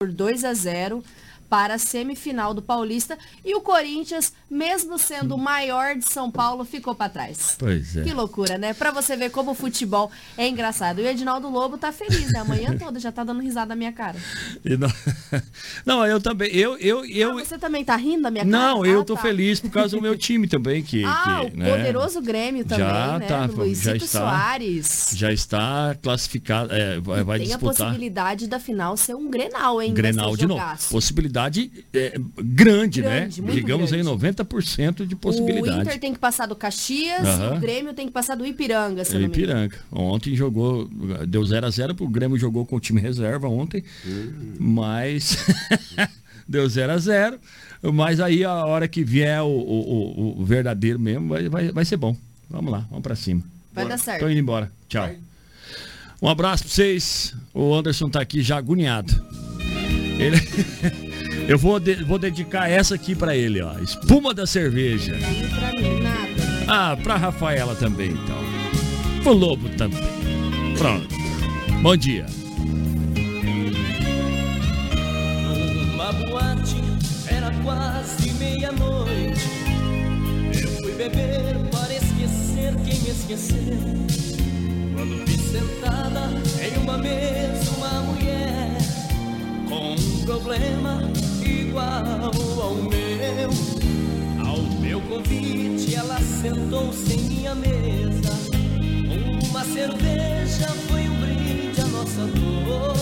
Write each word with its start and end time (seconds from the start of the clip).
por 0.00 0.14
2 0.14 0.44
a 0.44 0.54
0 0.54 1.04
para 1.50 1.74
a 1.74 1.78
semifinal 1.78 2.54
do 2.54 2.62
Paulista 2.62 3.18
e 3.44 3.56
o 3.56 3.60
Corinthians, 3.60 4.32
mesmo 4.48 4.96
sendo 4.96 5.34
o 5.34 5.38
maior 5.38 5.96
de 5.96 6.04
São 6.04 6.30
Paulo, 6.30 6.64
ficou 6.64 6.94
para 6.94 7.10
trás. 7.10 7.56
Pois 7.58 7.96
é. 7.96 8.04
Que 8.04 8.14
loucura, 8.14 8.56
né? 8.56 8.72
Para 8.72 8.92
você 8.92 9.16
ver 9.16 9.30
como 9.30 9.50
o 9.50 9.54
futebol 9.54 10.12
é 10.38 10.48
engraçado. 10.48 11.00
E 11.00 11.04
o 11.04 11.08
Edinaldo 11.08 11.50
Lobo 11.50 11.76
tá 11.76 11.90
feliz, 11.90 12.32
né? 12.32 12.38
A 12.38 12.44
manhã 12.44 12.78
toda 12.78 13.00
já 13.00 13.10
tá 13.10 13.24
dando 13.24 13.40
risada 13.40 13.70
na 13.70 13.76
minha 13.76 13.92
cara. 13.92 14.16
Não... 14.64 14.88
não, 15.84 16.06
eu 16.06 16.20
também. 16.20 16.54
Eu, 16.54 16.78
eu, 16.78 17.04
eu... 17.04 17.38
Ah, 17.38 17.44
você 17.44 17.58
também 17.58 17.84
tá 17.84 17.96
rindo 17.96 18.22
da 18.22 18.30
minha 18.30 18.44
cara? 18.44 18.56
Não, 18.56 18.86
eu 18.86 19.00
ah, 19.00 19.04
tô 19.04 19.16
tá. 19.16 19.22
feliz 19.22 19.58
por 19.58 19.70
causa 19.70 19.96
do 19.96 20.00
meu 20.00 20.16
time 20.18 20.46
também. 20.46 20.84
Que, 20.84 21.04
ah, 21.04 21.40
que, 21.42 21.56
o 21.56 21.58
né? 21.58 21.76
poderoso 21.76 22.22
Grêmio 22.22 22.64
também, 22.64 22.86
já 22.86 23.18
né? 23.18 23.26
Tá, 23.26 23.48
já 23.72 23.96
está, 23.96 24.20
Soares. 24.20 25.12
Já 25.16 25.32
está 25.32 25.96
classificado. 26.00 26.72
É, 26.72 27.00
vai, 27.00 27.24
vai 27.24 27.38
Tem 27.38 27.48
disputar. 27.48 27.70
a 27.70 27.88
possibilidade 27.88 28.46
da 28.46 28.60
final 28.60 28.96
ser 28.96 29.16
um 29.16 29.28
Grenal, 29.28 29.82
hein? 29.82 29.92
Grenal 29.92 30.36
de 30.36 30.46
novo. 30.46 30.60
jogaço. 30.60 30.88
Possibilidade 31.48 31.70
é, 31.94 32.18
grande, 32.42 33.00
Grande, 33.00 33.02
né? 33.02 33.20
muito 33.46 33.54
Digamos 33.60 33.90
grande. 33.90 34.08
aí 34.08 34.16
90% 34.16 35.06
de 35.06 35.16
possibilidade. 35.16 35.78
O 35.78 35.82
Inter 35.82 35.98
tem 36.00 36.12
que 36.12 36.18
passar 36.18 36.46
do 36.46 36.54
Caxias, 36.56 37.26
Aham. 37.26 37.56
o 37.56 37.60
Grêmio 37.60 37.94
tem 37.94 38.06
que 38.06 38.12
passar 38.12 38.36
do 38.36 38.46
Ipiranga, 38.46 39.04
se 39.04 39.16
É. 39.16 39.20
Ipiranga. 39.20 39.76
Ontem 39.90 40.34
jogou, 40.36 40.88
deu 41.26 41.44
0 41.44 41.66
a 41.66 41.70
0 41.70 41.96
o 42.00 42.08
Grêmio 42.08 42.38
jogou 42.38 42.66
com 42.66 42.76
o 42.76 42.80
time 42.80 43.00
reserva 43.00 43.48
ontem, 43.48 43.82
mas 44.58 45.36
deu 46.48 46.68
0 46.68 46.92
a 46.92 46.98
0 46.98 47.38
Mas 47.94 48.20
aí 48.20 48.44
a 48.44 48.66
hora 48.66 48.86
que 48.86 49.02
vier 49.02 49.40
o, 49.42 49.46
o- 49.46 50.34
o- 50.36 50.40
o 50.42 50.44
verdadeiro 50.44 50.98
mesmo, 50.98 51.28
vai, 51.28 51.48
vai, 51.48 51.72
vai 51.72 51.84
ser 51.84 51.96
bom. 51.96 52.14
Vamos 52.48 52.70
lá, 52.70 52.80
vamos 52.90 53.02
pra 53.02 53.14
cima. 53.16 53.42
Vai 53.72 53.86
dar 53.88 53.96
certo. 53.98 54.20
Tô 54.20 54.28
indo 54.28 54.38
embora. 54.40 54.70
Tchau. 54.88 55.08
Um 56.20 56.28
abraço 56.28 56.64
pra 56.64 56.72
vocês. 56.72 57.34
O 57.54 57.74
Anderson 57.74 58.10
tá 58.10 58.20
aqui 58.20 58.42
já 58.42 58.58
agoniado. 58.58 59.10
Ele... 60.18 60.36
Eu 61.48 61.58
vou, 61.58 61.80
de- 61.80 62.04
vou 62.04 62.18
dedicar 62.18 62.70
essa 62.70 62.94
aqui 62.94 63.14
pra 63.14 63.36
ele, 63.36 63.60
ó. 63.60 63.76
Espuma 63.78 64.32
da 64.32 64.46
cerveja. 64.46 65.16
Ah, 66.68 66.96
pra 67.02 67.16
Rafaela 67.16 67.74
também, 67.74 68.10
então. 68.10 68.38
Pro 69.22 69.32
Lobo 69.32 69.68
também. 69.70 70.00
Pronto. 70.78 71.08
Bom 71.82 71.96
dia. 71.96 72.26
Numa 75.42 76.12
boate 76.12 76.76
era 77.28 77.50
quase 77.64 78.32
meia-noite. 78.34 79.40
Eu 80.62 80.68
fui 80.82 80.92
beber 80.92 81.56
para 81.70 81.94
esquecer 81.94 82.74
quem 82.84 83.00
me 83.00 83.10
esqueceu. 83.10 83.56
Quando 84.94 85.24
vi 85.26 85.36
sentada 85.38 86.30
em 86.62 86.78
uma 86.78 86.96
mesa 86.98 87.70
uma 87.76 88.02
mulher 88.02 88.78
com 89.68 89.94
um 89.94 90.24
problema 90.24 91.02
igual 91.50 92.30
ao 92.62 92.74
meu. 92.74 93.50
Ao 94.46 94.58
meu 94.80 95.00
convite, 95.02 95.94
ela 95.94 96.18
sentou-se 96.20 97.12
em 97.14 97.22
minha 97.22 97.54
mesa. 97.54 98.32
Uma 99.48 99.64
cerveja 99.64 100.68
foi 100.88 101.08
um 101.08 101.20
brinde 101.20 101.80
à 101.80 101.86
nossa 101.86 102.26
dor. 102.26 102.96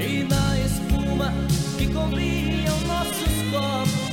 E 0.00 0.24
na 0.24 0.58
espuma 0.60 1.32
que 1.76 1.86
cobriam 1.92 2.78
nossos 2.86 3.42
copos, 3.50 4.08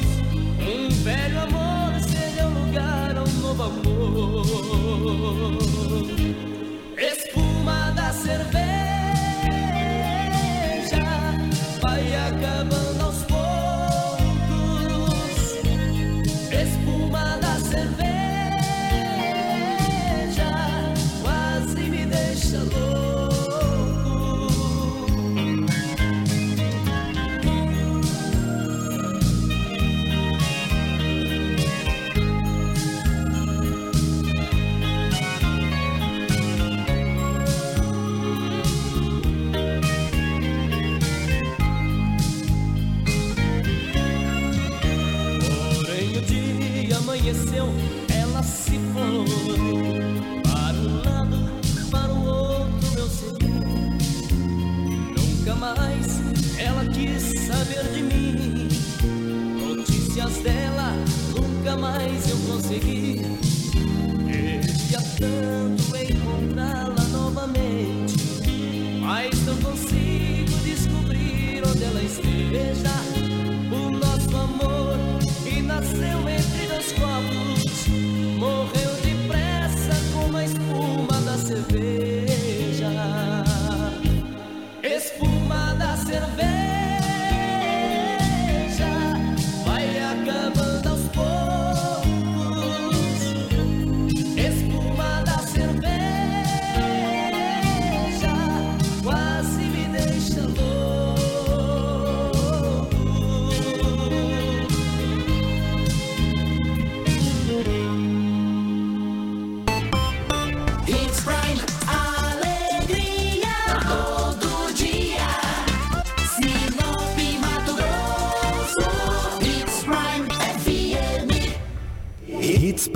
um 0.62 0.90
velho 1.04 1.40
amor 1.42 2.00
cedeu 2.02 2.50
lugar 2.50 3.18
a 3.18 3.24
um 3.24 3.34
novo 3.42 3.64
amor. 3.64 4.46
Espuma 6.98 7.92
da 7.92 8.12
cerveja 8.12 8.66
vai 11.82 12.16
acabando 12.16 12.95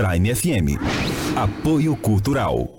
Prime 0.09 0.34
FM. 0.34 0.75
Apoio 1.36 1.96
Cultural. 1.96 2.78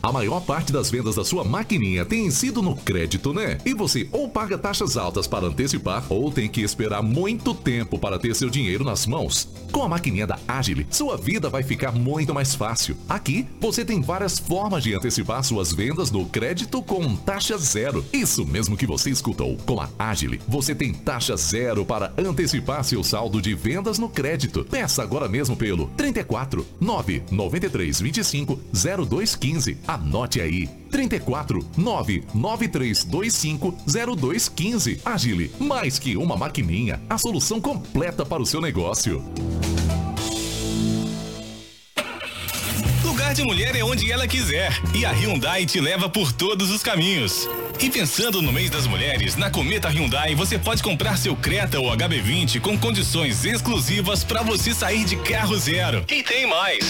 A 0.00 0.12
maior 0.12 0.40
parte 0.40 0.72
das 0.72 0.90
vendas 0.90 1.16
da 1.16 1.24
sua 1.24 1.42
maquininha 1.42 2.04
tem 2.04 2.30
sido 2.30 2.62
no 2.62 2.76
crédito, 2.76 3.34
né? 3.34 3.58
E 3.66 3.74
você 3.74 4.08
ou 4.12 4.28
paga 4.28 4.56
taxas 4.56 4.96
altas 4.96 5.26
para 5.26 5.46
antecipar 5.46 6.04
ou 6.08 6.30
tem 6.30 6.48
que 6.48 6.60
esperar 6.60 7.02
muito 7.02 7.52
tempo 7.52 7.98
para 7.98 8.18
ter 8.18 8.34
seu 8.34 8.48
dinheiro 8.48 8.84
nas 8.84 9.06
mãos. 9.06 9.48
Com 9.72 9.82
a 9.82 9.88
maquininha 9.88 10.26
da 10.26 10.38
Agile, 10.46 10.86
sua 10.88 11.16
vida 11.16 11.50
vai 11.50 11.64
ficar 11.64 11.92
muito 11.92 12.32
mais 12.32 12.54
fácil. 12.54 12.96
Aqui, 13.08 13.44
você 13.60 13.84
tem 13.84 14.00
várias 14.00 14.38
formas 14.38 14.84
de 14.84 14.94
antecipar 14.94 15.42
suas 15.42 15.72
vendas 15.72 16.12
no 16.12 16.26
crédito 16.26 16.80
com 16.80 17.16
taxa 17.16 17.58
zero. 17.58 18.04
Isso 18.12 18.46
mesmo 18.46 18.76
que 18.76 18.86
você 18.86 19.10
escutou. 19.10 19.56
Com 19.66 19.80
a 19.80 19.88
Agile, 19.98 20.40
você 20.46 20.74
tem 20.76 20.94
taxa 20.94 21.36
zero 21.36 21.84
para 21.84 22.12
antecipar 22.16 22.84
seu 22.84 23.02
saldo 23.02 23.42
de 23.42 23.52
vendas 23.54 23.98
no 23.98 24.08
crédito. 24.08 24.64
Peça 24.64 25.02
agora 25.02 25.28
mesmo 25.28 25.56
pelo 25.56 25.88
34 25.96 26.64
9 26.80 27.24
93 27.32 28.00
25 28.00 28.60
0215. 28.72 29.87
Anote 29.88 30.38
aí. 30.38 30.66
34 30.90 31.66
9 31.74 32.24
9325 32.34 33.74
0215. 33.86 35.00
Agile, 35.02 35.50
mais 35.58 35.98
que 35.98 36.14
uma 36.14 36.36
maquininha, 36.36 37.00
a 37.08 37.16
solução 37.16 37.58
completa 37.58 38.24
para 38.26 38.42
o 38.42 38.46
seu 38.46 38.60
negócio. 38.60 39.24
De 43.38 43.44
mulher 43.44 43.76
é 43.76 43.84
onde 43.84 44.10
ela 44.10 44.26
quiser. 44.26 44.72
E 44.92 45.06
a 45.06 45.12
Hyundai 45.12 45.64
te 45.64 45.80
leva 45.80 46.08
por 46.08 46.32
todos 46.32 46.72
os 46.72 46.82
caminhos. 46.82 47.48
E 47.78 47.88
pensando 47.88 48.42
no 48.42 48.52
mês 48.52 48.68
das 48.68 48.84
mulheres, 48.84 49.36
na 49.36 49.48
Cometa 49.48 49.88
Hyundai 49.88 50.34
você 50.34 50.58
pode 50.58 50.82
comprar 50.82 51.16
seu 51.16 51.36
Creta 51.36 51.78
ou 51.78 51.88
HB20 51.96 52.60
com 52.60 52.76
condições 52.76 53.44
exclusivas 53.44 54.24
para 54.24 54.42
você 54.42 54.74
sair 54.74 55.04
de 55.04 55.14
carro 55.14 55.56
zero. 55.56 56.04
E 56.10 56.20
tem 56.20 56.48
mais! 56.48 56.80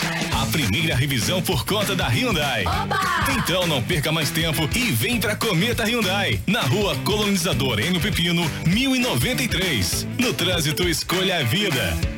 A 0.40 0.46
primeira 0.46 0.96
revisão 0.96 1.42
por 1.42 1.66
conta 1.66 1.94
da 1.94 2.08
Hyundai. 2.08 2.64
Então 3.36 3.66
não 3.66 3.82
perca 3.82 4.10
mais 4.10 4.30
tempo 4.30 4.66
e 4.74 4.90
vem 4.90 5.20
pra 5.20 5.36
Cometa 5.36 5.84
Hyundai, 5.84 6.40
na 6.46 6.62
rua 6.62 6.96
Colonizador 7.04 7.78
Enio 7.78 8.00
Pepino, 8.00 8.50
1093. 8.64 10.06
No 10.18 10.32
trânsito, 10.32 10.88
escolha 10.88 11.40
a 11.40 11.42
vida. 11.42 12.17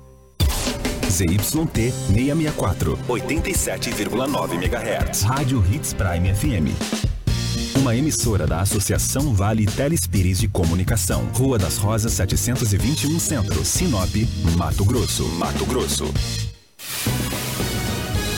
ZYT 1.21 1.93
664, 2.07 2.97
87,9 3.07 4.53
MHz. 4.55 5.21
Rádio 5.21 5.63
Hits 5.71 5.93
Prime 5.93 6.33
FM. 6.33 7.77
Uma 7.77 7.95
emissora 7.95 8.47
da 8.47 8.61
Associação 8.61 9.31
Vale 9.31 9.67
Telespires 9.67 10.39
de 10.39 10.47
Comunicação. 10.47 11.29
Rua 11.33 11.59
das 11.59 11.77
Rosas 11.77 12.13
721 12.13 13.19
Centro, 13.19 13.63
Sinop, 13.63 14.09
Mato 14.57 14.83
Grosso. 14.83 15.25
Mato 15.35 15.63
Grosso. 15.67 16.11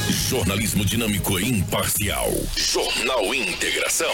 Jornalismo 0.10 0.84
dinâmico 0.84 1.40
e 1.40 1.48
imparcial. 1.50 2.32
Jornal 2.58 3.34
Integração. 3.34 4.14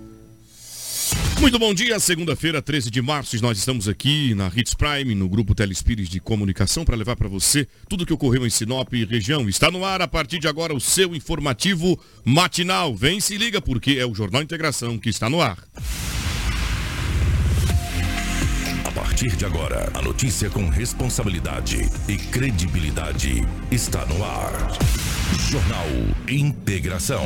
Muito 1.41 1.57
bom 1.57 1.73
dia, 1.73 1.99
segunda-feira, 1.99 2.61
13 2.61 2.91
de 2.91 3.01
março, 3.01 3.35
nós 3.41 3.57
estamos 3.57 3.87
aqui 3.87 4.35
na 4.35 4.51
Hits 4.55 4.75
Prime, 4.75 5.15
no 5.15 5.27
grupo 5.27 5.55
Telespires 5.55 6.07
de 6.07 6.19
Comunicação, 6.19 6.85
para 6.85 6.95
levar 6.95 7.15
para 7.15 7.27
você 7.27 7.67
tudo 7.89 8.03
o 8.03 8.05
que 8.05 8.13
ocorreu 8.13 8.45
em 8.45 8.49
Sinop 8.51 8.93
e 8.93 9.03
região. 9.05 9.49
Está 9.49 9.71
no 9.71 9.83
ar 9.83 10.03
a 10.03 10.07
partir 10.07 10.37
de 10.37 10.47
agora 10.47 10.71
o 10.71 10.79
seu 10.79 11.15
informativo 11.15 11.99
matinal. 12.23 12.95
Vem 12.95 13.19
se 13.19 13.37
liga 13.37 13.59
porque 13.59 13.93
é 13.93 14.05
o 14.05 14.13
Jornal 14.13 14.43
Integração 14.43 14.99
que 14.99 15.09
está 15.09 15.31
no 15.31 15.41
ar. 15.41 15.57
A 18.85 18.91
partir 18.91 19.35
de 19.35 19.43
agora, 19.43 19.91
a 19.95 20.01
notícia 20.03 20.47
com 20.47 20.69
responsabilidade 20.69 21.89
e 22.07 22.17
credibilidade 22.17 23.43
está 23.71 24.05
no 24.05 24.23
ar. 24.23 24.53
Jornal 25.49 25.87
Integração. 26.29 27.25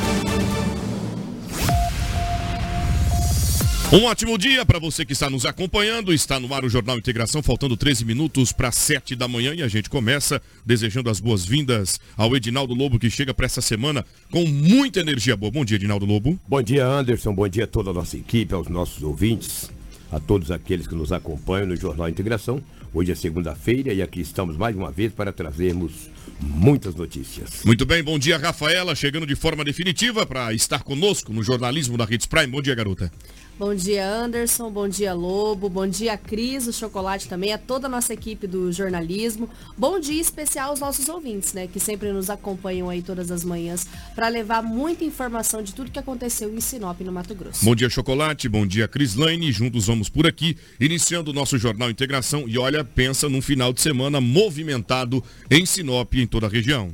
Um 3.93 4.05
ótimo 4.05 4.37
dia 4.37 4.65
para 4.65 4.79
você 4.79 5.03
que 5.03 5.11
está 5.11 5.29
nos 5.29 5.45
acompanhando. 5.45 6.13
Está 6.13 6.39
no 6.39 6.53
ar 6.53 6.63
o 6.63 6.69
Jornal 6.69 6.97
Integração, 6.97 7.43
faltando 7.43 7.75
13 7.75 8.05
minutos 8.05 8.53
para 8.53 8.71
7 8.71 9.17
da 9.17 9.27
manhã 9.27 9.53
e 9.53 9.61
a 9.61 9.67
gente 9.67 9.89
começa 9.89 10.41
desejando 10.65 11.09
as 11.09 11.19
boas-vindas 11.19 11.99
ao 12.15 12.33
Edinaldo 12.33 12.73
Lobo 12.73 12.97
que 12.97 13.09
chega 13.09 13.33
para 13.33 13.47
essa 13.47 13.59
semana 13.59 14.05
com 14.31 14.45
muita 14.45 15.01
energia 15.01 15.35
boa. 15.35 15.51
Bom 15.51 15.65
dia, 15.65 15.75
Edinaldo 15.75 16.05
Lobo. 16.05 16.39
Bom 16.47 16.61
dia, 16.61 16.87
Anderson. 16.87 17.35
Bom 17.35 17.49
dia 17.49 17.65
a 17.65 17.67
toda 17.67 17.89
a 17.89 17.93
nossa 17.93 18.15
equipe, 18.15 18.53
aos 18.53 18.69
nossos 18.69 19.03
ouvintes, 19.03 19.69
a 20.09 20.21
todos 20.21 20.51
aqueles 20.51 20.87
que 20.87 20.95
nos 20.95 21.11
acompanham 21.11 21.67
no 21.67 21.75
Jornal 21.75 22.07
Integração. 22.07 22.63
Hoje 22.93 23.11
é 23.11 23.15
segunda-feira 23.15 23.93
e 23.93 24.01
aqui 24.01 24.21
estamos 24.21 24.55
mais 24.55 24.73
uma 24.73 24.89
vez 24.89 25.11
para 25.11 25.33
trazermos 25.33 26.09
muitas 26.39 26.95
notícias. 26.95 27.63
Muito 27.65 27.85
bem, 27.85 28.01
bom 28.01 28.17
dia, 28.17 28.37
Rafaela, 28.37 28.95
chegando 28.95 29.25
de 29.25 29.35
forma 29.35 29.65
definitiva 29.65 30.25
para 30.25 30.53
estar 30.53 30.81
conosco 30.81 31.33
no 31.33 31.43
jornalismo 31.43 31.97
da 31.97 32.05
Hits 32.09 32.25
Prime. 32.25 32.47
Bom 32.47 32.61
dia, 32.61 32.73
garota. 32.73 33.11
Bom 33.57 33.75
dia, 33.75 34.07
Anderson. 34.07 34.71
Bom 34.71 34.87
dia, 34.87 35.13
Lobo. 35.13 35.69
Bom 35.69 35.85
dia, 35.85 36.17
Cris, 36.17 36.65
o 36.65 36.73
Chocolate 36.73 37.27
também, 37.27 37.53
a 37.53 37.57
toda 37.57 37.85
a 37.85 37.89
nossa 37.89 38.13
equipe 38.13 38.47
do 38.47 38.71
jornalismo. 38.71 39.47
Bom 39.77 39.99
dia 39.99 40.19
especial 40.19 40.71
aos 40.71 40.79
nossos 40.79 41.07
ouvintes, 41.07 41.53
né, 41.53 41.67
que 41.67 41.79
sempre 41.79 42.11
nos 42.11 42.29
acompanham 42.29 42.89
aí 42.89 43.01
todas 43.01 43.29
as 43.29 43.43
manhãs 43.43 43.85
para 44.15 44.27
levar 44.29 44.63
muita 44.63 45.03
informação 45.03 45.61
de 45.61 45.73
tudo 45.73 45.91
que 45.91 45.99
aconteceu 45.99 46.51
em 46.51 46.59
Sinop, 46.59 46.99
no 47.01 47.11
Mato 47.11 47.35
Grosso. 47.35 47.63
Bom 47.63 47.75
dia, 47.75 47.89
Chocolate. 47.89 48.49
Bom 48.49 48.65
dia, 48.65 48.87
Cris 48.87 49.15
Lane. 49.15 49.51
Juntos 49.51 49.85
vamos 49.85 50.09
por 50.09 50.25
aqui, 50.25 50.57
iniciando 50.79 51.29
o 51.29 51.33
nosso 51.33 51.57
Jornal 51.57 51.89
Integração. 51.89 52.45
E 52.47 52.57
olha, 52.57 52.83
pensa 52.83 53.29
num 53.29 53.41
final 53.41 53.71
de 53.71 53.81
semana 53.81 54.19
movimentado 54.19 55.23
em 55.49 55.65
Sinop 55.65 56.13
e 56.15 56.21
em 56.21 56.27
toda 56.27 56.47
a 56.47 56.49
região. 56.49 56.91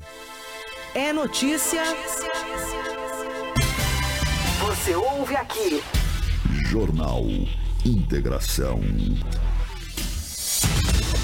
É 0.93 1.13
notícia. 1.13 1.83
Você 4.59 4.95
ouve 4.95 5.35
aqui. 5.35 5.81
Jornal 6.69 7.23
Integração. 7.85 8.81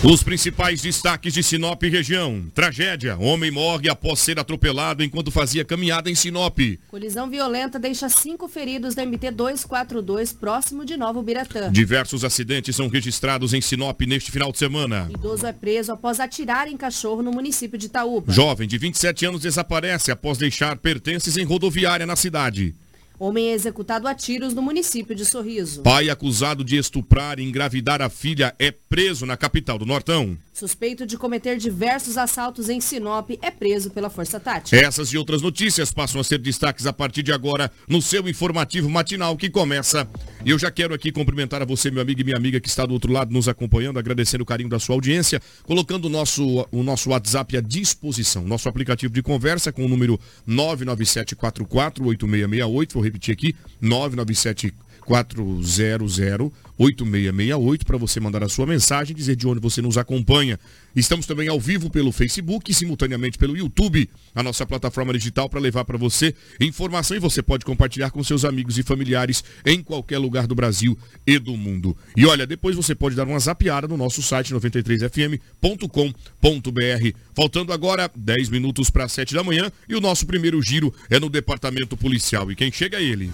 Os 0.02 0.24
principais 0.24 0.82
destaques 0.82 1.34
de 1.34 1.44
Sinop 1.44 1.84
e 1.84 1.90
região. 1.90 2.46
Tragédia. 2.54 3.18
Homem 3.18 3.52
morre 3.52 3.90
após 3.90 4.20
ser 4.20 4.40
atropelado 4.40 5.04
enquanto 5.04 5.32
fazia 5.32 5.66
caminhada 5.66 6.10
em 6.10 6.16
Sinop. 6.16 6.58
Colisão 6.90 7.30
violenta 7.30 7.78
deixa 7.78 8.08
cinco 8.08 8.48
feridos 8.48 8.96
da 8.96 9.06
MT 9.06 9.32
242 9.32 10.32
próximo 10.32 10.86
de 10.86 10.96
Novo 10.96 11.22
Biratã. 11.22 11.70
Diversos 11.70 12.24
acidentes 12.24 12.78
são 12.78 12.88
registrados 12.88 13.54
em 13.54 13.60
Sinop 13.60 14.00
neste 14.02 14.32
final 14.32 14.50
de 14.50 14.60
semana. 14.60 15.10
Idoso 15.14 15.46
é 15.46 15.52
preso 15.52 15.92
após 15.92 16.22
atirar 16.22 16.70
em 16.70 16.78
cachorro 16.78 17.22
no 17.22 17.32
município 17.32 17.78
de 17.78 17.88
Itaúba. 17.88 18.32
Jovem 18.32 18.68
de 18.68 18.78
27 18.78 19.26
anos 19.26 19.42
desaparece 19.42 20.10
após 20.10 20.38
deixar 20.38 20.78
pertences 20.78 21.36
em 21.36 21.44
rodoviária 21.44 22.06
na 22.06 22.16
cidade. 22.16 22.74
Homem 23.20 23.50
é 23.50 23.54
executado 23.54 24.08
a 24.08 24.16
tiros 24.16 24.54
no 24.54 24.62
município 24.62 25.16
de 25.16 25.26
Sorriso. 25.26 25.82
Pai 25.82 26.10
acusado 26.10 26.64
de 26.64 26.78
estuprar 26.78 27.40
e 27.40 27.44
engravidar 27.44 28.02
a 28.02 28.10
filha 28.10 28.56
é 28.58 28.72
preso 28.72 29.26
na 29.26 29.38
capital 29.38 29.78
do 29.78 29.86
Nortão. 29.86 30.38
Suspeito 30.52 31.06
de 31.06 31.18
cometer 31.18 31.58
diversos 31.58 32.18
assaltos 32.18 32.70
em 32.70 32.80
Sinop 32.80 33.32
é 33.42 33.50
preso 33.50 33.90
pela 33.90 34.10
Força 34.10 34.40
Tática. 34.40 34.78
Essas 34.78 35.10
e 35.10 35.18
outras 35.18 35.42
notícias 35.42 35.92
passam 35.92 36.22
a 36.22 36.24
ser 36.24 36.38
destaques 36.38 36.86
a 36.86 36.94
partir 36.94 37.24
de 37.24 37.32
agora 37.32 37.72
no 37.88 38.02
seu 38.02 38.28
informativo 38.28 38.90
matinal 38.90 39.36
que 39.36 39.50
começa. 39.50 40.08
E 40.46 40.52
eu 40.52 40.60
já 40.60 40.70
quero 40.70 40.94
aqui 40.94 41.12
cumprimentar 41.12 41.62
a 41.62 41.66
você, 41.66 41.90
meu 41.90 42.02
amigo 42.02 42.22
e 42.22 42.24
minha 42.24 42.38
amiga 42.38 42.60
que 42.60 42.68
está 42.68 42.86
do 42.86 42.94
outro 42.94 43.12
lado 43.12 43.34
nos 43.34 43.48
acompanhando, 43.48 43.98
agradecendo 43.98 44.44
o 44.44 44.46
carinho 44.46 44.70
da 44.70 44.78
sua 44.78 44.96
audiência, 44.96 45.42
colocando 45.64 46.06
o 46.06 46.10
nosso, 46.10 46.68
o 46.72 46.84
nosso 46.84 47.10
WhatsApp 47.10 47.58
à 47.58 47.62
disposição. 47.62 48.44
Nosso 48.44 48.70
aplicativo 48.70 49.14
de 49.14 49.24
conversa 49.24 49.72
com 49.72 49.86
o 49.86 49.90
número 49.90 50.20
997448668, 50.48 53.03
repetir 53.04 53.34
aqui, 53.34 53.56
997 53.82 54.74
400-8668 55.04 57.84
para 57.84 57.98
você 57.98 58.20
mandar 58.20 58.44
a 58.44 58.50
sua 58.50 58.66
mensagem, 58.66 59.16
dizer 59.16 59.36
de 59.36 59.48
onde 59.48 59.60
você 59.60 59.82
nos 59.82 59.98
acompanha. 59.98 60.60
Estamos 60.96 61.26
também 61.26 61.48
ao 61.48 61.60
vivo 61.60 61.90
pelo 61.90 62.12
Facebook 62.12 62.70
e 62.70 62.74
simultaneamente 62.74 63.38
pelo 63.38 63.58
YouTube, 63.58 64.10
a 64.36 64.44
nossa 64.44 64.66
plataforma 64.66 65.14
digital 65.14 65.50
para 65.50 65.60
levar 65.60 65.86
para 65.86 65.98
você 65.98 66.36
informação 66.60 67.18
e 67.18 67.20
você 67.20 67.42
pode 67.42 67.66
compartilhar 67.66 68.12
com 68.12 68.24
seus 68.24 68.46
amigos 68.46 68.78
e 68.78 68.84
familiares 68.84 69.44
em 69.66 69.82
qualquer 69.82 70.20
lugar 70.20 70.46
do 70.46 70.56
Brasil 70.56 70.98
e 71.26 71.40
do 71.40 71.58
mundo. 71.58 71.98
E 72.16 72.26
olha, 72.26 72.46
depois 72.46 72.76
você 72.76 72.94
pode 72.94 73.16
dar 73.16 73.28
uma 73.28 73.40
zapiada 73.40 73.88
no 73.88 73.98
nosso 73.98 74.22
site 74.22 74.54
93fm.com.br. 74.54 77.18
Faltando 77.36 77.74
agora 77.74 78.12
10 78.16 78.50
minutos 78.50 78.90
para 78.90 79.10
7 79.10 79.34
da 79.34 79.44
manhã 79.44 79.72
e 79.90 79.96
o 79.96 80.02
nosso 80.02 80.28
primeiro 80.28 80.62
giro 80.62 80.94
é 81.10 81.20
no 81.20 81.30
departamento 81.30 81.98
policial. 81.98 82.52
E 82.52 82.56
quem 82.56 82.72
chega 82.72 82.98
é 82.98 83.04
ele. 83.04 83.32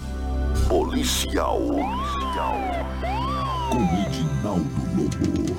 Policial. 0.68 1.60
Com 3.70 3.82
Edinaldo 4.06 4.70
Lobo. 4.96 5.56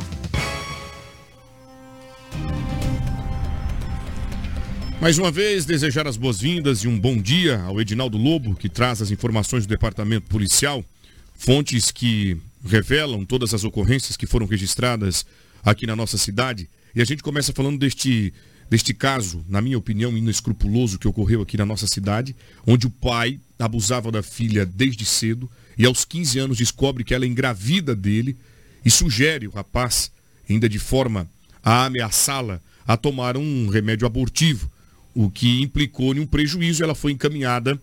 Mais 5.01 5.17
uma 5.17 5.31
vez, 5.31 5.65
desejar 5.65 6.07
as 6.07 6.15
boas-vindas 6.15 6.79
e 6.83 6.87
um 6.87 6.99
bom 6.99 7.17
dia 7.17 7.59
ao 7.61 7.81
Edinaldo 7.81 8.17
Lobo, 8.17 8.55
que 8.55 8.69
traz 8.69 9.01
as 9.01 9.11
informações 9.11 9.65
do 9.65 9.69
departamento 9.69 10.27
policial, 10.27 10.85
fontes 11.33 11.89
que 11.91 12.37
revelam 12.63 13.25
todas 13.25 13.53
as 13.53 13.63
ocorrências 13.63 14.15
que 14.15 14.27
foram 14.27 14.45
registradas 14.45 15.25
aqui 15.63 15.87
na 15.87 15.95
nossa 15.95 16.17
cidade. 16.17 16.69
E 16.95 17.01
a 17.01 17.05
gente 17.05 17.23
começa 17.23 17.53
falando 17.53 17.79
deste, 17.79 18.33
deste 18.71 18.93
caso, 18.93 19.43
na 19.49 19.59
minha 19.59 19.77
opinião, 19.77 20.17
inescrupuloso 20.17 20.97
que 20.97 21.05
ocorreu 21.05 21.41
aqui 21.41 21.57
na 21.57 21.65
nossa 21.65 21.85
cidade, 21.87 22.33
onde 22.65 22.87
o 22.87 22.89
pai 22.89 23.37
abusava 23.59 24.09
da 24.09 24.23
filha 24.23 24.65
desde 24.65 25.03
cedo 25.03 25.51
e 25.77 25.85
aos 25.85 26.05
15 26.05 26.39
anos 26.39 26.57
descobre 26.57 27.03
que 27.03 27.13
ela 27.13 27.25
é 27.25 27.27
engravida 27.27 27.93
dele 27.93 28.37
e 28.85 28.89
sugere 28.89 29.45
o 29.45 29.51
rapaz, 29.51 30.09
ainda 30.49 30.69
de 30.69 30.79
forma 30.79 31.29
a 31.61 31.83
ameaçá-la, 31.83 32.61
a 32.87 32.95
tomar 32.95 33.35
um 33.35 33.67
remédio 33.67 34.07
abortivo, 34.07 34.71
o 35.13 35.29
que 35.29 35.61
implicou 35.61 36.15
em 36.15 36.21
um 36.21 36.25
prejuízo. 36.25 36.81
Ela 36.81 36.95
foi 36.95 37.11
encaminhada 37.11 37.77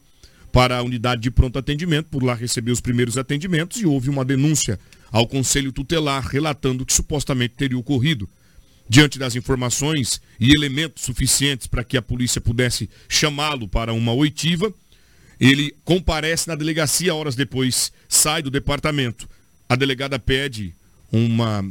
para 0.50 0.78
a 0.78 0.82
unidade 0.82 1.20
de 1.20 1.30
pronto 1.30 1.58
atendimento, 1.58 2.06
por 2.06 2.22
lá 2.22 2.34
receber 2.34 2.72
os 2.72 2.80
primeiros 2.80 3.18
atendimentos 3.18 3.78
e 3.78 3.84
houve 3.84 4.08
uma 4.08 4.24
denúncia 4.24 4.80
ao 5.12 5.26
conselho 5.26 5.70
tutelar 5.70 6.26
relatando 6.26 6.86
que 6.86 6.94
supostamente 6.94 7.54
teria 7.58 7.76
ocorrido. 7.76 8.26
Diante 8.88 9.18
das 9.18 9.36
informações 9.36 10.20
e 10.40 10.50
elementos 10.54 11.04
suficientes 11.04 11.66
para 11.66 11.84
que 11.84 11.96
a 11.96 12.02
polícia 12.02 12.40
pudesse 12.40 12.88
chamá-lo 13.08 13.68
para 13.68 13.92
uma 13.92 14.12
oitiva, 14.12 14.72
ele 15.38 15.74
comparece 15.84 16.48
na 16.48 16.54
delegacia 16.54 17.14
horas 17.14 17.36
depois, 17.36 17.92
sai 18.08 18.42
do 18.42 18.50
departamento. 18.50 19.28
A 19.68 19.76
delegada 19.76 20.18
pede 20.18 20.74
uma 21.12 21.64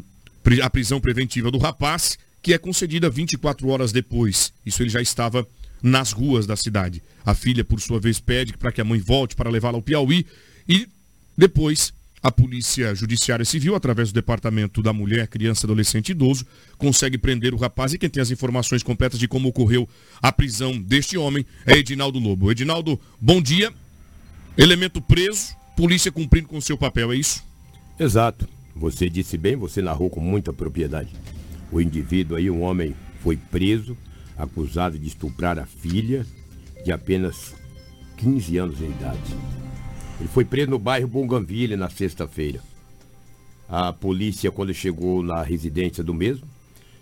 a 0.62 0.70
prisão 0.70 1.02
preventiva 1.02 1.52
do 1.52 1.58
rapaz, 1.58 2.18
que 2.42 2.54
é 2.54 2.58
concedida 2.58 3.10
24 3.10 3.68
horas 3.68 3.92
depois. 3.92 4.54
Isso 4.66 4.82
ele 4.82 4.90
já 4.90 5.02
estava 5.02 5.46
nas 5.82 6.12
ruas 6.12 6.48
da 6.48 6.56
cidade. 6.56 7.04
A 7.26 7.34
filha, 7.34 7.66
por 7.66 7.82
sua 7.82 8.00
vez, 8.00 8.20
pede 8.20 8.54
para 8.54 8.72
que 8.72 8.80
a 8.80 8.86
mãe 8.86 9.00
volte 9.00 9.36
para 9.36 9.50
levá-la 9.50 9.78
ao 9.78 9.82
Piauí 9.82 10.26
e 10.68 10.88
depois 11.38 11.94
a 12.22 12.32
Polícia 12.32 12.94
Judiciária 12.96 13.46
Civil, 13.46 13.76
através 13.76 14.12
do 14.12 14.16
Departamento 14.16 14.82
da 14.82 14.92
Mulher, 14.92 15.28
Criança, 15.28 15.66
Adolescente 15.66 16.10
e 16.10 16.12
Idoso, 16.12 16.46
consegue 16.78 17.18
prender 17.18 17.54
o 17.54 17.58
rapaz 17.58 17.94
e 17.94 17.98
quem 17.98 18.10
tem 18.10 18.22
as 18.22 18.32
informações 18.32 18.82
completas 18.82 19.20
de 19.20 19.28
como 19.28 19.50
ocorreu 19.50 19.88
a 20.22 20.32
prisão 20.32 20.78
deste 20.78 21.18
homem 21.18 21.46
é 21.66 21.78
Edinaldo 21.78 22.20
Lobo. 22.20 22.52
Edinaldo, 22.52 23.00
bom 23.22 23.42
dia. 23.42 23.72
Elemento 24.58 25.00
preso, 25.00 25.56
polícia 25.76 26.12
cumprindo 26.12 26.48
com 26.48 26.60
seu 26.60 26.78
papel, 26.78 27.12
é 27.12 27.16
isso? 27.16 27.44
Exato. 28.00 28.48
Você 28.76 29.10
disse 29.10 29.38
bem, 29.38 29.56
você 29.56 29.82
narrou 29.82 30.10
com 30.10 30.20
muita 30.20 30.52
propriedade. 30.52 31.10
O 31.72 31.80
indivíduo 31.82 32.38
aí, 32.38 32.50
um 32.50 32.62
homem, 32.62 32.96
foi 33.22 33.38
preso, 33.38 33.98
acusado 34.38 34.98
de 34.98 35.08
estuprar 35.08 35.60
a 35.60 35.66
filha 35.66 36.26
de 36.84 36.92
apenas 36.92 37.54
15 38.18 38.58
anos 38.58 38.78
de 38.78 38.86
idade. 38.86 39.67
Ele 40.20 40.30
foi 40.30 40.44
preso 40.44 40.72
no 40.72 40.80
bairro 40.80 41.08
Bonganville 41.08 41.76
na 41.76 41.90
sexta-feira. 41.90 42.60
A 43.70 43.94
polícia, 43.94 44.52
quando 44.52 44.74
chegou 44.74 45.22
na 45.22 45.42
residência 45.44 46.04
do 46.04 46.14
mesmo, 46.14 46.48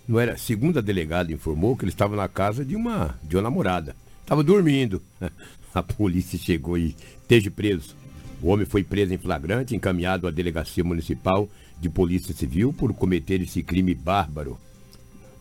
não 0.08 0.20
era. 0.20 0.38
Segunda 0.38 0.82
delegada 0.82 1.32
informou 1.32 1.76
que 1.76 1.86
ele 1.86 1.92
estava 1.92 2.16
na 2.16 2.28
casa 2.28 2.66
de 2.66 2.76
uma, 2.76 3.18
de 3.24 3.36
uma 3.36 3.44
namorada. 3.44 3.96
Estava 4.22 4.44
dormindo. 4.44 5.02
A 5.74 5.84
polícia 5.84 6.40
chegou 6.40 6.78
e 6.78 6.96
esteja 7.22 7.52
preso. 7.52 7.96
O 8.42 8.48
homem 8.48 8.66
foi 8.66 8.84
preso 8.84 9.14
em 9.14 9.18
flagrante, 9.18 9.76
encaminhado 9.76 10.28
à 10.28 10.32
delegacia 10.32 10.84
municipal 10.84 11.50
de 11.80 11.90
polícia 11.90 12.34
civil 12.34 12.72
por 12.72 12.94
cometer 12.94 13.42
esse 13.42 13.62
crime 13.62 13.94
bárbaro. 13.94 14.58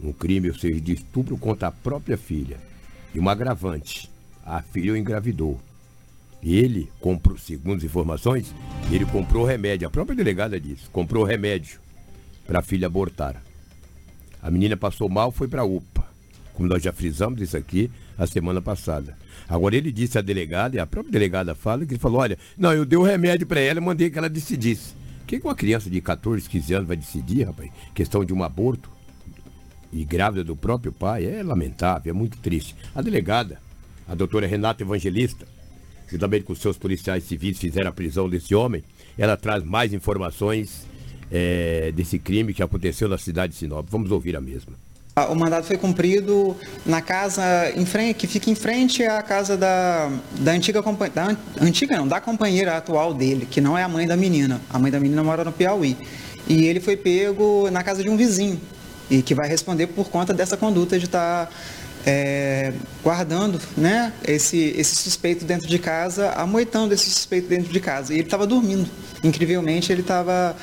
Um 0.03 0.13
crime, 0.13 0.49
ou 0.49 0.59
seja, 0.59 0.81
de 0.81 0.93
estupro 0.93 1.39
contra 1.39 1.69
a 1.69 1.73
própria 1.73 2.17
filha. 2.17 2.59
E 3.15 3.21
um 3.21 3.29
agravante. 3.29 4.11
A 4.45 4.61
filha 4.61 4.93
o 4.93 4.97
engravidou. 4.97 5.61
Ele 6.45 6.91
comprou, 7.01 7.39
segundo 7.39 7.79
as 7.79 7.85
informações, 7.85 8.55
ele 8.93 9.07
comprou 9.07 9.47
remédio. 9.47 9.89
A 9.89 9.91
própria 9.91 10.15
delegada 10.15 10.61
disse, 10.61 10.89
comprou 10.93 11.25
remédio 11.25 11.81
para 12.47 12.59
a 12.59 12.63
filha 12.63 12.87
abortar. 12.87 13.43
A 14.43 14.51
menina 14.51 14.77
passou 14.77 15.09
mal, 15.09 15.33
foi 15.33 15.49
para 15.49 15.63
a 15.63 15.65
UPA. 15.65 16.07
Como 16.53 16.69
nós 16.69 16.83
já 16.83 16.93
frisamos 16.93 17.41
isso 17.41 17.57
aqui 17.57 17.91
a 18.19 18.27
semana 18.27 18.61
passada. 18.61 19.17
Agora 19.49 19.75
ele 19.75 19.91
disse 19.91 20.19
à 20.19 20.21
delegada, 20.21 20.77
e 20.77 20.79
a 20.79 20.87
própria 20.87 21.13
delegada 21.13 21.55
fala, 21.55 21.87
que 21.87 21.95
ele 21.95 22.01
falou, 22.01 22.21
olha, 22.21 22.39
não, 22.57 22.73
eu 22.73 22.85
dei 22.85 22.99
o 22.99 23.03
remédio 23.03 23.47
para 23.47 23.61
ela 23.61 23.81
e 23.81 23.83
mandei 23.83 24.11
que 24.11 24.19
ela 24.19 24.29
decidisse. 24.29 24.95
O 25.23 25.27
que 25.27 25.41
uma 25.43 25.55
criança 25.55 25.89
de 25.89 26.01
14, 26.01 26.49
15 26.49 26.75
anos 26.75 26.89
vai 26.89 26.97
decidir, 26.97 27.45
rapaz? 27.45 27.71
Questão 27.95 28.23
de 28.23 28.35
um 28.35 28.45
aborto 28.45 28.91
e 29.91 30.05
grávida 30.05 30.45
do 30.45 30.55
próprio 30.55 30.93
pai 30.93 31.25
é 31.25 31.43
lamentável, 31.43 32.11
é 32.11 32.15
muito 32.15 32.37
triste. 32.39 32.77
A 32.95 33.01
delegada, 33.01 33.59
a 34.07 34.15
doutora 34.15 34.47
Renata 34.47 34.83
Evangelista, 34.83 35.47
juntamente 36.09 36.45
com 36.45 36.55
seus 36.55 36.77
policiais 36.77 37.25
civis, 37.25 37.59
fizeram 37.59 37.89
a 37.89 37.93
prisão 37.93 38.29
desse 38.29 38.55
homem. 38.55 38.83
Ela 39.17 39.37
traz 39.37 39.63
mais 39.65 39.93
informações 39.93 40.87
é, 41.31 41.93
desse 41.93 42.19
crime 42.19 42.53
que 42.53 42.63
aconteceu 42.63 43.09
na 43.09 43.19
cidade 43.19 43.53
de 43.53 43.59
Sinop. 43.59 43.87
Vamos 43.91 44.11
ouvir 44.11 44.37
a 44.37 44.41
mesma. 44.41 44.73
Ah, 45.17 45.27
O 45.27 45.37
mandado 45.37 45.65
foi 45.65 45.77
cumprido 45.77 46.57
na 46.85 47.01
casa 47.01 47.71
em 47.77 47.87
frente, 47.87 48.17
que 48.17 48.27
fica 48.27 48.51
em 48.51 48.55
frente 48.55 49.05
à 49.05 49.23
casa 49.23 49.57
da, 49.57 50.11
da 50.41 50.51
antiga 50.51 50.83
companheira, 50.83 51.39
antiga 51.61 51.97
não, 51.97 52.09
da 52.09 52.21
companheira 52.21 52.77
atual 52.77 53.15
dele, 53.15 53.47
que 53.49 53.61
não 53.61 53.79
é 53.79 53.85
a 53.85 53.89
mãe 53.89 54.09
da 54.09 54.17
menina. 54.17 54.61
A 54.69 54.79
mãe 54.79 54.91
da 54.91 54.99
menina 54.99 55.23
mora 55.23 55.45
no 55.45 55.53
Piauí. 55.53 55.97
E 56.49 56.65
ele 56.65 56.81
foi 56.81 56.97
pego 56.97 57.71
na 57.71 57.83
casa 57.85 58.03
de 58.03 58.11
um 58.11 58.17
vizinho 58.17 58.61
e 59.11 59.23
que 59.23 59.35
vai 59.35 59.49
responder 59.49 59.87
por 59.87 60.09
conta 60.09 60.33
dessa 60.35 60.57
conduta 60.57 60.99
de 60.99 61.05
estar 61.05 61.51
é, 62.07 62.73
guardando 63.03 63.61
né, 63.77 64.13
esse, 64.27 64.75
esse 64.77 64.95
suspeito 64.97 65.45
dentro 65.45 65.67
de 65.67 65.79
casa, 65.79 66.31
amoitando 66.33 66.93
esse 66.95 67.09
suspeito 67.11 67.49
dentro 67.49 67.73
de 67.73 67.81
casa. 67.81 68.13
E 68.13 68.17
ele 68.17 68.25
estava 68.25 68.47
dormindo. 68.47 68.89
Incrivelmente, 69.23 69.91
ele 69.91 70.03
estava 70.03 70.55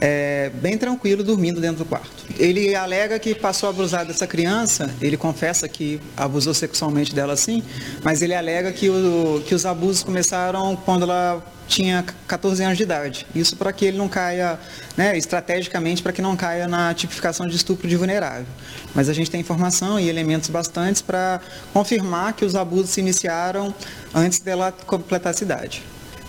é, 0.00 0.50
bem 0.60 0.76
tranquilo 0.76 1.24
dormindo 1.24 1.60
dentro 1.60 1.78
do 1.78 1.84
quarto. 1.84 2.10
Ele 2.38 2.74
alega 2.74 3.18
que 3.18 3.34
passou 3.34 3.68
a 3.68 3.70
abusar 3.70 4.04
dessa 4.04 4.26
criança, 4.26 4.90
ele 5.00 5.16
confessa 5.16 5.68
que 5.68 6.00
abusou 6.16 6.52
sexualmente 6.52 7.14
dela 7.14 7.36
sim, 7.36 7.62
mas 8.02 8.20
ele 8.20 8.34
alega 8.34 8.72
que, 8.72 8.88
o- 8.90 9.42
que 9.46 9.54
os 9.54 9.64
abusos 9.64 10.02
começaram 10.02 10.76
quando 10.76 11.04
ela 11.04 11.42
tinha 11.66 12.04
14 12.26 12.62
anos 12.62 12.76
de 12.76 12.82
idade. 12.82 13.26
Isso 13.34 13.56
para 13.56 13.72
que 13.72 13.84
ele 13.84 13.96
não 13.96 14.08
caia, 14.08 14.58
né, 14.96 15.16
estrategicamente, 15.16 16.02
para 16.02 16.12
que 16.12 16.22
não 16.22 16.36
caia 16.36 16.68
na 16.68 16.92
tipificação 16.94 17.46
de 17.46 17.56
estupro 17.56 17.88
de 17.88 17.96
vulnerável. 17.96 18.46
Mas 18.94 19.08
a 19.08 19.12
gente 19.12 19.30
tem 19.30 19.40
informação 19.40 19.98
e 19.98 20.08
elementos 20.08 20.48
bastantes 20.50 21.02
para 21.02 21.40
confirmar 21.72 22.32
que 22.34 22.44
os 22.44 22.54
abusos 22.54 22.90
se 22.90 23.00
iniciaram 23.00 23.74
antes 24.14 24.40
dela 24.40 24.72
completar 24.86 25.34
a 25.34 25.42
idade. 25.42 25.82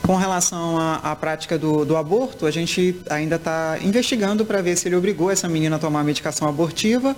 Com 0.05 0.15
relação 0.15 0.77
à, 0.77 0.97
à 0.97 1.15
prática 1.15 1.57
do, 1.57 1.83
do 1.83 1.97
aborto, 1.97 2.45
a 2.45 2.51
gente 2.51 3.01
ainda 3.09 3.37
está 3.37 3.77
investigando 3.81 4.45
para 4.45 4.61
ver 4.61 4.75
se 4.77 4.87
ele 4.87 4.95
obrigou 4.95 5.31
essa 5.31 5.49
menina 5.49 5.77
a 5.77 5.79
tomar 5.79 6.03
medicação 6.03 6.47
abortiva. 6.47 7.15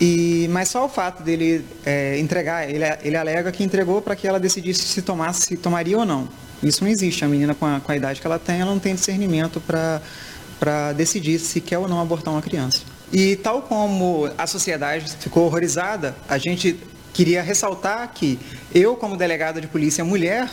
E, 0.00 0.48
mas 0.50 0.68
só 0.68 0.84
o 0.84 0.88
fato 0.88 1.22
dele 1.22 1.64
é, 1.84 2.18
entregar, 2.18 2.68
ele, 2.68 2.84
ele 3.02 3.16
alega 3.16 3.50
que 3.50 3.64
entregou 3.64 4.00
para 4.00 4.14
que 4.14 4.26
ela 4.28 4.38
decidisse 4.38 4.82
se 4.82 5.02
tomasse, 5.02 5.42
se 5.42 5.56
tomaria 5.56 5.98
ou 5.98 6.04
não. 6.04 6.28
Isso 6.62 6.82
não 6.82 6.90
existe. 6.90 7.24
A 7.24 7.28
menina 7.28 7.54
com 7.54 7.66
a, 7.66 7.80
com 7.80 7.92
a 7.92 7.96
idade 7.96 8.20
que 8.20 8.26
ela 8.26 8.38
tem, 8.38 8.60
ela 8.60 8.70
não 8.70 8.78
tem 8.78 8.94
discernimento 8.94 9.60
para 9.60 10.92
decidir 10.92 11.38
se 11.38 11.60
quer 11.60 11.78
ou 11.78 11.88
não 11.88 12.00
abortar 12.00 12.32
uma 12.32 12.42
criança. 12.42 12.80
E 13.12 13.36
tal 13.36 13.62
como 13.62 14.30
a 14.36 14.46
sociedade 14.46 15.06
ficou 15.18 15.46
horrorizada, 15.46 16.14
a 16.28 16.36
gente 16.36 16.78
queria 17.14 17.42
ressaltar 17.42 18.12
que 18.12 18.38
eu, 18.74 18.94
como 18.96 19.16
delegada 19.16 19.60
de 19.60 19.66
polícia 19.66 20.04
mulher, 20.04 20.50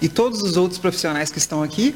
e 0.00 0.08
todos 0.08 0.42
os 0.42 0.56
outros 0.56 0.78
profissionais 0.78 1.30
que 1.30 1.38
estão 1.38 1.62
aqui 1.62 1.94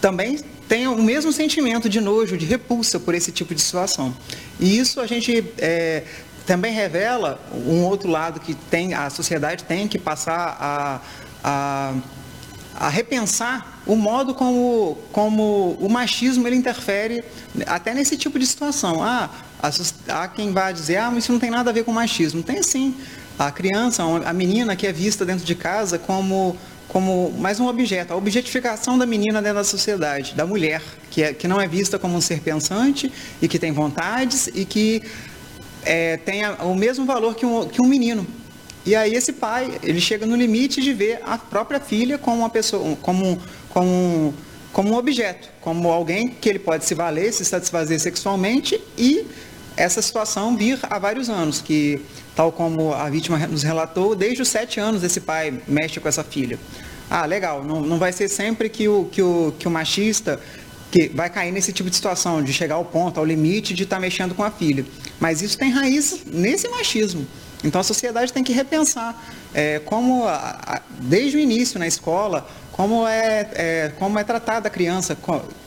também 0.00 0.40
têm 0.68 0.88
o 0.88 1.00
mesmo 1.00 1.32
sentimento 1.32 1.88
de 1.88 2.00
nojo, 2.00 2.36
de 2.36 2.46
repulsa 2.46 2.98
por 2.98 3.14
esse 3.14 3.30
tipo 3.30 3.54
de 3.54 3.60
situação. 3.60 4.14
E 4.58 4.78
isso 4.78 5.00
a 5.00 5.06
gente 5.06 5.44
é, 5.58 6.02
também 6.44 6.72
revela 6.72 7.40
um 7.52 7.84
outro 7.84 8.10
lado 8.10 8.40
que 8.40 8.54
tem 8.54 8.94
a 8.94 9.08
sociedade 9.10 9.64
tem 9.64 9.86
que 9.86 9.98
passar 9.98 10.56
a, 10.58 11.00
a, 11.44 11.94
a 12.82 12.88
repensar 12.88 13.80
o 13.86 13.94
modo 13.94 14.34
como, 14.34 14.98
como 15.12 15.78
o 15.80 15.88
machismo 15.88 16.48
ele 16.48 16.56
interfere 16.56 17.22
até 17.64 17.94
nesse 17.94 18.16
tipo 18.16 18.40
de 18.40 18.44
situação. 18.44 19.00
Ah, 19.00 19.30
há 20.08 20.26
quem 20.26 20.50
vai 20.52 20.72
dizer, 20.72 20.96
ah, 20.96 21.08
mas 21.08 21.22
isso 21.22 21.32
não 21.32 21.38
tem 21.38 21.48
nada 21.48 21.70
a 21.70 21.72
ver 21.72 21.84
com 21.84 21.92
machismo. 21.92 22.42
Tem 22.42 22.60
sim. 22.60 22.96
A 23.38 23.52
criança, 23.52 24.02
a 24.02 24.32
menina 24.32 24.74
que 24.74 24.84
é 24.84 24.92
vista 24.92 25.24
dentro 25.24 25.44
de 25.44 25.54
casa 25.54 25.96
como, 25.96 26.56
como 26.88 27.32
mais 27.38 27.60
um 27.60 27.68
objeto, 27.68 28.14
a 28.14 28.16
objetificação 28.16 28.98
da 28.98 29.06
menina 29.06 29.40
dentro 29.40 29.58
da 29.58 29.64
sociedade, 29.64 30.34
da 30.34 30.44
mulher, 30.44 30.82
que, 31.08 31.22
é, 31.22 31.32
que 31.32 31.46
não 31.46 31.60
é 31.60 31.68
vista 31.68 32.00
como 32.00 32.16
um 32.16 32.20
ser 32.20 32.40
pensante 32.40 33.12
e 33.40 33.46
que 33.46 33.60
tem 33.60 33.70
vontades 33.70 34.48
e 34.52 34.64
que 34.64 35.00
é, 35.84 36.16
tem 36.16 36.42
o 36.64 36.74
mesmo 36.74 37.06
valor 37.06 37.36
que 37.36 37.46
um, 37.46 37.64
que 37.68 37.80
um 37.80 37.86
menino. 37.86 38.26
E 38.84 38.96
aí 38.96 39.14
esse 39.14 39.32
pai, 39.32 39.78
ele 39.82 40.00
chega 40.00 40.26
no 40.26 40.34
limite 40.34 40.80
de 40.80 40.92
ver 40.92 41.20
a 41.24 41.38
própria 41.38 41.78
filha 41.78 42.18
como 42.18 42.38
uma 42.38 42.50
pessoa, 42.50 42.96
como, 43.00 43.40
como, 43.68 44.34
como 44.72 44.90
um 44.90 44.96
objeto, 44.96 45.48
como 45.60 45.88
alguém 45.90 46.28
que 46.28 46.48
ele 46.48 46.58
pode 46.58 46.84
se 46.84 46.94
valer, 46.94 47.32
se 47.32 47.44
satisfazer 47.44 48.00
sexualmente 48.00 48.80
e 48.98 49.24
essa 49.76 50.02
situação 50.02 50.56
vir 50.56 50.78
há 50.82 50.98
vários 50.98 51.30
anos, 51.30 51.60
que 51.60 52.00
tal 52.34 52.50
como 52.50 52.92
a 52.92 53.08
vítima 53.08 53.38
nos 53.46 53.62
relatou, 53.62 54.14
desde 54.14 54.42
os 54.42 54.48
sete 54.48 54.80
anos 54.80 55.02
esse 55.02 55.20
pai 55.20 55.60
mexe 55.66 56.00
com 56.00 56.08
essa 56.08 56.24
filha. 56.24 56.58
Ah, 57.08 57.24
legal, 57.24 57.62
não, 57.62 57.80
não 57.80 57.98
vai 57.98 58.12
ser 58.12 58.28
sempre 58.28 58.68
que 58.68 58.88
o, 58.88 59.04
que 59.04 59.22
o, 59.22 59.54
que 59.58 59.68
o 59.68 59.70
machista 59.70 60.40
que 60.90 61.08
vai 61.08 61.30
cair 61.30 61.52
nesse 61.52 61.72
tipo 61.72 61.88
de 61.88 61.96
situação, 61.96 62.42
de 62.42 62.52
chegar 62.52 62.74
ao 62.74 62.84
ponto, 62.84 63.18
ao 63.18 63.24
limite 63.24 63.72
de 63.72 63.84
estar 63.84 63.98
mexendo 63.98 64.34
com 64.34 64.42
a 64.42 64.50
filha. 64.50 64.84
Mas 65.18 65.40
isso 65.40 65.56
tem 65.56 65.70
raiz 65.70 66.22
nesse 66.26 66.68
machismo. 66.68 67.26
Então 67.64 67.80
a 67.80 67.84
sociedade 67.84 68.32
tem 68.32 68.42
que 68.42 68.52
repensar 68.52 69.20
é, 69.54 69.78
como, 69.80 70.24
a- 70.26 70.58
a- 70.66 70.82
desde 71.00 71.36
o 71.36 71.40
início 71.40 71.78
na 71.78 71.86
escola, 71.86 72.48
como 72.72 73.06
é, 73.06 73.50
é, 73.54 73.92
como 73.98 74.18
é 74.18 74.24
tratada 74.24 74.66
a 74.68 74.70
criança, 74.70 75.16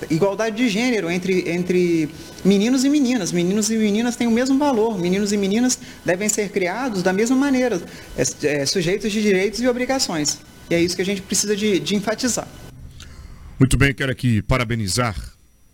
igualdade 0.09 0.57
de 0.57 0.67
gênero 0.67 1.09
entre, 1.09 1.49
entre 1.49 2.09
meninos 2.43 2.83
e 2.83 2.89
meninas. 2.89 3.31
Meninos 3.31 3.69
e 3.69 3.77
meninas 3.77 4.15
têm 4.15 4.27
o 4.27 4.31
mesmo 4.31 4.57
valor, 4.57 4.97
meninos 4.99 5.31
e 5.31 5.37
meninas 5.37 5.77
devem 6.03 6.27
ser 6.27 6.49
criados 6.49 7.03
da 7.03 7.13
mesma 7.13 7.35
maneira, 7.35 7.81
é, 8.17 8.23
é, 8.61 8.65
sujeitos 8.65 9.11
de 9.11 9.21
direitos 9.21 9.61
e 9.61 9.67
obrigações. 9.67 10.39
E 10.69 10.73
é 10.75 10.81
isso 10.81 10.95
que 10.95 11.01
a 11.01 11.05
gente 11.05 11.21
precisa 11.21 11.55
de, 11.55 11.79
de 11.79 11.95
enfatizar. 11.95 12.47
Muito 13.59 13.77
bem, 13.77 13.93
quero 13.93 14.11
aqui 14.11 14.41
parabenizar 14.41 15.15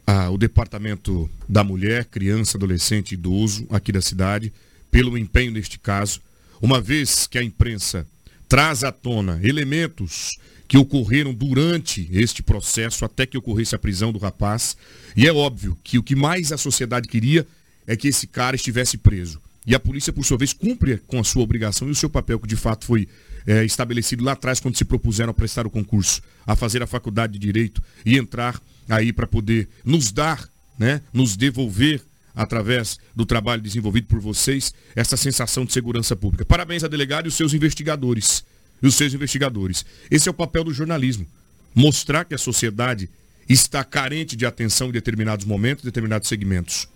ah, 0.06 0.30
o 0.30 0.38
Departamento 0.38 1.30
da 1.48 1.64
Mulher, 1.64 2.06
Criança, 2.06 2.58
Adolescente 2.58 3.12
e 3.12 3.16
Idoso 3.16 3.66
aqui 3.72 3.92
da 3.92 4.02
cidade 4.02 4.52
pelo 4.92 5.18
empenho 5.18 5.52
neste 5.52 5.80
caso, 5.80 6.22
uma 6.62 6.80
vez 6.80 7.26
que 7.26 7.38
a 7.38 7.44
imprensa 7.44 8.06
traz 8.48 8.84
à 8.84 8.92
tona 8.92 9.40
elementos 9.42 10.38
que 10.68 10.78
ocorreram 10.78 11.34
durante 11.34 12.08
este 12.12 12.44
processo 12.44 13.04
até 13.04 13.26
que 13.26 13.38
ocorresse 13.38 13.76
a 13.76 13.80
prisão 13.80 14.12
do 14.12 14.20
rapaz. 14.20 14.78
E 15.18 15.28
é 15.28 15.34
óbvio 15.34 15.78
que 15.84 15.98
o 15.98 16.04
que 16.04 16.16
mais 16.16 16.52
a 16.52 16.58
sociedade 16.58 17.08
queria 17.08 17.48
é 17.88 17.96
que 17.96 18.08
esse 18.08 18.28
cara 18.28 18.56
estivesse 18.56 18.98
preso. 18.98 19.42
E 19.66 19.76
a 19.76 19.80
polícia, 19.80 20.14
por 20.14 20.26
sua 20.26 20.38
vez, 20.38 20.54
cumpre 20.54 20.98
com 21.08 21.20
a 21.20 21.24
sua 21.24 21.44
obrigação 21.44 21.88
e 21.88 21.92
o 21.92 21.96
seu 21.96 22.10
papel, 22.10 22.40
que 22.40 22.48
de 22.48 22.56
fato 22.56 22.86
foi 22.86 23.08
eh, 23.46 23.64
estabelecido 23.66 24.24
lá 24.24 24.32
atrás, 24.32 24.60
quando 24.60 24.78
se 24.78 24.86
propuseram 24.86 25.32
a 25.32 25.34
prestar 25.34 25.68
o 25.68 25.70
concurso, 25.70 26.22
a 26.46 26.56
fazer 26.56 26.82
a 26.82 26.88
faculdade 26.88 27.34
de 27.34 27.40
Direito 27.40 27.82
e 28.06 28.18
entrar 28.18 28.62
aí 28.90 29.14
para 29.14 29.28
poder 29.28 29.68
nos 29.84 30.12
dar, 30.12 30.48
né, 30.78 31.02
nos 31.14 31.36
devolver, 31.36 32.02
através 32.36 32.98
do 33.16 33.26
trabalho 33.26 33.62
desenvolvido 33.62 34.08
por 34.08 34.20
vocês, 34.20 34.74
essa 34.96 35.18
sensação 35.18 35.66
de 35.66 35.74
segurança 35.74 36.16
pública. 36.16 36.46
Parabéns 36.46 36.84
a 36.84 36.88
delegado 36.88 37.26
e 37.26 37.30
os 37.30 37.36
seus 37.36 37.54
investigadores. 37.54 38.44
E 38.82 38.88
os 38.88 38.96
seus 38.96 39.14
investigadores. 39.14 39.86
Esse 40.10 40.28
é 40.28 40.32
o 40.32 40.34
papel 40.34 40.64
do 40.64 40.74
jornalismo. 40.74 41.28
Mostrar 41.76 42.26
que 42.26 42.34
a 42.34 42.38
sociedade 42.38 43.10
está 43.48 43.84
carente 43.84 44.36
de 44.36 44.46
atenção 44.46 44.90
em 44.90 44.92
determinados 44.92 45.46
momentos, 45.46 45.84
determinados 45.84 46.28
segmentos. 46.28 46.88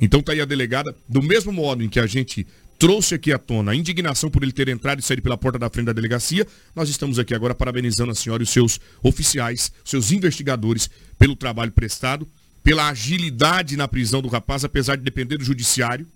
Então 0.00 0.20
tá 0.20 0.32
aí 0.32 0.40
a 0.40 0.44
delegada, 0.44 0.94
do 1.08 1.22
mesmo 1.22 1.52
modo 1.52 1.82
em 1.82 1.88
que 1.88 2.00
a 2.00 2.06
gente 2.06 2.46
trouxe 2.78 3.14
aqui 3.14 3.32
à 3.32 3.38
tona 3.38 3.72
a 3.72 3.74
indignação 3.74 4.28
por 4.28 4.42
ele 4.42 4.52
ter 4.52 4.68
entrado 4.68 4.98
e 4.98 5.02
saído 5.02 5.22
pela 5.22 5.38
porta 5.38 5.58
da 5.58 5.70
frente 5.70 5.86
da 5.86 5.92
delegacia, 5.92 6.46
nós 6.74 6.88
estamos 6.88 7.18
aqui 7.18 7.34
agora 7.34 7.54
parabenizando 7.54 8.10
a 8.10 8.14
senhora 8.14 8.42
e 8.42 8.44
os 8.44 8.50
seus 8.50 8.80
oficiais, 9.02 9.72
seus 9.84 10.10
investigadores, 10.10 10.90
pelo 11.18 11.36
trabalho 11.36 11.72
prestado, 11.72 12.28
pela 12.64 12.88
agilidade 12.88 13.76
na 13.76 13.86
prisão 13.86 14.22
do 14.22 14.28
rapaz, 14.28 14.64
apesar 14.64 14.96
de 14.96 15.02
depender 15.02 15.36
do 15.36 15.44
judiciário, 15.44 16.06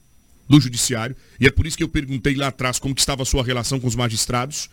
do 0.48 0.58
judiciário, 0.58 1.14
e 1.38 1.46
é 1.46 1.50
por 1.50 1.66
isso 1.66 1.76
que 1.76 1.84
eu 1.84 1.88
perguntei 1.88 2.34
lá 2.34 2.48
atrás 2.48 2.78
como 2.78 2.94
estava 2.96 3.22
a 3.22 3.26
sua 3.26 3.44
relação 3.44 3.78
com 3.78 3.86
os 3.86 3.94
magistrados, 3.94 4.70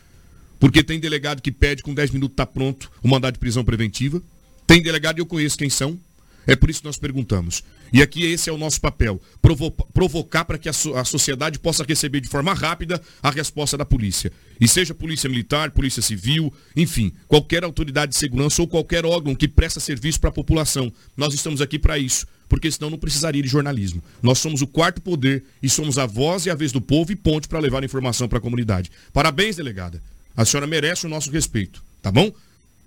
porque 0.57 0.81
tem 0.81 1.01
delegado 1.01 1.41
que 1.41 1.51
pede 1.51 1.83
com 1.83 1.93
10 1.93 2.11
minutos 2.11 2.37
tá 2.37 2.45
pronto 2.45 2.89
o 3.03 3.09
mandado 3.09 3.33
de 3.33 3.39
prisão 3.39 3.65
preventiva, 3.65 4.21
tem 4.65 4.81
delegado 4.81 5.19
eu 5.19 5.25
conheço 5.25 5.57
quem 5.57 5.69
são, 5.69 5.99
é 6.47 6.55
por 6.55 6.69
isso 6.69 6.81
que 6.81 6.85
nós 6.87 6.97
perguntamos. 6.97 7.63
E 7.93 8.01
aqui 8.01 8.23
esse 8.25 8.49
é 8.49 8.53
o 8.53 8.57
nosso 8.57 8.81
papel, 8.81 9.21
provo- 9.41 9.71
provocar 9.71 10.45
para 10.45 10.57
que 10.57 10.67
a, 10.69 10.73
so- 10.73 10.95
a 10.95 11.03
sociedade 11.05 11.59
possa 11.59 11.83
receber 11.83 12.19
de 12.21 12.27
forma 12.29 12.53
rápida 12.53 13.01
a 13.21 13.29
resposta 13.31 13.77
da 13.77 13.85
polícia. 13.85 14.31
E 14.59 14.67
seja 14.67 14.93
polícia 14.93 15.29
militar, 15.29 15.71
polícia 15.71 16.01
civil, 16.01 16.53
enfim, 16.75 17.11
qualquer 17.27 17.63
autoridade 17.63 18.11
de 18.13 18.17
segurança 18.17 18.61
ou 18.61 18.67
qualquer 18.67 19.05
órgão 19.05 19.35
que 19.35 19.47
presta 19.47 19.79
serviço 19.79 20.19
para 20.19 20.29
a 20.29 20.33
população. 20.33 20.91
Nós 21.15 21.33
estamos 21.33 21.61
aqui 21.61 21.77
para 21.77 21.97
isso, 21.99 22.25
porque 22.47 22.71
senão 22.71 22.89
não 22.89 22.97
precisaria 22.97 23.41
de 23.41 23.49
jornalismo. 23.49 24.03
Nós 24.21 24.39
somos 24.39 24.61
o 24.61 24.67
quarto 24.67 25.01
poder 25.01 25.43
e 25.61 25.69
somos 25.69 25.97
a 25.97 26.05
voz 26.05 26.45
e 26.45 26.49
a 26.49 26.55
vez 26.55 26.71
do 26.71 26.81
povo 26.81 27.11
e 27.11 27.15
ponte 27.15 27.47
para 27.47 27.59
levar 27.59 27.81
a 27.81 27.85
informação 27.85 28.27
para 28.27 28.37
a 28.37 28.41
comunidade. 28.41 28.89
Parabéns, 29.11 29.55
delegada. 29.55 30.01
A 30.37 30.43
senhora 30.45 30.67
merece 30.67 31.05
o 31.05 31.09
nosso 31.09 31.31
respeito, 31.31 31.83
tá 32.01 32.11
bom? 32.11 32.31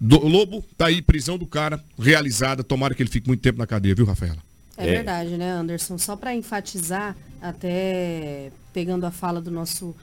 Do- 0.01 0.27
Lobo, 0.27 0.65
tá 0.77 0.87
aí, 0.87 1.03
prisão 1.03 1.37
do 1.37 1.47
cara, 1.47 1.83
realizada. 1.99 2.63
Tomara 2.63 2.95
que 2.95 3.03
ele 3.03 3.11
fique 3.11 3.27
muito 3.27 3.41
tempo 3.41 3.59
na 3.59 3.67
cadeia, 3.67 3.95
viu, 3.95 4.05
Rafaela? 4.07 4.39
É, 4.77 4.87
verdade, 4.87 5.37
né, 5.37 5.51
Anderson? 5.51 5.99
Só 5.99 6.15
para 6.15 6.35
enfatizar, 6.35 7.17
até 7.43 8.53
pegando 8.73 9.05
a 9.05 9.11
fala 9.11 9.41
do 9.41 9.51
nosso 9.51 9.95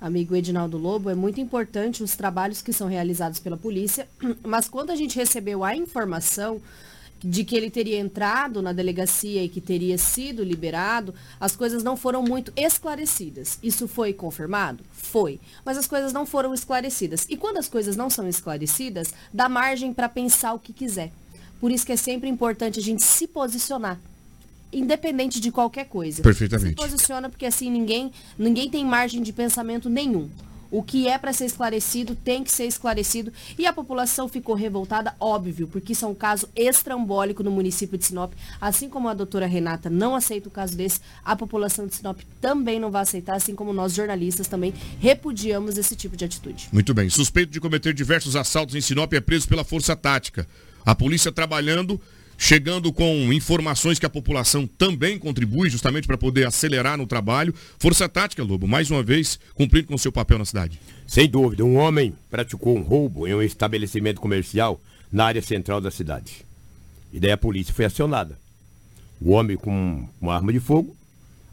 amigo 0.00 0.34
Edinaldo 0.34 0.78
Lobo, 0.78 1.10
é 1.10 1.14
muito 1.14 1.38
importante 1.40 2.02
os 2.02 2.16
trabalhos 2.16 2.62
que 2.62 2.72
são 2.72 2.88
realizados 2.88 3.38
pela 3.38 3.56
polícia, 3.56 4.08
mas 4.42 4.68
quando 4.68 4.90
a 4.90 4.96
gente 4.96 5.16
recebeu 5.16 5.62
a 5.62 5.76
informação 5.76 6.60
de 7.22 7.44
que 7.44 7.56
ele 7.56 7.70
teria 7.70 7.98
entrado 7.98 8.60
na 8.60 8.72
delegacia 8.72 9.42
e 9.42 9.48
que 9.48 9.60
teria 9.60 9.96
sido 9.96 10.42
liberado, 10.42 11.14
as 11.38 11.54
coisas 11.54 11.82
não 11.82 11.96
foram 11.96 12.22
muito 12.22 12.52
esclarecidas. 12.56 13.58
Isso 13.62 13.86
foi 13.86 14.12
confirmado? 14.12 14.84
Foi. 14.92 15.38
Mas 15.64 15.78
as 15.78 15.86
coisas 15.86 16.12
não 16.12 16.26
foram 16.26 16.52
esclarecidas. 16.52 17.26
E 17.28 17.36
quando 17.36 17.58
as 17.58 17.68
coisas 17.68 17.96
não 17.96 18.10
são 18.10 18.28
esclarecidas, 18.28 19.14
dá 19.32 19.48
margem 19.48 19.92
para 19.92 20.08
pensar 20.08 20.52
o 20.52 20.58
que 20.58 20.72
quiser. 20.72 21.12
Por 21.60 21.70
isso 21.70 21.86
que 21.86 21.92
é 21.92 21.96
sempre 21.96 22.28
importante 22.28 22.80
a 22.80 22.82
gente 22.82 23.02
se 23.02 23.26
posicionar. 23.26 24.00
Independente 24.72 25.38
de 25.38 25.52
qualquer 25.52 25.84
coisa. 25.84 26.22
Perfeitamente. 26.22 26.70
Se 26.70 26.88
posiciona 26.88 27.28
porque 27.28 27.46
assim 27.46 27.70
ninguém, 27.70 28.10
ninguém 28.38 28.68
tem 28.68 28.84
margem 28.84 29.22
de 29.22 29.32
pensamento 29.32 29.88
nenhum. 29.88 30.28
O 30.72 30.82
que 30.82 31.06
é 31.06 31.18
para 31.18 31.34
ser 31.34 31.44
esclarecido 31.44 32.16
tem 32.16 32.42
que 32.42 32.50
ser 32.50 32.64
esclarecido. 32.64 33.30
E 33.58 33.66
a 33.66 33.74
população 33.74 34.26
ficou 34.26 34.54
revoltada, 34.54 35.14
óbvio, 35.20 35.68
porque 35.68 35.92
isso 35.92 36.06
é 36.06 36.08
um 36.08 36.14
caso 36.14 36.48
estrambólico 36.56 37.42
no 37.42 37.50
município 37.50 37.98
de 37.98 38.06
Sinop. 38.06 38.32
Assim 38.58 38.88
como 38.88 39.06
a 39.06 39.12
doutora 39.12 39.44
Renata 39.44 39.90
não 39.90 40.16
aceita 40.16 40.48
o 40.48 40.50
caso 40.50 40.74
desse, 40.74 40.98
a 41.22 41.36
população 41.36 41.86
de 41.86 41.94
Sinop 41.94 42.18
também 42.40 42.80
não 42.80 42.90
vai 42.90 43.02
aceitar, 43.02 43.36
assim 43.36 43.54
como 43.54 43.70
nós 43.70 43.92
jornalistas 43.92 44.48
também 44.48 44.72
repudiamos 44.98 45.76
esse 45.76 45.94
tipo 45.94 46.16
de 46.16 46.24
atitude. 46.24 46.70
Muito 46.72 46.94
bem. 46.94 47.10
Suspeito 47.10 47.52
de 47.52 47.60
cometer 47.60 47.92
diversos 47.92 48.34
assaltos 48.34 48.74
em 48.74 48.80
Sinop 48.80 49.12
é 49.12 49.20
preso 49.20 49.46
pela 49.46 49.64
Força 49.64 49.94
Tática. 49.94 50.48
A 50.86 50.94
polícia 50.94 51.30
trabalhando, 51.30 52.00
chegando 52.42 52.92
com 52.92 53.32
informações 53.32 54.00
que 54.00 54.04
a 54.04 54.10
população 54.10 54.66
também 54.66 55.16
contribui, 55.16 55.70
justamente 55.70 56.08
para 56.08 56.18
poder 56.18 56.44
acelerar 56.44 56.98
no 56.98 57.06
trabalho. 57.06 57.54
Força 57.78 58.08
Tática, 58.08 58.42
Lobo, 58.42 58.66
mais 58.66 58.90
uma 58.90 59.00
vez, 59.00 59.38
cumprindo 59.54 59.86
com 59.86 59.96
seu 59.96 60.10
papel 60.10 60.40
na 60.40 60.44
cidade. 60.44 60.80
Sem 61.06 61.28
dúvida, 61.28 61.64
um 61.64 61.76
homem 61.76 62.12
praticou 62.28 62.76
um 62.76 62.82
roubo 62.82 63.28
em 63.28 63.34
um 63.34 63.40
estabelecimento 63.40 64.20
comercial 64.20 64.80
na 65.12 65.26
área 65.26 65.40
central 65.40 65.80
da 65.80 65.88
cidade. 65.88 66.44
E 67.12 67.20
daí 67.20 67.30
a 67.30 67.36
polícia 67.36 67.72
foi 67.72 67.84
acionada. 67.84 68.36
O 69.20 69.30
homem 69.30 69.56
com 69.56 70.08
uma 70.20 70.34
arma 70.34 70.52
de 70.52 70.58
fogo 70.58 70.96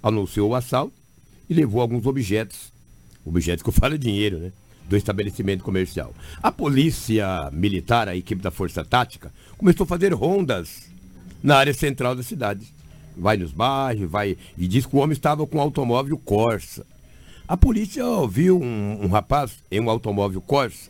anunciou 0.02 0.50
o 0.50 0.56
assalto 0.56 0.94
e 1.48 1.54
levou 1.54 1.82
alguns 1.82 2.08
objetos. 2.08 2.74
Objetos 3.24 3.62
que 3.62 3.70
eu 3.70 3.74
falo 3.74 3.94
é 3.94 3.98
dinheiro, 4.00 4.40
né? 4.40 4.52
Do 4.90 4.98
estabelecimento 4.98 5.64
comercial. 5.64 6.16
A 6.42 6.52
polícia 6.52 7.52
militar, 7.54 8.10
a 8.10 8.16
equipe 8.16 8.42
da 8.42 8.50
Força 8.50 8.84
Tática, 8.84 9.32
começou 9.60 9.84
a 9.84 9.88
fazer 9.88 10.14
rondas 10.14 10.90
na 11.44 11.58
área 11.58 11.74
central 11.74 12.16
da 12.16 12.24
cidade. 12.24 12.66
Vai 13.16 13.36
nos 13.36 13.52
bairros, 13.52 14.10
vai. 14.10 14.38
E 14.58 14.68
diz 14.68 14.86
que 14.86 14.96
o 14.96 15.00
homem 15.00 15.12
estava 15.12 15.46
com 15.46 15.58
um 15.58 15.62
automóvel 15.62 16.18
Corsa. 16.18 16.86
A 17.46 17.58
polícia 17.58 18.04
viu 18.30 18.58
um, 18.58 19.04
um 19.04 19.08
rapaz 19.08 19.58
em 19.70 19.82
um 19.82 19.90
automóvel 19.90 20.40
Corsa 20.40 20.90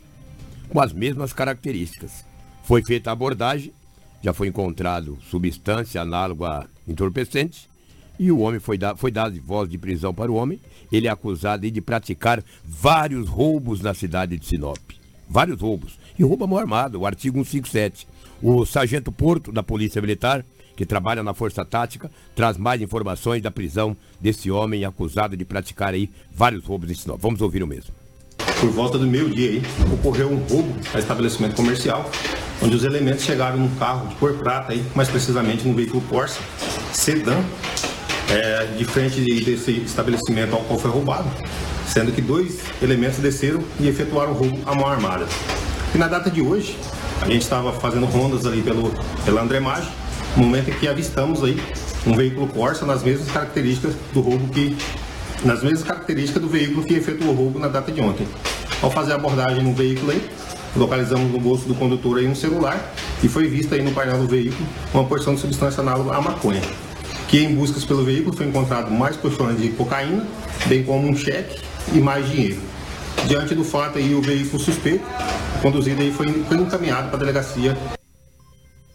com 0.68 0.80
as 0.80 0.92
mesmas 0.92 1.32
características. 1.32 2.24
Foi 2.62 2.80
feita 2.84 3.10
a 3.10 3.12
abordagem, 3.12 3.72
já 4.22 4.32
foi 4.32 4.46
encontrado 4.46 5.18
substância 5.28 6.00
análoga 6.00 6.48
a 6.48 6.66
entorpecente 6.86 7.68
e 8.20 8.30
o 8.30 8.38
homem 8.38 8.60
foi, 8.60 8.78
da, 8.78 8.94
foi 8.94 9.10
dado 9.10 9.40
voz 9.42 9.68
de 9.68 9.78
prisão 9.78 10.14
para 10.14 10.30
o 10.30 10.36
homem. 10.36 10.60
Ele 10.92 11.08
é 11.08 11.10
acusado 11.10 11.68
de 11.68 11.80
praticar 11.80 12.44
vários 12.64 13.28
roubos 13.28 13.80
na 13.80 13.94
cidade 13.94 14.38
de 14.38 14.46
Sinop. 14.46 14.78
Vários 15.28 15.60
roubos. 15.60 15.98
E 16.16 16.22
roubo 16.22 16.44
à 16.44 16.46
mão 16.46 16.58
armada, 16.58 16.96
o 16.96 17.06
artigo 17.06 17.44
157. 17.44 18.06
O 18.42 18.64
sargento 18.64 19.12
Porto, 19.12 19.52
da 19.52 19.62
Polícia 19.62 20.00
Militar, 20.00 20.44
que 20.76 20.86
trabalha 20.86 21.22
na 21.22 21.34
Força 21.34 21.64
Tática, 21.64 22.10
traz 22.34 22.56
mais 22.56 22.80
informações 22.80 23.42
da 23.42 23.50
prisão 23.50 23.94
desse 24.18 24.50
homem 24.50 24.84
acusado 24.84 25.36
de 25.36 25.44
praticar 25.44 25.92
aí 25.92 26.10
vários 26.32 26.64
roubos 26.64 26.90
em 26.90 26.94
Sinop. 26.94 27.20
Vamos 27.20 27.42
ouvir 27.42 27.62
o 27.62 27.66
mesmo. 27.66 27.92
Por 28.58 28.70
volta 28.70 28.98
do 28.98 29.06
meio-dia 29.06 29.60
ocorreu 29.92 30.30
um 30.30 30.36
roubo 30.36 30.74
a 30.94 30.98
estabelecimento 30.98 31.54
comercial, 31.54 32.10
onde 32.62 32.76
os 32.76 32.84
elementos 32.84 33.24
chegaram 33.24 33.58
num 33.58 33.74
carro 33.76 34.08
de 34.08 34.14
cor 34.16 34.34
prata 34.34 34.72
aí, 34.72 34.82
mais 34.94 35.08
precisamente 35.08 35.66
num 35.66 35.74
veículo 35.74 36.00
Corsa, 36.02 36.40
sedã, 36.92 37.36
é, 38.30 38.66
de 38.76 38.84
frente 38.84 39.22
de- 39.22 39.44
desse 39.44 39.72
estabelecimento 39.72 40.54
ao 40.54 40.62
qual 40.64 40.78
foi 40.78 40.90
roubado, 40.90 41.28
sendo 41.86 42.12
que 42.12 42.22
dois 42.22 42.60
elementos 42.82 43.18
desceram 43.18 43.62
e 43.78 43.88
efetuaram 43.88 44.32
o 44.32 44.34
roubo 44.34 44.58
à 44.66 44.74
mão 44.74 44.86
armada. 44.86 45.26
E 45.94 45.98
na 45.98 46.06
data 46.06 46.30
de 46.30 46.40
hoje, 46.40 46.76
a 47.20 47.26
gente 47.26 47.42
estava 47.42 47.72
fazendo 47.72 48.06
rondas 48.06 48.46
ali 48.46 48.62
pelo, 48.62 48.92
pela 49.24 49.42
André 49.42 49.60
Maggi, 49.60 49.88
no 50.36 50.44
momento 50.44 50.70
em 50.70 50.74
que 50.74 50.88
avistamos 50.88 51.44
aí 51.44 51.60
um 52.06 52.14
veículo 52.14 52.46
Corsa 52.48 52.86
nas 52.86 53.02
mesmas 53.02 53.30
características 53.30 53.94
do 54.12 54.20
roubo 54.20 54.48
que 54.48 54.76
nas 55.44 55.62
mesmas 55.62 55.82
características 55.82 56.42
do 56.42 56.48
veículo 56.48 56.82
que 56.84 56.94
efetuou 56.94 57.32
o 57.32 57.34
roubo 57.34 57.58
na 57.58 57.68
data 57.68 57.92
de 57.92 58.00
ontem. 58.00 58.26
Ao 58.82 58.90
fazer 58.90 59.12
a 59.12 59.16
abordagem 59.16 59.62
no 59.62 59.74
veículo 59.74 60.12
aí, 60.12 60.30
localizamos 60.74 61.30
no 61.30 61.38
bolso 61.38 61.66
do 61.66 61.74
condutor 61.74 62.18
aí 62.18 62.26
um 62.26 62.34
celular 62.34 62.94
e 63.22 63.28
foi 63.28 63.46
vista 63.48 63.74
aí 63.74 63.82
no 63.82 63.92
painel 63.92 64.18
do 64.18 64.26
veículo 64.26 64.66
uma 64.94 65.04
porção 65.04 65.34
de 65.34 65.40
substância 65.40 65.82
análoga 65.82 66.14
à 66.14 66.20
maconha. 66.20 66.62
Que 67.28 67.44
em 67.44 67.54
buscas 67.54 67.84
pelo 67.84 68.04
veículo 68.04 68.34
foi 68.34 68.46
encontrado 68.46 68.90
mais 68.90 69.16
colchões 69.16 69.60
de 69.60 69.68
cocaína, 69.70 70.26
bem 70.66 70.82
como 70.82 71.08
um 71.08 71.16
cheque 71.16 71.60
e 71.92 71.98
mais 71.98 72.28
dinheiro. 72.28 72.69
Diante 73.28 73.54
do 73.54 73.64
fato 73.64 73.98
aí, 73.98 74.14
o 74.14 74.22
veículo 74.22 74.58
suspeito, 74.62 75.04
conduzido 75.62 76.00
aí, 76.00 76.12
foi 76.12 76.32
foi 76.44 76.56
encaminhado 76.56 77.08
para 77.08 77.16
a 77.16 77.20
delegacia 77.20 77.76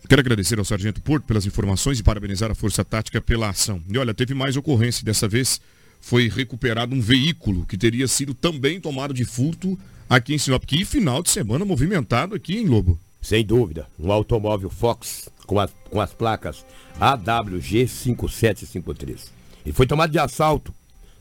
Quero 0.08 0.22
agradecer 0.22 0.60
ao 0.60 0.66
Sargento 0.66 1.02
Porto 1.02 1.26
pelas 1.26 1.48
informações 1.48 2.00
e 2.00 2.04
parabenizar 2.04 2.52
a 2.52 2.56
Força 2.56 2.86
Tática 2.86 3.20
pela 3.20 3.50
ação. 3.50 3.82
E 3.90 3.98
olha, 3.98 4.14
teve 4.14 4.36
mais 4.36 4.56
ocorrência. 4.56 5.04
Dessa 5.04 5.28
vez 5.28 5.60
foi 6.00 6.30
recuperado 6.30 6.94
um 6.94 7.02
veículo 7.02 7.66
que 7.66 7.76
teria 7.76 8.08
sido 8.08 8.36
também 8.36 8.80
tomado 8.80 9.16
de 9.16 9.26
furto 9.26 9.78
aqui 10.08 10.36
em 10.36 10.38
Sinop. 10.38 10.64
Que 10.64 10.86
final 10.86 11.24
de 11.24 11.32
semana 11.32 11.66
movimentado 11.66 12.36
aqui 12.36 12.56
em 12.56 12.68
Lobo. 12.68 13.00
Sem 13.20 13.44
dúvida, 13.44 13.88
um 14.00 14.12
automóvel 14.12 14.70
Fox 14.70 15.28
com 15.48 15.60
as, 15.60 15.72
com 15.90 16.00
as 16.00 16.14
placas 16.14 16.64
AWG 17.00 17.88
5753. 17.88 19.32
Ele 19.66 19.74
foi 19.74 19.88
tomado 19.88 20.12
de 20.12 20.20
assalto 20.20 20.72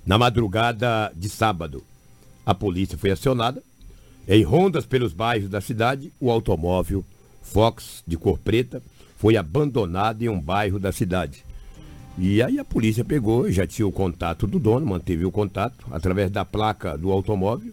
na 0.05 0.19
madrugada 0.19 1.11
de 1.17 1.31
sábado. 1.31 1.83
A 2.45 2.55
polícia 2.55 2.99
foi 2.99 3.11
acionada. 3.11 3.63
Em 4.27 4.43
rondas 4.43 4.87
pelos 4.87 5.13
bairros 5.13 5.51
da 5.51 5.61
cidade, 5.61 6.13
o 6.19 6.31
automóvel 6.31 7.05
Fox 7.43 8.03
de 8.07 8.17
cor 8.17 8.39
preta 8.39 8.83
foi 9.19 9.37
abandonado 9.37 10.23
em 10.23 10.29
um 10.29 10.41
bairro 10.41 10.79
da 10.79 10.93
cidade. 10.93 11.45
E 12.17 12.43
aí 12.43 12.59
a 12.59 12.65
polícia 12.65 13.05
pegou, 13.05 13.51
já 13.51 13.67
tinha 13.67 13.87
o 13.87 13.93
contato 13.93 14.47
do 14.47 14.59
dono, 14.59 14.87
manteve 14.87 15.25
o 15.25 15.31
contato 15.31 15.87
através 15.91 16.31
da 16.31 16.45
placa 16.45 16.97
do 16.97 17.11
automóvel, 17.11 17.73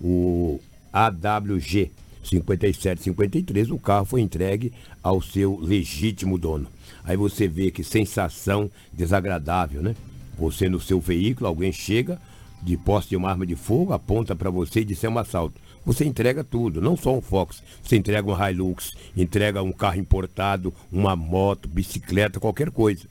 o 0.00 0.60
AWG 0.92 1.90
5753, 2.22 3.70
o 3.70 3.78
carro 3.78 4.04
foi 4.04 4.20
entregue 4.20 4.72
ao 5.02 5.22
seu 5.22 5.58
legítimo 5.58 6.36
dono. 6.36 6.66
Aí 7.02 7.16
você 7.16 7.48
vê 7.48 7.70
que 7.70 7.82
sensação 7.82 8.70
desagradável, 8.92 9.82
né? 9.82 9.96
Você 10.38 10.68
no 10.68 10.80
seu 10.80 11.00
veículo, 11.00 11.48
alguém 11.48 11.72
chega 11.72 12.20
de 12.62 12.76
posse 12.76 13.08
de 13.08 13.16
uma 13.16 13.30
arma 13.30 13.46
de 13.46 13.54
fogo, 13.54 13.92
aponta 13.92 14.34
para 14.34 14.50
você 14.50 14.80
e 14.80 14.84
diz 14.84 15.02
é 15.02 15.08
um 15.08 15.18
assalto. 15.18 15.60
Você 15.84 16.04
entrega 16.04 16.44
tudo, 16.44 16.80
não 16.80 16.96
só 16.96 17.16
um 17.16 17.20
Fox. 17.20 17.62
Você 17.82 17.96
entrega 17.96 18.30
um 18.30 18.48
Hilux, 18.48 18.92
entrega 19.16 19.62
um 19.62 19.72
carro 19.72 19.98
importado, 19.98 20.72
uma 20.92 21.16
moto, 21.16 21.68
bicicleta, 21.68 22.40
qualquer 22.40 22.70
coisa. 22.70 23.06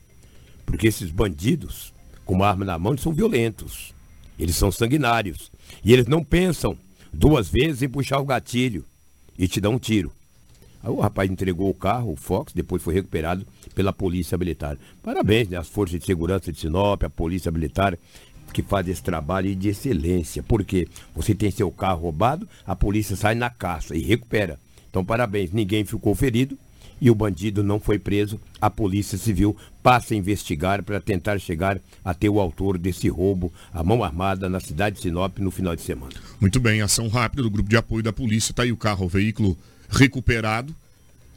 Porque 0.66 0.88
esses 0.88 1.10
bandidos, 1.10 1.94
com 2.26 2.36
uma 2.36 2.48
arma 2.48 2.66
na 2.66 2.78
mão, 2.78 2.92
eles 2.92 3.02
são 3.02 3.14
violentos. 3.14 3.94
Eles 4.38 4.56
são 4.56 4.72
sanguinários. 4.72 5.52
E 5.84 5.92
eles 5.92 6.06
não 6.06 6.24
pensam 6.24 6.78
duas 7.12 7.50
vezes 7.50 7.82
em 7.82 7.90
puxar 7.90 8.20
o 8.20 8.26
gatilho 8.26 8.86
e 9.40 9.48
te 9.48 9.60
dão 9.60 9.74
um 9.74 9.80
tiro. 9.80 10.12
Aí 10.84 10.92
o 10.92 11.00
rapaz 11.00 11.30
entregou 11.30 11.70
o 11.70 11.74
carro, 11.74 12.14
o 12.14 12.16
Fox, 12.16 12.54
depois 12.54 12.84
foi 12.84 12.94
recuperado 12.94 13.46
pela 13.74 13.92
Polícia 13.92 14.38
Militar. 14.38 14.78
Parabéns, 15.02 15.50
né? 15.50 15.58
As 15.58 15.68
forças 15.68 16.00
de 16.00 16.06
segurança 16.06 16.52
de 16.52 16.60
Sinop, 16.60 17.04
a 17.04 17.10
Polícia 17.10 17.52
Militar, 17.52 17.98
que 18.54 18.62
faz 18.62 18.88
esse 18.88 19.04
trabalho 19.04 19.56
de 19.56 19.70
excelência. 19.70 20.44
Porque 20.44 20.88
você 21.16 21.34
tem 21.36 21.52
seu 21.52 21.72
carro 21.72 22.04
roubado, 22.04 22.48
a 22.66 22.76
polícia 22.76 23.16
sai 23.16 23.36
na 23.36 23.50
caça 23.50 23.96
e 23.96 24.02
recupera. 24.02 24.60
Então, 24.90 25.04
parabéns, 25.04 25.52
ninguém 25.52 25.86
ficou 25.86 26.16
ferido 26.16 26.58
e 27.00 27.12
o 27.12 27.16
bandido 27.16 27.64
não 27.64 27.80
foi 27.80 28.00
preso. 28.00 28.40
A 28.60 28.70
Polícia 28.70 29.18
Civil 29.18 29.56
passa 29.84 30.14
a 30.14 30.18
investigar 30.18 30.84
para 30.84 31.00
tentar 31.00 31.40
chegar 31.40 31.80
até 32.04 32.30
o 32.30 32.40
autor 32.40 32.78
desse 32.78 33.08
roubo 33.08 33.54
à 33.72 33.84
mão 33.84 34.04
armada 34.04 34.50
na 34.50 34.60
cidade 34.60 34.96
de 34.96 35.04
Sinop 35.04 35.38
no 35.40 35.52
final 35.52 35.76
de 35.76 35.82
semana. 35.82 36.14
Muito 36.40 36.60
bem, 36.60 36.82
ação 36.82 37.08
rápida 37.08 37.44
do 37.44 37.52
grupo 37.52 37.70
de 37.70 37.78
apoio 37.78 38.04
da 38.04 38.12
polícia. 38.12 38.52
Está 38.52 38.64
aí 38.64 38.72
o 38.72 38.78
carro, 38.78 39.06
o 39.06 39.10
veículo 39.10 39.58
recuperado. 39.90 40.76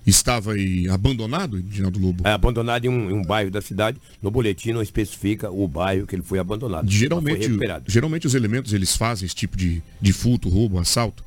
Estava 0.06 0.52
aí 0.52 0.88
abandonado, 0.88 1.58
Edinaldo 1.58 1.98
Lobo? 1.98 2.26
É 2.26 2.32
abandonado 2.32 2.84
em 2.84 2.88
um, 2.88 3.10
em 3.10 3.12
um 3.14 3.22
bairro 3.22 3.50
da 3.50 3.60
cidade. 3.60 3.98
No 4.22 4.30
boletim 4.30 4.72
não 4.72 4.82
especifica 4.82 5.50
o 5.50 5.68
bairro 5.68 6.06
que 6.06 6.14
ele 6.16 6.22
foi 6.22 6.38
abandonado. 6.38 6.84
mas 6.84 6.92
foi 6.92 7.00
Geralmente, 7.00 7.46
recuperado. 7.46 7.84
geralmente 7.86 8.26
os 8.26 8.34
elementos 8.34 8.72
eles 8.72 8.96
fazem 8.96 9.26
esse 9.26 9.34
tipo 9.34 9.56
de, 9.56 9.82
de 10.00 10.12
furto, 10.12 10.48
roubo, 10.48 10.78
assalto 10.78 11.22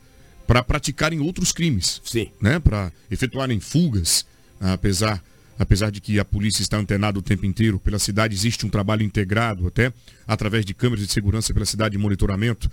para 0.47 0.61
praticarem 0.63 1.19
outros 1.21 1.51
crimes. 1.51 2.01
Sim. 2.03 2.29
Né? 2.41 2.59
Para 2.59 2.91
efetuarem 3.09 3.59
fugas, 3.59 4.25
apesar 4.59 5.23
apesar 5.57 5.91
de 5.91 6.01
que 6.01 6.19
a 6.19 6.25
polícia 6.25 6.63
está 6.63 6.77
antenada 6.77 7.17
o 7.17 7.21
tempo 7.21 7.45
inteiro 7.45 7.79
pela 7.79 7.99
cidade, 7.99 8.33
existe 8.33 8.65
um 8.65 8.69
trabalho 8.69 9.03
integrado 9.03 9.67
até 9.67 9.93
através 10.27 10.65
de 10.65 10.73
câmeras 10.73 11.05
de 11.05 11.13
segurança 11.13 11.53
pela 11.53 11.65
cidade 11.65 11.91
de 11.95 11.97
monitoramento. 11.99 12.69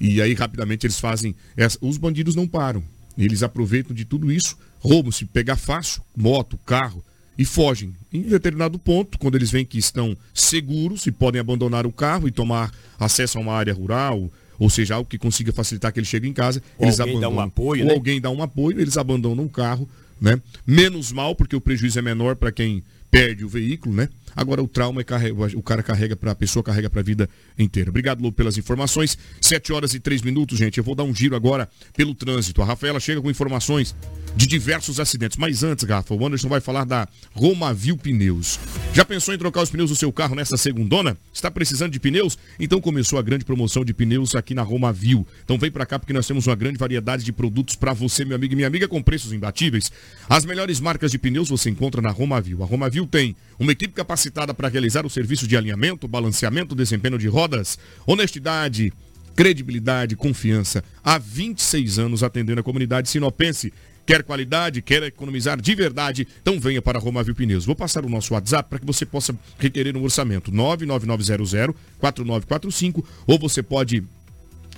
E 0.00 0.20
aí 0.20 0.32
rapidamente 0.32 0.86
eles 0.86 0.98
fazem, 0.98 1.36
essa- 1.56 1.78
os 1.80 1.98
bandidos 1.98 2.34
não 2.34 2.48
param. 2.48 2.82
Eles 3.18 3.42
aproveitam 3.42 3.94
de 3.94 4.06
tudo 4.06 4.32
isso, 4.32 4.56
roubam 4.82 5.12
se 5.12 5.24
pegar 5.24 5.56
fácil, 5.56 6.02
moto, 6.16 6.58
carro, 6.66 7.02
e 7.38 7.44
fogem. 7.44 7.94
Em 8.12 8.22
determinado 8.22 8.78
ponto, 8.78 9.18
quando 9.18 9.36
eles 9.36 9.50
veem 9.50 9.64
que 9.64 9.78
estão 9.78 10.16
seguros 10.34 11.06
e 11.06 11.12
podem 11.12 11.40
abandonar 11.40 11.86
o 11.86 11.92
carro 11.92 12.28
e 12.28 12.30
tomar 12.30 12.70
acesso 12.98 13.38
a 13.38 13.40
uma 13.40 13.54
área 13.54 13.72
rural, 13.72 14.30
ou 14.58 14.68
seja, 14.68 14.94
algo 14.94 15.08
que 15.08 15.16
consiga 15.18 15.52
facilitar 15.52 15.92
que 15.92 15.98
ele 15.98 16.06
chegue 16.06 16.28
em 16.28 16.32
casa, 16.32 16.62
Ou 16.78 16.86
eles 16.86 17.00
alguém 17.00 17.18
dá 17.18 17.26
abandonam. 17.26 17.44
um 17.44 17.48
apoio, 17.48 17.82
ou 17.82 17.88
né? 17.88 17.94
alguém 17.94 18.20
dá 18.20 18.30
um 18.30 18.42
apoio, 18.42 18.80
eles 18.80 18.96
abandonam 18.98 19.44
o 19.44 19.48
carro, 19.48 19.88
né? 20.20 20.40
Menos 20.66 21.10
mal, 21.10 21.34
porque 21.34 21.56
o 21.56 21.60
prejuízo 21.60 21.98
é 21.98 22.02
menor 22.02 22.36
para 22.36 22.52
quem 22.52 22.82
perde 23.10 23.44
o 23.44 23.48
veículo, 23.48 23.94
né? 23.94 24.08
Agora 24.34 24.62
o 24.62 24.68
trauma 24.68 25.00
é 25.00 25.04
carrega, 25.04 25.34
o 25.56 25.62
cara 25.62 25.82
carrega 25.82 26.16
para 26.16 26.32
a 26.32 26.34
pessoa 26.34 26.62
carrega 26.62 26.88
para 26.88 27.00
a 27.00 27.04
vida 27.04 27.28
inteira. 27.58 27.90
Obrigado, 27.90 28.22
Lu, 28.22 28.32
pelas 28.32 28.56
informações. 28.58 29.16
7 29.40 29.72
horas 29.72 29.94
e 29.94 30.00
3 30.00 30.22
minutos, 30.22 30.58
gente. 30.58 30.78
Eu 30.78 30.84
vou 30.84 30.94
dar 30.94 31.04
um 31.04 31.14
giro 31.14 31.36
agora 31.36 31.68
pelo 31.96 32.14
trânsito. 32.14 32.62
A 32.62 32.64
Rafaela 32.64 33.00
chega 33.00 33.20
com 33.20 33.30
informações 33.30 33.94
de 34.34 34.46
diversos 34.46 34.98
acidentes. 34.98 35.36
Mas 35.36 35.62
antes, 35.62 35.84
Rafa, 35.84 36.14
o 36.14 36.26
Anderson 36.26 36.48
vai 36.48 36.60
falar 36.60 36.84
da 36.84 37.08
Romavil 37.32 37.96
Pneus. 37.96 38.58
Já 38.92 39.04
pensou 39.04 39.34
em 39.34 39.38
trocar 39.38 39.62
os 39.62 39.70
pneus 39.70 39.90
do 39.90 39.96
seu 39.96 40.12
carro 40.12 40.34
nessa 40.34 40.56
segundona? 40.56 41.16
Está 41.32 41.50
precisando 41.50 41.92
de 41.92 42.00
pneus? 42.00 42.38
Então 42.58 42.80
começou 42.80 43.18
a 43.18 43.22
grande 43.22 43.44
promoção 43.44 43.84
de 43.84 43.92
pneus 43.92 44.34
aqui 44.34 44.54
na 44.54 44.62
Romavil. 44.62 45.26
Então 45.44 45.58
vem 45.58 45.70
para 45.70 45.86
cá 45.86 45.98
porque 45.98 46.12
nós 46.12 46.26
temos 46.26 46.46
uma 46.46 46.54
grande 46.54 46.78
variedade 46.78 47.24
de 47.24 47.32
produtos 47.32 47.76
para 47.76 47.92
você, 47.92 48.24
meu 48.24 48.36
amigo 48.36 48.52
e 48.52 48.56
minha 48.56 48.68
amiga, 48.68 48.88
com 48.88 49.02
preços 49.02 49.32
imbatíveis. 49.32 49.90
As 50.28 50.44
melhores 50.44 50.80
marcas 50.80 51.10
de 51.10 51.18
pneus 51.18 51.48
você 51.48 51.70
encontra 51.70 52.00
na 52.00 52.10
Romavil. 52.10 52.62
A 52.62 52.66
Romavil 52.66 53.06
tem 53.06 53.36
uma 53.62 53.70
equipe 53.70 53.94
capacitada 53.94 54.52
para 54.52 54.68
realizar 54.68 55.06
o 55.06 55.10
serviço 55.10 55.46
de 55.46 55.56
alinhamento, 55.56 56.08
balanceamento, 56.08 56.74
desempenho 56.74 57.16
de 57.16 57.28
rodas, 57.28 57.78
honestidade, 58.04 58.92
credibilidade, 59.36 60.16
confiança. 60.16 60.82
Há 61.02 61.16
26 61.16 62.00
anos 62.00 62.24
atendendo 62.24 62.60
a 62.60 62.64
comunidade 62.64 63.08
sinopense. 63.08 63.72
Quer 64.04 64.24
qualidade, 64.24 64.82
quer 64.82 65.04
economizar 65.04 65.60
de 65.60 65.76
verdade, 65.76 66.26
então 66.40 66.58
venha 66.58 66.82
para 66.82 66.98
Romavil 66.98 67.36
Pneus. 67.36 67.64
Vou 67.64 67.76
passar 67.76 68.04
o 68.04 68.08
nosso 68.08 68.34
WhatsApp 68.34 68.68
para 68.68 68.80
que 68.80 68.84
você 68.84 69.06
possa 69.06 69.32
requerer 69.60 69.96
um 69.96 70.02
orçamento 70.02 70.50
99900 70.50 71.76
4945 72.00 73.06
ou 73.28 73.38
você 73.38 73.62
pode 73.62 74.02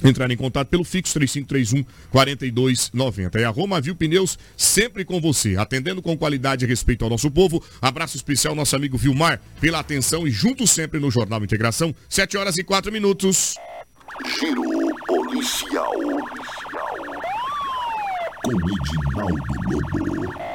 entrar 0.03 0.31
em 0.31 0.37
contato 0.37 0.69
pelo 0.69 0.85
fixo 0.85 1.15
3531 1.15 1.85
4290. 2.11 3.41
É 3.41 3.45
a 3.45 3.51
Romavil 3.51 3.95
Pneus 3.95 4.39
sempre 4.57 5.05
com 5.05 5.21
você, 5.21 5.57
atendendo 5.57 6.03
com 6.03 6.17
qualidade 6.17 6.65
e 6.65 6.69
respeito 6.69 7.05
ao 7.05 7.11
nosso 7.11 7.31
povo. 7.31 7.63
Abraço 7.81 8.17
especial 8.17 8.55
nosso 8.55 8.75
amigo 8.75 8.97
Vilmar 8.97 9.41
pela 9.61 9.81
atenção 9.81 10.27
e 10.27 10.31
junto 10.31 10.67
sempre 10.67 10.99
no 10.99 11.11
Jornal 11.11 11.43
Integração, 11.43 11.95
7 12.09 12.37
horas 12.37 12.57
e 12.59 12.65
4 12.65 12.93
minutos. 12.93 13.57
Giro 14.39 14.63
policial. 15.07 15.93
Com 18.45 18.53
Edinaldo 18.53 19.55
Lobo. 19.69 20.54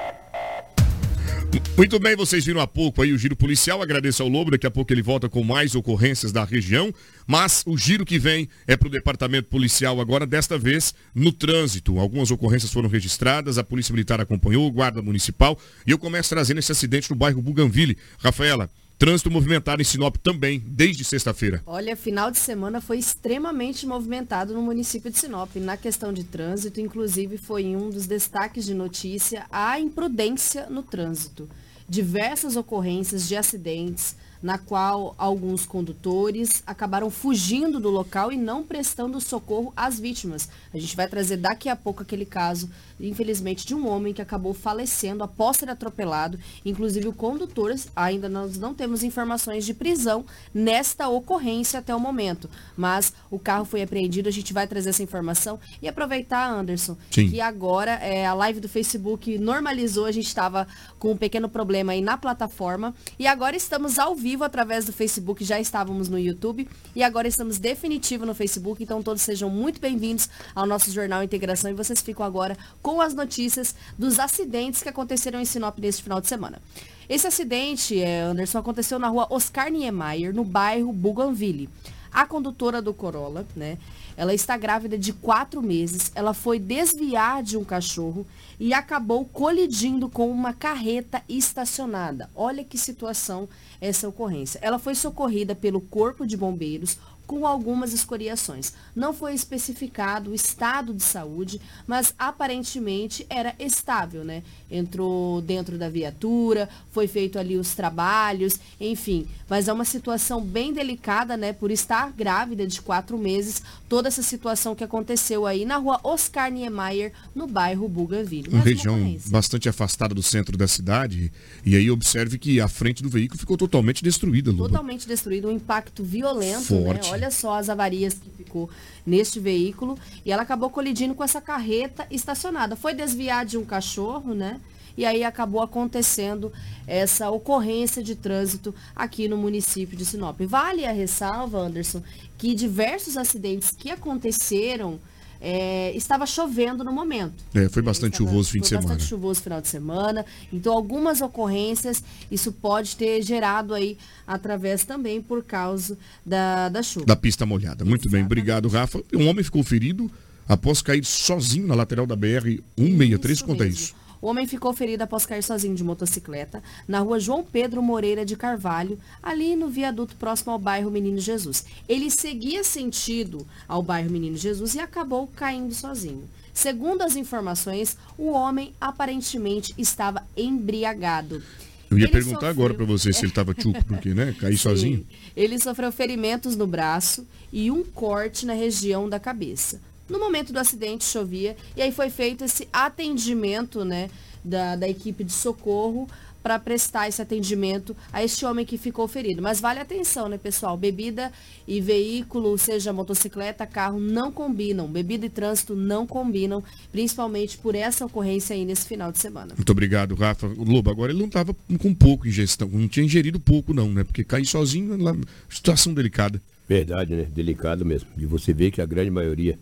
Muito 1.80 1.98
bem, 1.98 2.16
vocês 2.16 2.46
viram 2.46 2.60
há 2.60 2.68
pouco 2.68 3.02
aí 3.02 3.14
o 3.14 3.18
giro 3.18 3.36
policial. 3.36 3.82
Agradeço 3.82 4.22
ao 4.22 4.28
Lobo, 4.28 4.52
daqui 4.52 4.68
a 4.68 4.72
pouco 4.72 4.92
ele 4.94 5.02
volta 5.02 5.30
com 5.30 5.44
mais 5.44 5.76
ocorrências 5.76 6.32
da 6.32 6.44
região. 6.44 6.94
Mas 7.26 7.64
o 7.66 7.78
giro 7.78 8.06
que 8.06 8.20
vem 8.20 8.50
é 8.68 8.76
para 8.76 8.90
o 8.90 8.92
departamento 8.92 9.48
policial 9.48 10.02
agora, 10.02 10.28
desta 10.28 10.58
vez 10.58 10.94
no 11.16 11.32
trânsito. 11.32 11.98
Algumas 11.98 12.32
ocorrências 12.32 12.72
foram 12.72 12.90
registradas, 12.90 13.58
a 13.58 13.64
Polícia 13.64 13.94
Militar 13.94 14.20
acompanhou, 14.20 14.68
o 14.68 14.72
Guarda 14.72 15.02
Municipal. 15.02 15.58
E 15.88 15.92
eu 15.92 15.98
começo 15.98 16.30
trazendo 16.30 16.60
esse 16.60 16.72
acidente 16.72 17.10
no 17.10 17.16
bairro 17.16 17.42
Buganville. 17.42 17.98
Rafaela, 18.20 18.70
trânsito 19.00 19.32
movimentado 19.32 19.82
em 19.82 19.86
Sinop 19.86 20.18
também, 20.18 20.62
desde 20.68 21.06
sexta-feira. 21.06 21.64
Olha, 21.66 21.96
final 21.96 22.30
de 22.30 22.38
semana 22.38 22.82
foi 22.82 23.00
extremamente 23.00 23.88
movimentado 23.88 24.54
no 24.54 24.62
município 24.62 25.10
de 25.10 25.18
Sinop. 25.18 25.56
Na 25.56 25.78
questão 25.78 26.12
de 26.12 26.26
trânsito, 26.26 26.82
inclusive 26.82 27.38
foi 27.38 27.78
um 27.78 27.90
dos 27.90 28.06
destaques 28.06 28.66
de 28.66 28.74
notícia 28.74 29.46
a 29.50 29.80
imprudência 29.80 30.68
no 30.70 30.84
trânsito. 30.84 31.50
Diversas 31.88 32.58
ocorrências 32.58 33.26
de 33.26 33.38
acidentes, 33.38 34.18
na 34.44 34.58
qual 34.58 35.16
alguns 35.18 35.66
condutores 35.66 36.62
acabaram 36.68 37.10
fugindo 37.10 37.80
do 37.80 37.90
local 37.90 38.32
e 38.32 38.38
não 38.38 38.64
prestando 38.64 39.20
socorro 39.22 39.72
às 39.76 39.98
vítimas. 39.98 40.50
A 40.74 40.78
gente 40.78 40.96
vai 40.96 41.08
trazer 41.08 41.38
daqui 41.38 41.70
a 41.70 41.76
pouco 41.76 42.04
aquele 42.04 42.26
caso, 42.26 42.70
infelizmente, 43.00 43.66
de 43.66 43.74
um 43.74 43.88
homem 43.88 44.14
que 44.14 44.22
acabou 44.22 44.54
falecendo 44.54 45.24
após 45.24 45.58
ser 45.58 45.70
atropelado. 45.70 46.40
Inclusive 46.66 47.08
o 47.08 47.14
condutor, 47.14 47.74
ainda 47.96 48.28
nós 48.28 48.58
não 48.58 48.74
temos 48.74 49.04
informações 49.04 49.66
de 49.66 49.74
prisão 49.74 50.26
nesta 50.54 51.08
ocorrência 51.08 51.80
até 51.80 51.96
o 51.96 52.00
momento. 52.00 52.50
Mas 52.76 53.14
o 53.30 53.40
carro 53.40 53.66
foi 53.66 53.82
apreendido, 53.82 54.28
a 54.28 54.32
gente 54.32 54.54
vai 54.54 54.68
trazer 54.68 54.90
essa 54.90 55.04
informação. 55.04 55.60
E 55.82 55.88
aproveitar, 55.88 56.50
Anderson, 56.50 56.98
Sim. 57.12 57.30
que 57.30 57.42
agora 57.42 57.92
é, 57.92 58.26
a 58.26 58.34
live 58.34 58.60
do 58.60 58.70
Facebook 58.70 59.38
normalizou, 59.38 60.06
a 60.06 60.12
gente 60.12 60.28
estava 60.28 60.68
com 60.98 61.12
um 61.12 61.18
pequeno 61.18 61.48
problema 61.48 61.94
aí 61.94 62.02
na 62.02 62.18
plataforma. 62.18 62.94
E 63.18 63.28
agora 63.28 63.56
estamos 63.56 64.00
ao 64.00 64.16
vivo 64.16 64.44
através 64.44 64.86
do 64.86 64.94
Facebook, 64.94 65.44
já 65.44 65.60
estávamos 65.60 66.10
no 66.10 66.20
YouTube. 66.20 66.68
E 66.96 67.04
agora 67.04 67.28
estamos 67.28 67.60
definitivo 67.60 68.26
no 68.26 68.34
Facebook, 68.34 68.84
então 68.84 69.02
todos 69.02 69.22
sejam 69.22 69.50
muito 69.50 69.80
bem-vindos 69.80 70.30
ao 70.56 70.66
nosso 70.66 70.92
Jornal 70.92 71.24
Integração. 71.24 71.70
E 71.70 71.74
vocês 71.74 72.02
ficam 72.02 72.26
agora 72.26 72.58
com 72.82 72.89
as 72.98 73.14
notícias 73.14 73.76
dos 73.98 74.20
acidentes 74.20 74.82
que 74.82 74.90
aconteceram 74.90 75.42
em 75.42 75.46
Sinop 75.46 75.78
neste 75.80 76.04
final 76.04 76.22
de 76.22 76.28
semana. 76.28 76.62
Esse 77.10 77.28
acidente, 77.28 78.00
é, 78.00 78.22
Anderson, 78.22 78.60
aconteceu 78.60 79.00
na 79.00 79.08
rua 79.08 79.28
Oscar 79.30 79.70
Niemeyer, 79.70 80.34
no 80.34 80.44
bairro 80.44 80.94
Bougainville. 80.94 81.68
A 82.12 82.26
condutora 82.26 82.82
do 82.82 82.94
Corolla, 82.94 83.46
né? 83.56 83.78
Ela 84.18 84.34
está 84.34 84.58
grávida 84.58 84.98
de 84.98 85.14
quatro 85.14 85.62
meses. 85.62 86.12
Ela 86.14 86.34
foi 86.34 86.60
desviar 86.60 87.42
de 87.42 87.56
um 87.56 87.64
cachorro 87.64 88.28
e 88.60 88.74
acabou 88.74 89.24
colidindo 89.26 90.10
com 90.10 90.30
uma 90.30 90.54
carreta 90.54 91.24
estacionada. 91.30 92.30
Olha 92.36 92.64
que 92.64 92.78
situação 92.78 93.48
essa 93.80 94.10
ocorrência. 94.10 94.60
Ela 94.62 94.78
foi 94.78 94.94
socorrida 94.94 95.56
pelo 95.56 95.80
Corpo 95.80 96.28
de 96.28 96.36
Bombeiros 96.36 96.98
com 97.30 97.46
algumas 97.46 97.94
escoriações. 97.94 98.74
Não 98.96 99.14
foi 99.14 99.36
especificado 99.36 100.32
o 100.32 100.34
estado 100.34 100.96
de 100.96 101.04
saúde, 101.04 101.62
mas 101.86 102.12
aparentemente 102.18 103.24
era 103.30 103.54
estável, 103.60 104.24
né? 104.24 104.42
Entrou 104.70 105.40
dentro 105.40 105.78
da 105.78 105.88
viatura, 105.88 106.68
foi 106.90 107.08
feito 107.08 107.38
ali 107.38 107.56
os 107.56 107.76
trabalhos, 107.76 108.60
enfim. 108.82 109.28
Mas 109.48 109.68
é 109.68 109.74
uma 109.74 109.86
situação 109.86 110.42
bem 110.42 110.74
delicada, 110.74 111.38
né? 111.38 111.54
Por 111.54 111.70
estar 111.70 112.12
grávida 112.12 112.66
de 112.66 112.82
quatro 112.82 113.16
meses, 113.16 113.62
toda 113.90 114.08
essa 114.08 114.22
situação 114.22 114.76
que 114.76 114.84
aconteceu 114.84 115.48
aí 115.48 115.66
na 115.66 115.78
rua 115.78 116.00
Oscar 116.04 116.52
Niemeyer, 116.52 117.12
no 117.34 117.48
bairro 117.48 117.90
Bougainville. 117.90 118.48
Uma 118.50 118.62
região 118.62 118.96
ocorrência. 118.96 119.32
bastante 119.32 119.68
afastada 119.68 120.14
do 120.14 120.22
centro 120.22 120.56
da 120.56 120.68
cidade. 120.68 121.34
E 121.66 121.76
aí 121.76 121.90
observe 121.90 122.38
que 122.38 122.62
a 122.62 122.68
frente 122.68 123.02
do 123.02 123.10
veículo 123.10 123.40
ficou 123.40 123.58
totalmente 123.58 124.04
destruída, 124.04 124.52
Lobo. 124.52 124.70
Totalmente 124.70 125.08
destruído, 125.08 125.48
um 125.48 125.52
impacto 125.52 126.04
violento, 126.04 126.66
Forte. 126.66 127.08
né? 127.08 127.14
Olha 127.14 127.32
só 127.32 127.58
as 127.58 127.68
avarias 127.68 128.14
que 128.14 128.30
ficou 128.30 128.70
neste 129.04 129.40
veículo. 129.40 129.98
E 130.24 130.32
ela 130.32 130.44
acabou 130.44 130.70
colidindo 130.70 131.16
com 131.16 131.24
essa 131.24 131.42
carreta 131.42 132.06
estacionada. 132.12 132.76
Foi 132.76 132.94
desviar 132.94 133.44
de 133.44 133.58
um 133.58 133.66
cachorro, 133.66 134.36
né? 134.36 134.62
E 135.00 135.06
aí 135.06 135.24
acabou 135.24 135.62
acontecendo 135.62 136.52
essa 136.86 137.30
ocorrência 137.30 138.04
de 138.04 138.16
trânsito 138.16 138.76
aqui 138.94 139.30
no 139.30 139.38
município 139.38 139.98
de 139.98 140.04
Sinop. 140.04 140.38
Vale 140.42 140.86
a 140.86 140.92
ressalva, 140.92 141.58
Anderson, 141.58 142.04
que 142.38 142.54
diversos 142.54 143.16
acidentes 143.16 143.72
que 143.72 143.90
aconteceram 143.90 145.00
é, 145.40 145.96
estava 145.96 146.26
chovendo 146.26 146.84
no 146.84 146.92
momento. 146.92 147.46
É, 147.54 147.70
foi 147.70 147.82
bastante 147.82 148.18
chuvoso 148.18 148.50
o 148.50 148.52
fim 148.52 148.60
de 148.60 148.68
Foi 148.68 148.78
semana. 148.78 148.88
bastante 148.90 149.08
chuvoso 149.08 149.42
final 149.42 149.62
de 149.62 149.70
semana. 149.70 150.26
Então, 150.52 150.74
algumas 150.74 151.22
ocorrências, 151.22 152.04
isso 152.30 152.52
pode 152.52 152.98
ter 152.98 153.22
gerado 153.22 153.74
aí 153.74 153.98
através 154.28 154.84
também 154.84 155.22
por 155.22 155.46
causa 155.46 155.98
da, 156.26 156.68
da 156.68 156.84
chuva. 156.84 157.06
Da 157.06 157.16
pista 157.16 157.46
molhada. 157.46 157.86
Muito 157.86 158.10
bem, 158.10 158.26
obrigado, 158.26 158.68
Rafa. 158.68 159.02
Um 159.14 159.30
homem 159.30 159.46
ficou 159.46 159.64
ferido 159.64 160.12
após 160.46 160.82
cair 160.82 161.06
sozinho 161.06 161.68
na 161.68 161.76
lateral 161.76 162.06
da 162.06 162.18
BR-163. 162.18 163.46
Conta 163.46 163.66
isso. 163.66 163.98
O 164.22 164.28
homem 164.28 164.46
ficou 164.46 164.74
ferido 164.74 165.04
após 165.04 165.26
cair 165.26 165.42
sozinho 165.44 165.76
de 165.76 165.84
motocicleta 165.84 166.62
na 166.88 167.00
rua 167.00 167.20
João 167.20 167.44
Pedro 167.44 167.82
Moreira 167.82 168.26
de 168.26 168.36
Carvalho, 168.36 169.00
ali 169.24 169.56
no 169.56 169.70
viaduto 169.70 170.16
próximo 170.16 170.52
ao 170.52 170.60
bairro 170.60 170.92
Menino 170.92 171.20
Jesus. 171.20 171.66
Ele 171.88 172.10
seguia 172.12 172.64
sentido 172.64 173.48
ao 173.68 173.82
bairro 173.82 174.10
Menino 174.12 174.36
Jesus 174.38 174.76
e 174.76 174.80
acabou 174.80 175.28
caindo 175.28 175.74
sozinho. 175.74 176.24
Segundo 176.54 177.02
as 177.04 177.16
informações, 177.16 177.96
o 178.18 178.32
homem 178.32 178.74
aparentemente 178.82 179.74
estava 179.78 180.24
embriagado. 180.36 181.42
Eu 181.90 181.98
ia 181.98 182.04
Ele 182.06 182.12
perguntar 182.12 182.36
sofreu- 182.36 182.50
agora 182.52 182.74
pra 182.74 182.86
você 182.86 183.12
se 183.14 183.26
ele 183.26 183.32
tava 183.32 183.54
tchuco, 183.54 183.84
porque, 183.86 184.14
né? 184.14 184.36
Cair 184.40 184.58
sozinho. 184.58 185.08
Ele 185.36 185.58
sofreu 185.58 185.92
ferimentos 185.92 186.56
no 186.56 186.68
braço 186.68 187.26
e 187.52 187.72
um 187.72 187.84
corte 187.84 188.46
na 188.46 188.54
região 188.54 189.10
da 189.10 189.20
cabeça. 189.20 189.82
No 190.10 190.20
momento 190.20 190.52
do 190.52 190.60
acidente 190.60 191.06
chovia 191.06 191.56
e 191.76 191.82
aí 191.82 191.92
foi 191.92 192.10
feito 192.10 192.44
esse 192.44 192.68
atendimento, 192.74 193.86
né, 193.86 194.10
da, 194.44 194.76
da 194.76 194.90
equipe 194.90 195.24
de 195.24 195.34
socorro 195.34 196.08
para 196.42 196.58
prestar 196.58 197.08
esse 197.08 197.22
atendimento 197.22 197.96
a 198.12 198.24
este 198.24 198.46
homem 198.46 198.66
que 198.66 198.78
ficou 198.78 199.08
ferido. 199.08 199.42
Mas 199.42 199.60
vale 199.60 199.80
atenção, 199.80 200.30
né, 200.30 200.38
pessoal? 200.38 200.78
Bebida 200.78 201.32
e 201.68 201.82
veículo, 201.82 202.58
seja 202.58 202.94
motocicleta, 202.94 203.68
carro, 203.68 204.00
não 204.00 204.32
combinam. 204.32 204.88
Bebida 204.88 205.26
e 205.26 205.30
trânsito 205.30 205.76
não 205.76 206.08
combinam, 206.08 206.64
principalmente 206.92 207.58
por 207.58 207.76
essa 207.76 208.06
ocorrência 208.06 208.56
aí 208.56 208.66
nesse 208.66 208.88
final 208.88 209.12
de 209.12 209.20
semana. 209.20 209.54
Muito 209.56 209.72
obrigado, 209.72 210.16
Rafa. 210.16 210.48
O 210.48 210.64
Lobo, 210.64 210.90
agora 210.90 211.12
ele 211.12 211.20
não 211.20 211.28
estava 211.28 211.54
com 211.78 211.94
pouco 211.94 212.28
ingestão, 212.28 212.70
não 212.70 212.88
tinha 212.88 213.06
ingerido 213.06 213.40
pouco 213.40 213.74
não, 213.74 213.90
né? 213.90 214.04
Porque 214.04 214.24
cair 214.24 214.46
sozinho, 214.46 214.96
lá, 214.98 215.16
situação 215.50 215.94
delicada. 215.94 216.42
Verdade, 216.68 217.16
né? 217.16 217.24
Delicado 217.24 217.86
mesmo. 217.86 218.08
E 218.18 218.26
você 218.26 218.54
vê 218.54 218.72
que 218.72 218.82
a 218.82 218.86
grande 218.86 219.10
maioria 219.10 219.60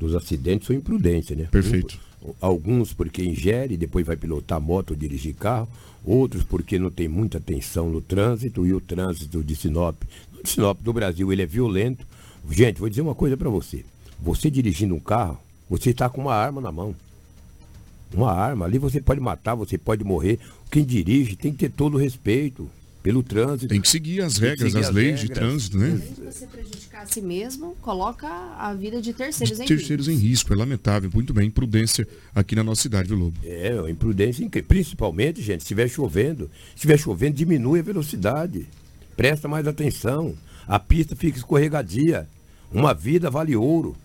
dos 0.00 0.14
acidentes 0.14 0.66
são 0.66 0.74
imprudência, 0.74 1.36
né? 1.36 1.44
Perfeito. 1.50 2.00
Um- 2.24 2.32
alguns 2.40 2.92
porque 2.92 3.22
ingere 3.22 3.74
e 3.74 3.76
depois 3.76 4.04
vai 4.06 4.16
pilotar 4.16 4.60
moto 4.60 4.90
ou 4.90 4.96
dirigir 4.96 5.34
carro. 5.34 5.68
Outros 6.04 6.42
porque 6.42 6.78
não 6.78 6.90
tem 6.90 7.06
muita 7.06 7.36
atenção 7.38 7.90
no 7.90 8.00
trânsito 8.00 8.66
e 8.66 8.72
o 8.72 8.80
trânsito 8.80 9.44
de 9.44 9.54
Sinop. 9.54 10.02
O 10.42 10.48
Sinop 10.48 10.80
do 10.82 10.92
Brasil, 10.92 11.30
ele 11.32 11.42
é 11.42 11.46
violento. 11.46 12.06
Gente, 12.50 12.80
vou 12.80 12.88
dizer 12.88 13.02
uma 13.02 13.14
coisa 13.14 13.36
para 13.36 13.50
você. 13.50 13.84
Você 14.22 14.50
dirigindo 14.50 14.94
um 14.94 15.00
carro, 15.00 15.38
você 15.68 15.90
está 15.90 16.08
com 16.08 16.22
uma 16.22 16.34
arma 16.34 16.60
na 16.60 16.72
mão. 16.72 16.94
Uma 18.12 18.32
arma. 18.32 18.64
Ali 18.64 18.78
você 18.78 19.00
pode 19.00 19.20
matar, 19.20 19.54
você 19.54 19.76
pode 19.78 20.02
morrer. 20.02 20.38
Quem 20.70 20.84
dirige 20.84 21.36
tem 21.36 21.52
que 21.52 21.58
ter 21.58 21.70
todo 21.70 21.94
o 21.94 21.98
respeito 21.98 22.68
pelo 23.02 23.22
trânsito. 23.22 23.68
Tem 23.68 23.80
que 23.80 23.88
seguir 23.88 24.20
as 24.20 24.36
regras, 24.36 24.72
seguir 24.72 24.82
as 24.82 24.88
as 24.88 24.94
leis 24.94 25.20
de 25.20 25.26
regras. 25.26 25.38
trânsito, 25.38 25.78
né? 25.78 25.86
Além 25.86 26.12
de 26.12 26.22
você 26.22 26.46
prejudicar 26.46 27.02
a 27.02 27.06
si 27.06 27.20
mesmo, 27.20 27.76
coloca 27.80 28.28
a 28.28 28.74
vida 28.74 29.00
de 29.00 29.12
terceiros 29.12 29.56
De 29.56 29.64
em 29.64 29.66
terceiros 29.66 30.08
em 30.08 30.16
risco, 30.16 30.52
é 30.52 30.56
lamentável. 30.56 31.10
Muito 31.12 31.32
bem, 31.32 31.48
imprudência 31.48 32.06
aqui 32.34 32.54
na 32.54 32.62
nossa 32.62 32.82
cidade, 32.82 33.08
viu, 33.08 33.18
Lobo? 33.18 33.38
É, 33.44 33.74
uma 33.78 33.90
imprudência 33.90 34.44
incrível. 34.44 34.68
Principalmente, 34.68 35.40
gente, 35.40 35.60
se 35.60 35.64
estiver 35.64 35.88
chovendo. 35.88 36.50
Se 36.70 36.76
estiver 36.76 36.98
chovendo, 36.98 37.36
diminui 37.36 37.80
a 37.80 37.82
velocidade. 37.82 38.66
Presta 39.16 39.48
mais 39.48 39.66
atenção. 39.66 40.34
A 40.66 40.78
pista 40.78 41.16
fica 41.16 41.38
escorregadia. 41.38 42.28
Uma 42.70 42.94
vida 42.94 43.30
vale 43.30 43.56
ouro. 43.56 43.96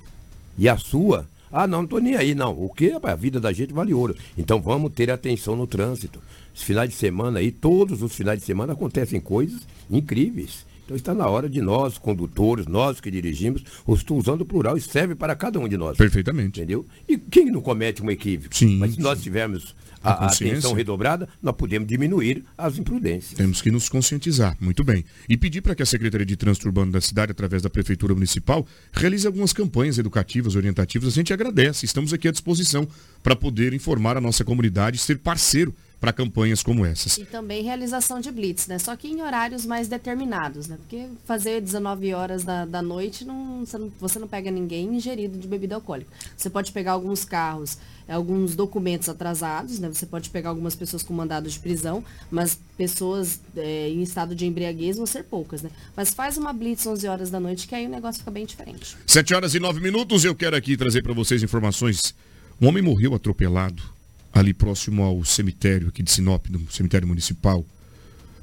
E 0.58 0.70
a 0.70 0.78
sua? 0.78 1.28
Ah, 1.58 1.66
não, 1.66 1.84
não 1.84 1.88
tô 1.88 2.00
nem 2.00 2.18
aí, 2.18 2.36
não. 2.36 2.52
O 2.52 2.70
quê? 2.70 2.92
A 3.02 3.16
vida 3.16 3.40
da 3.40 3.54
gente 3.54 3.72
vale 3.72 3.94
ouro. 3.94 4.14
Então 4.38 4.62
vamos 4.62 4.92
ter 4.92 5.10
atenção 5.10 5.56
no 5.56 5.66
trânsito. 5.66 6.22
Os 6.54 6.62
finais 6.62 6.90
de 6.90 6.96
semana 6.96 7.40
aí, 7.40 7.50
todos 7.50 8.02
os 8.02 8.14
finais 8.14 8.40
de 8.40 8.46
semana 8.46 8.74
acontecem 8.74 9.22
coisas 9.22 9.62
incríveis. 9.90 10.66
Então 10.84 10.98
está 10.98 11.14
na 11.14 11.30
hora 11.30 11.48
de 11.50 11.62
nós, 11.62 11.98
condutores, 11.98 12.68
nós 12.68 13.00
que 13.00 13.10
dirigimos, 13.10 13.64
estou 13.88 14.18
usando 14.18 14.42
o 14.42 14.46
plural 14.46 14.76
e 14.76 14.82
serve 14.82 15.16
para 15.16 15.34
cada 15.34 15.58
um 15.58 15.68
de 15.68 15.78
nós. 15.78 15.98
Perfeitamente. 15.98 16.60
Entendeu? 16.60 16.86
E 17.08 17.18
quem 17.18 17.50
não 17.50 17.62
comete 17.62 18.04
um 18.04 18.12
equívoco? 18.12 18.54
Sim, 18.54 18.78
Mas 18.78 18.96
se 18.96 19.00
nós 19.00 19.24
tivermos 19.24 19.74
A 20.06 20.26
a, 20.26 20.28
atenção 20.28 20.74
redobrada, 20.74 21.28
nós 21.42 21.56
podemos 21.56 21.88
diminuir 21.88 22.44
as 22.58 22.78
imprudências. 22.78 23.34
Temos 23.34 23.62
que 23.62 23.72
nos 23.72 23.90
conscientizar, 23.90 24.56
muito 24.60 24.84
bem. 24.84 25.04
E 25.28 25.36
pedir 25.38 25.62
para 25.62 25.76
que 25.76 25.84
a 25.84 25.86
Secretaria 25.86 26.26
de 26.26 26.36
Trânsito 26.36 26.68
Urbano 26.68 26.92
da 26.92 27.02
cidade, 27.02 27.32
através 27.32 27.62
da 27.62 27.70
Prefeitura 27.70 28.14
Municipal, 28.14 28.66
realize 28.94 29.26
algumas 29.26 29.54
campanhas 29.54 29.98
educativas, 29.98 30.56
orientativas. 30.56 31.10
A 31.10 31.16
gente 31.16 31.34
agradece, 31.34 31.86
estamos 31.86 32.14
aqui 32.14 32.28
à 32.28 32.32
disposição 32.32 32.88
para 33.24 33.36
poder 33.36 33.74
informar 33.74 34.18
a 34.18 34.22
nossa 34.22 34.44
comunidade 34.44 34.98
e 34.98 35.00
ser 35.00 35.20
parceiro 35.20 35.74
para 36.06 36.14
campanhas 36.14 36.62
como 36.62 36.86
essas. 36.86 37.18
E 37.18 37.26
também 37.26 37.64
realização 37.64 38.20
de 38.20 38.30
blitz, 38.30 38.68
né? 38.68 38.78
Só 38.78 38.96
que 38.96 39.08
em 39.08 39.24
horários 39.24 39.66
mais 39.66 39.88
determinados, 39.88 40.68
né? 40.68 40.78
Porque 40.78 41.08
fazer 41.26 41.60
19 41.60 42.14
horas 42.14 42.44
da, 42.44 42.64
da 42.64 42.80
noite, 42.80 43.26
não, 43.26 43.66
você, 43.66 43.78
não, 43.80 43.92
você 44.00 44.20
não 44.20 44.28
pega 44.28 44.52
ninguém 44.52 44.96
ingerido 44.96 45.36
de 45.36 45.48
bebida 45.48 45.74
alcoólica. 45.74 46.12
Você 46.38 46.48
pode 46.48 46.72
pegar 46.72 46.92
alguns 46.92 47.26
carros, 47.26 47.80
alguns 48.08 48.56
documentos 48.56 49.10
atrasados, 49.10 49.80
né? 49.80 49.90
Você 49.92 50.06
pode 50.06 50.30
pegar 50.30 50.50
algumas 50.50 50.76
pessoas 50.76 51.02
com 51.02 51.12
mandados 51.12 51.54
de 51.54 51.60
prisão, 51.60 52.04
mas 52.30 52.60
pessoas 52.78 53.40
eh, 53.58 53.90
em 53.90 54.04
estado 54.04 54.36
de 54.36 54.46
embriaguez 54.46 54.98
vão 54.98 55.08
ser 55.08 55.24
poucas, 55.24 55.64
né? 55.64 55.72
Mas 55.96 56.14
faz 56.14 56.38
uma 56.38 56.54
blitz 56.54 56.86
11 56.86 57.08
horas 57.08 57.30
da 57.32 57.40
noite, 57.40 57.68
que 57.68 57.74
aí 57.74 57.88
o 57.88 57.90
negócio 57.90 58.20
fica 58.20 58.30
bem 58.30 58.46
diferente. 58.46 58.96
Sete 59.08 59.34
horas 59.34 59.56
e 59.56 59.60
nove 59.60 59.80
minutos, 59.80 60.24
eu 60.24 60.36
quero 60.36 60.56
aqui 60.56 60.78
trazer 60.78 61.02
para 61.02 61.14
vocês 61.14 61.42
informações. 61.42 62.14
Um 62.62 62.68
homem 62.68 62.84
morreu 62.84 63.16
atropelado 63.16 63.95
ali 64.36 64.54
próximo 64.54 65.02
ao 65.02 65.24
cemitério 65.24 65.88
aqui 65.88 66.04
de 66.04 66.12
Sinop, 66.12 66.48
no 66.50 66.70
cemitério 66.70 67.08
municipal. 67.08 67.66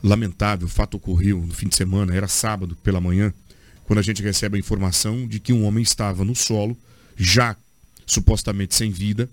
Lamentável, 0.03 0.67
o 0.67 0.71
fato 0.71 0.97
ocorreu 0.97 1.39
no 1.47 1.53
fim 1.53 1.69
de 1.69 1.77
semana, 1.77 2.15
era 2.15 2.27
sábado 2.27 2.75
pela 2.77 3.01
manhã, 3.01 3.33
quando 3.85 3.99
a 3.99 4.03
gente 4.03 4.23
recebe 4.23 4.57
a 4.57 4.59
informação 4.59 5.29
de 5.29 5.39
que 5.39 5.53
um 5.53 5.65
homem 5.65 5.83
estava 5.83 6.25
no 6.25 6.35
solo, 6.35 6.77
já 7.15 7.55
supostamente 8.07 8.75
sem 8.75 8.91
vida. 8.91 9.29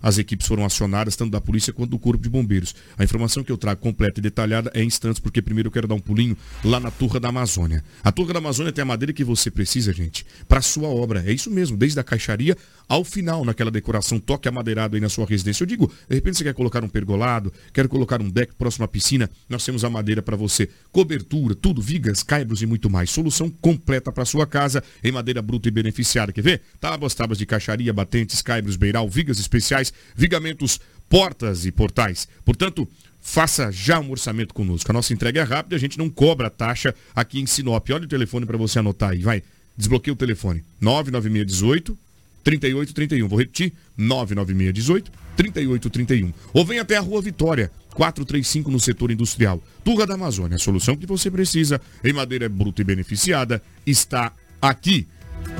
As 0.00 0.18
equipes 0.18 0.46
foram 0.46 0.64
acionadas, 0.64 1.16
tanto 1.16 1.32
da 1.32 1.40
polícia 1.40 1.72
quanto 1.72 1.90
do 1.90 1.98
corpo 1.98 2.22
de 2.22 2.28
bombeiros. 2.28 2.74
A 2.96 3.02
informação 3.02 3.42
que 3.42 3.50
eu 3.50 3.58
trago 3.58 3.80
completa 3.80 4.20
e 4.20 4.22
detalhada 4.22 4.70
é 4.74 4.82
em 4.82 4.86
instantes, 4.86 5.18
porque 5.18 5.42
primeiro 5.42 5.68
eu 5.68 5.72
quero 5.72 5.88
dar 5.88 5.94
um 5.94 6.00
pulinho 6.00 6.36
lá 6.62 6.78
na 6.78 6.90
Turra 6.90 7.18
da 7.18 7.28
Amazônia. 7.28 7.82
A 8.04 8.12
Turra 8.12 8.34
da 8.34 8.38
Amazônia 8.38 8.72
tem 8.72 8.82
a 8.82 8.84
madeira 8.84 9.12
que 9.12 9.24
você 9.24 9.50
precisa, 9.50 9.92
gente, 9.92 10.24
para 10.46 10.62
sua 10.62 10.88
obra. 10.88 11.24
É 11.26 11.32
isso 11.32 11.50
mesmo, 11.50 11.76
desde 11.76 11.98
a 11.98 12.04
caixaria 12.04 12.56
ao 12.88 13.02
final, 13.02 13.44
naquela 13.44 13.70
decoração, 13.70 14.20
toque 14.20 14.48
amadeirado 14.48 14.94
aí 14.94 15.00
na 15.00 15.08
sua 15.08 15.26
residência. 15.26 15.64
Eu 15.64 15.66
digo, 15.66 15.92
de 16.08 16.14
repente 16.14 16.38
você 16.38 16.44
quer 16.44 16.54
colocar 16.54 16.84
um 16.84 16.88
pergolado, 16.88 17.52
quer 17.72 17.88
colocar 17.88 18.22
um 18.22 18.30
deck 18.30 18.54
próximo 18.54 18.84
à 18.84 18.88
piscina, 18.88 19.28
nós 19.48 19.64
temos 19.64 19.84
a 19.84 19.90
madeira 19.90 20.22
para 20.22 20.36
você. 20.36 20.68
Cobertura, 20.92 21.54
tudo, 21.54 21.82
vigas, 21.82 22.22
caibros 22.22 22.62
e 22.62 22.66
muito 22.66 22.88
mais. 22.88 23.10
Solução 23.10 23.50
completa 23.50 24.12
para 24.12 24.24
sua 24.24 24.46
casa 24.46 24.82
em 25.02 25.10
madeira 25.10 25.42
bruta 25.42 25.66
e 25.66 25.70
beneficiada. 25.70 26.32
Quer 26.32 26.42
ver? 26.42 26.62
Tábuas, 26.78 27.14
tábuas 27.14 27.38
de 27.38 27.46
caixaria, 27.46 27.92
batentes, 27.92 28.40
caibros, 28.40 28.76
beiral, 28.76 29.08
vigas 29.08 29.40
especiais, 29.40 29.92
vigamentos, 30.14 30.78
portas 31.08 31.66
e 31.66 31.72
portais. 31.72 32.28
Portanto, 32.44 32.88
faça 33.20 33.72
já 33.72 33.98
um 33.98 34.12
orçamento 34.12 34.54
conosco. 34.54 34.88
A 34.90 34.94
nossa 34.94 35.12
entrega 35.12 35.40
é 35.40 35.44
rápida, 35.44 35.74
a 35.74 35.78
gente 35.78 35.98
não 35.98 36.08
cobra 36.08 36.48
taxa 36.48 36.94
aqui 37.14 37.40
em 37.40 37.46
Sinop. 37.46 37.88
Olha 37.90 38.04
o 38.04 38.08
telefone 38.08 38.46
para 38.46 38.56
você 38.56 38.78
anotar 38.78 39.10
aí, 39.10 39.22
vai. 39.22 39.42
Desbloqueia 39.76 40.14
o 40.14 40.16
telefone. 40.16 40.62
99618 40.80 42.05
3831. 42.46 43.26
Vou 43.26 43.40
repetir, 43.40 43.72
99618 43.96 45.10
3831. 45.36 46.32
Ou 46.54 46.64
vem 46.64 46.78
até 46.78 46.96
a 46.96 47.00
Rua 47.00 47.20
Vitória, 47.20 47.72
435 47.92 48.70
no 48.70 48.78
setor 48.78 49.10
industrial. 49.10 49.60
Turra 49.82 50.06
da 50.06 50.14
Amazônia, 50.14 50.54
a 50.54 50.60
solução 50.60 50.96
que 50.96 51.06
você 51.06 51.28
precisa 51.28 51.80
em 52.04 52.12
madeira 52.12 52.48
bruta 52.48 52.82
e 52.82 52.84
beneficiada 52.84 53.60
está 53.84 54.32
aqui. 54.62 55.08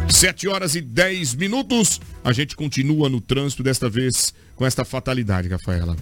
7 0.08 0.46
horas 0.46 0.76
e 0.76 0.80
10 0.80 1.34
minutos. 1.34 2.00
A 2.22 2.32
gente 2.32 2.54
continua 2.54 3.08
no 3.08 3.20
trânsito 3.20 3.64
desta 3.64 3.90
vez 3.90 4.32
com 4.54 4.64
esta 4.64 4.84
fatalidade, 4.84 5.48
Rafaela. 5.48 5.96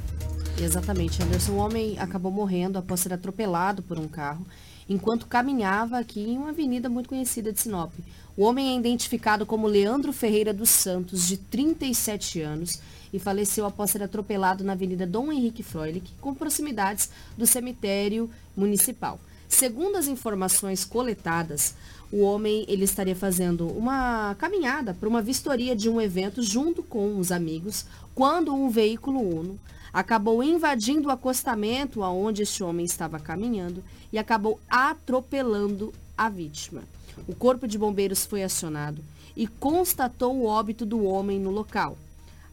Exatamente, 0.61 1.23
Anderson. 1.23 1.53
O 1.53 1.57
homem 1.57 1.99
acabou 1.99 2.31
morrendo 2.31 2.79
após 2.79 3.01
ser 3.01 3.13
atropelado 3.15 3.83
por 3.83 3.99
um 3.99 4.07
carro 4.07 4.47
enquanto 4.89 5.27
caminhava 5.27 5.99
aqui 5.99 6.21
em 6.21 6.37
uma 6.37 6.51
avenida 6.51 6.89
muito 6.89 7.09
conhecida 7.09 7.53
de 7.53 7.61
Sinop. 7.61 7.93
O 8.37 8.43
homem 8.43 8.75
é 8.75 8.77
identificado 8.77 9.47
como 9.47 9.69
Leandro 9.69 10.13
Ferreira 10.13 10.53
dos 10.53 10.69
Santos, 10.69 11.29
de 11.29 11.37
37 11.37 12.41
anos, 12.41 12.81
e 13.13 13.19
faleceu 13.21 13.65
após 13.65 13.93
ser 13.93 14.03
atropelado 14.03 14.65
na 14.65 14.73
Avenida 14.73 15.07
Dom 15.07 15.31
Henrique 15.31 15.63
Froelich, 15.63 16.13
com 16.21 16.35
proximidades 16.35 17.11
do 17.39 17.47
cemitério 17.47 18.29
municipal. 18.57 19.21
Segundo 19.49 19.95
as 19.95 20.09
informações 20.09 20.85
coletadas, 20.85 21.77
o 22.11 22.23
homem 22.23 22.65
ele 22.67 22.83
estaria 22.83 23.15
fazendo 23.15 23.69
uma 23.69 24.35
caminhada 24.35 24.93
para 24.93 25.09
uma 25.09 25.23
vistoria 25.23 25.77
de 25.77 25.89
um 25.89 26.01
evento 26.01 26.43
junto 26.43 26.83
com 26.83 27.17
os 27.21 27.31
amigos, 27.31 27.87
quando 28.17 28.53
um 28.53 28.69
veículo 28.69 29.21
Uno 29.21 29.57
acabou 29.93 30.43
invadindo 30.43 31.07
o 31.07 31.13
acostamento 31.13 32.03
aonde 32.03 32.43
este 32.43 32.65
homem 32.65 32.85
estava 32.85 33.21
caminhando 33.21 33.81
e 34.13 34.19
acabou 34.19 34.59
atropelando 34.69 35.95
a 36.19 36.29
vítima. 36.29 36.83
O 37.27 37.35
corpo 37.35 37.67
de 37.67 37.79
bombeiros 37.79 38.25
foi 38.25 38.43
acionado 38.43 39.03
e 39.37 39.47
constatou 39.47 40.37
o 40.37 40.47
óbito 40.47 40.85
do 40.85 41.05
homem 41.05 41.39
no 41.41 41.51
local. 41.51 41.97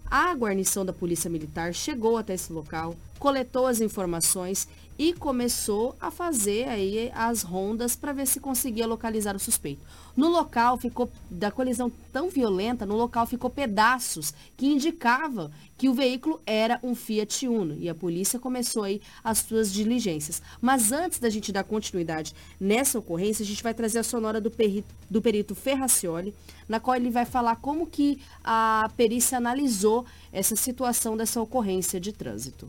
A 0.09 0.33
guarnição 0.33 0.85
da 0.85 0.91
Polícia 0.91 1.29
Militar 1.29 1.73
chegou 1.73 2.17
até 2.17 2.33
esse 2.33 2.51
local, 2.51 2.95
coletou 3.21 3.67
as 3.67 3.79
informações 3.79 4.67
e 4.97 5.13
começou 5.13 5.95
a 6.01 6.09
fazer 6.09 6.67
aí 6.67 7.11
as 7.13 7.43
rondas 7.43 7.95
para 7.95 8.13
ver 8.13 8.25
se 8.25 8.39
conseguia 8.39 8.87
localizar 8.87 9.35
o 9.35 9.39
suspeito. 9.39 9.81
No 10.17 10.27
local 10.27 10.75
ficou 10.77 11.09
da 11.29 11.51
colisão 11.51 11.91
tão 12.11 12.29
violenta, 12.29 12.83
no 12.83 12.95
local 12.95 13.27
ficou 13.27 13.49
pedaços 13.49 14.33
que 14.57 14.65
indicavam 14.65 15.51
que 15.77 15.87
o 15.87 15.93
veículo 15.93 16.41
era 16.47 16.79
um 16.83 16.95
Fiat 16.95 17.47
Uno 17.47 17.75
e 17.79 17.89
a 17.89 17.95
polícia 17.95 18.39
começou 18.39 18.83
aí 18.83 18.99
as 19.23 19.37
suas 19.37 19.71
diligências. 19.71 20.41
Mas 20.59 20.91
antes 20.91 21.19
da 21.19 21.29
gente 21.29 21.51
dar 21.51 21.63
continuidade 21.63 22.33
nessa 22.59 22.97
ocorrência, 22.97 23.43
a 23.43 23.47
gente 23.47 23.63
vai 23.63 23.73
trazer 23.73 23.99
a 23.99 24.03
sonora 24.03 24.41
do, 24.41 24.49
perito, 24.49 24.93
do 25.09 25.21
perito 25.21 25.53
Ferracioli, 25.53 26.33
na 26.67 26.79
qual 26.79 26.97
ele 26.97 27.11
vai 27.11 27.25
falar 27.25 27.55
como 27.57 27.85
que 27.85 28.19
a 28.43 28.89
perícia 28.97 29.37
analisou 29.37 30.05
essa 30.33 30.55
situação 30.55 31.15
dessa 31.15 31.39
ocorrência 31.39 31.99
de 31.99 32.11
trânsito. 32.11 32.67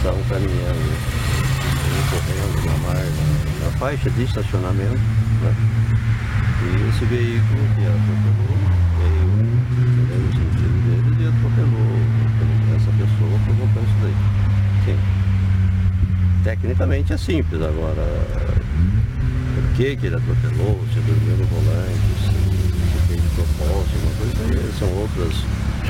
Estavam 0.00 0.22
caminhando, 0.30 0.80
um 1.90 2.02
correndo 2.08 2.64
na 2.64 2.88
margem, 2.88 3.12
na 3.62 3.70
faixa 3.78 4.08
de 4.08 4.22
estacionamento, 4.22 4.96
né? 5.42 5.54
E 6.62 6.88
esse 6.88 7.04
veículo 7.04 7.60
que 7.76 7.84
atropelou 7.84 8.56
veio 8.96 9.28
né, 9.36 10.16
no 10.16 10.32
sentido 10.32 10.76
deles 10.88 11.20
e 11.20 11.28
atropelou 11.28 11.92
essa 12.76 12.90
pessoa 12.96 13.36
provocando 13.44 13.84
isso 13.84 13.98
daí. 14.00 14.16
Sim. 14.86 14.98
tecnicamente 16.44 17.12
é 17.12 17.18
simples. 17.18 17.60
Agora, 17.60 18.06
por 19.54 19.76
que, 19.76 19.96
que 19.96 20.06
ele 20.06 20.16
atropelou, 20.16 20.80
se 20.94 21.00
dormiu 21.00 21.36
no 21.36 21.44
volante, 21.44 22.00
se, 22.24 22.32
se 22.32 23.06
fez 23.06 23.20
de 23.20 23.28
propósito, 23.28 23.98
uma 24.00 24.14
coisa, 24.16 24.64
aí 24.64 24.72
são 24.78 24.88
outras 24.94 25.34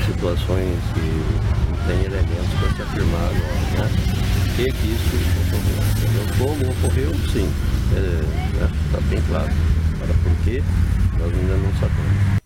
situações 0.05 0.79
que 0.95 1.70
tem 1.91 2.05
elementos 2.05 2.55
para 2.61 2.77
se 2.77 2.83
afirmar 2.83 3.33
né? 3.33 3.91
Que, 4.55 4.65
que 4.65 4.87
isso 4.87 5.17
ocorreu? 5.49 5.81
entendeu? 5.97 6.37
Como 6.39 6.71
ocorreu, 6.71 7.11
sim. 7.33 7.51
Está 8.87 9.01
bem 9.09 9.21
claro. 9.23 9.53
Agora, 9.95 10.15
por 10.23 10.45
que, 10.45 10.63
nós 11.19 11.35
ainda 11.35 11.57
não 11.57 11.73
sabemos. 11.81 12.41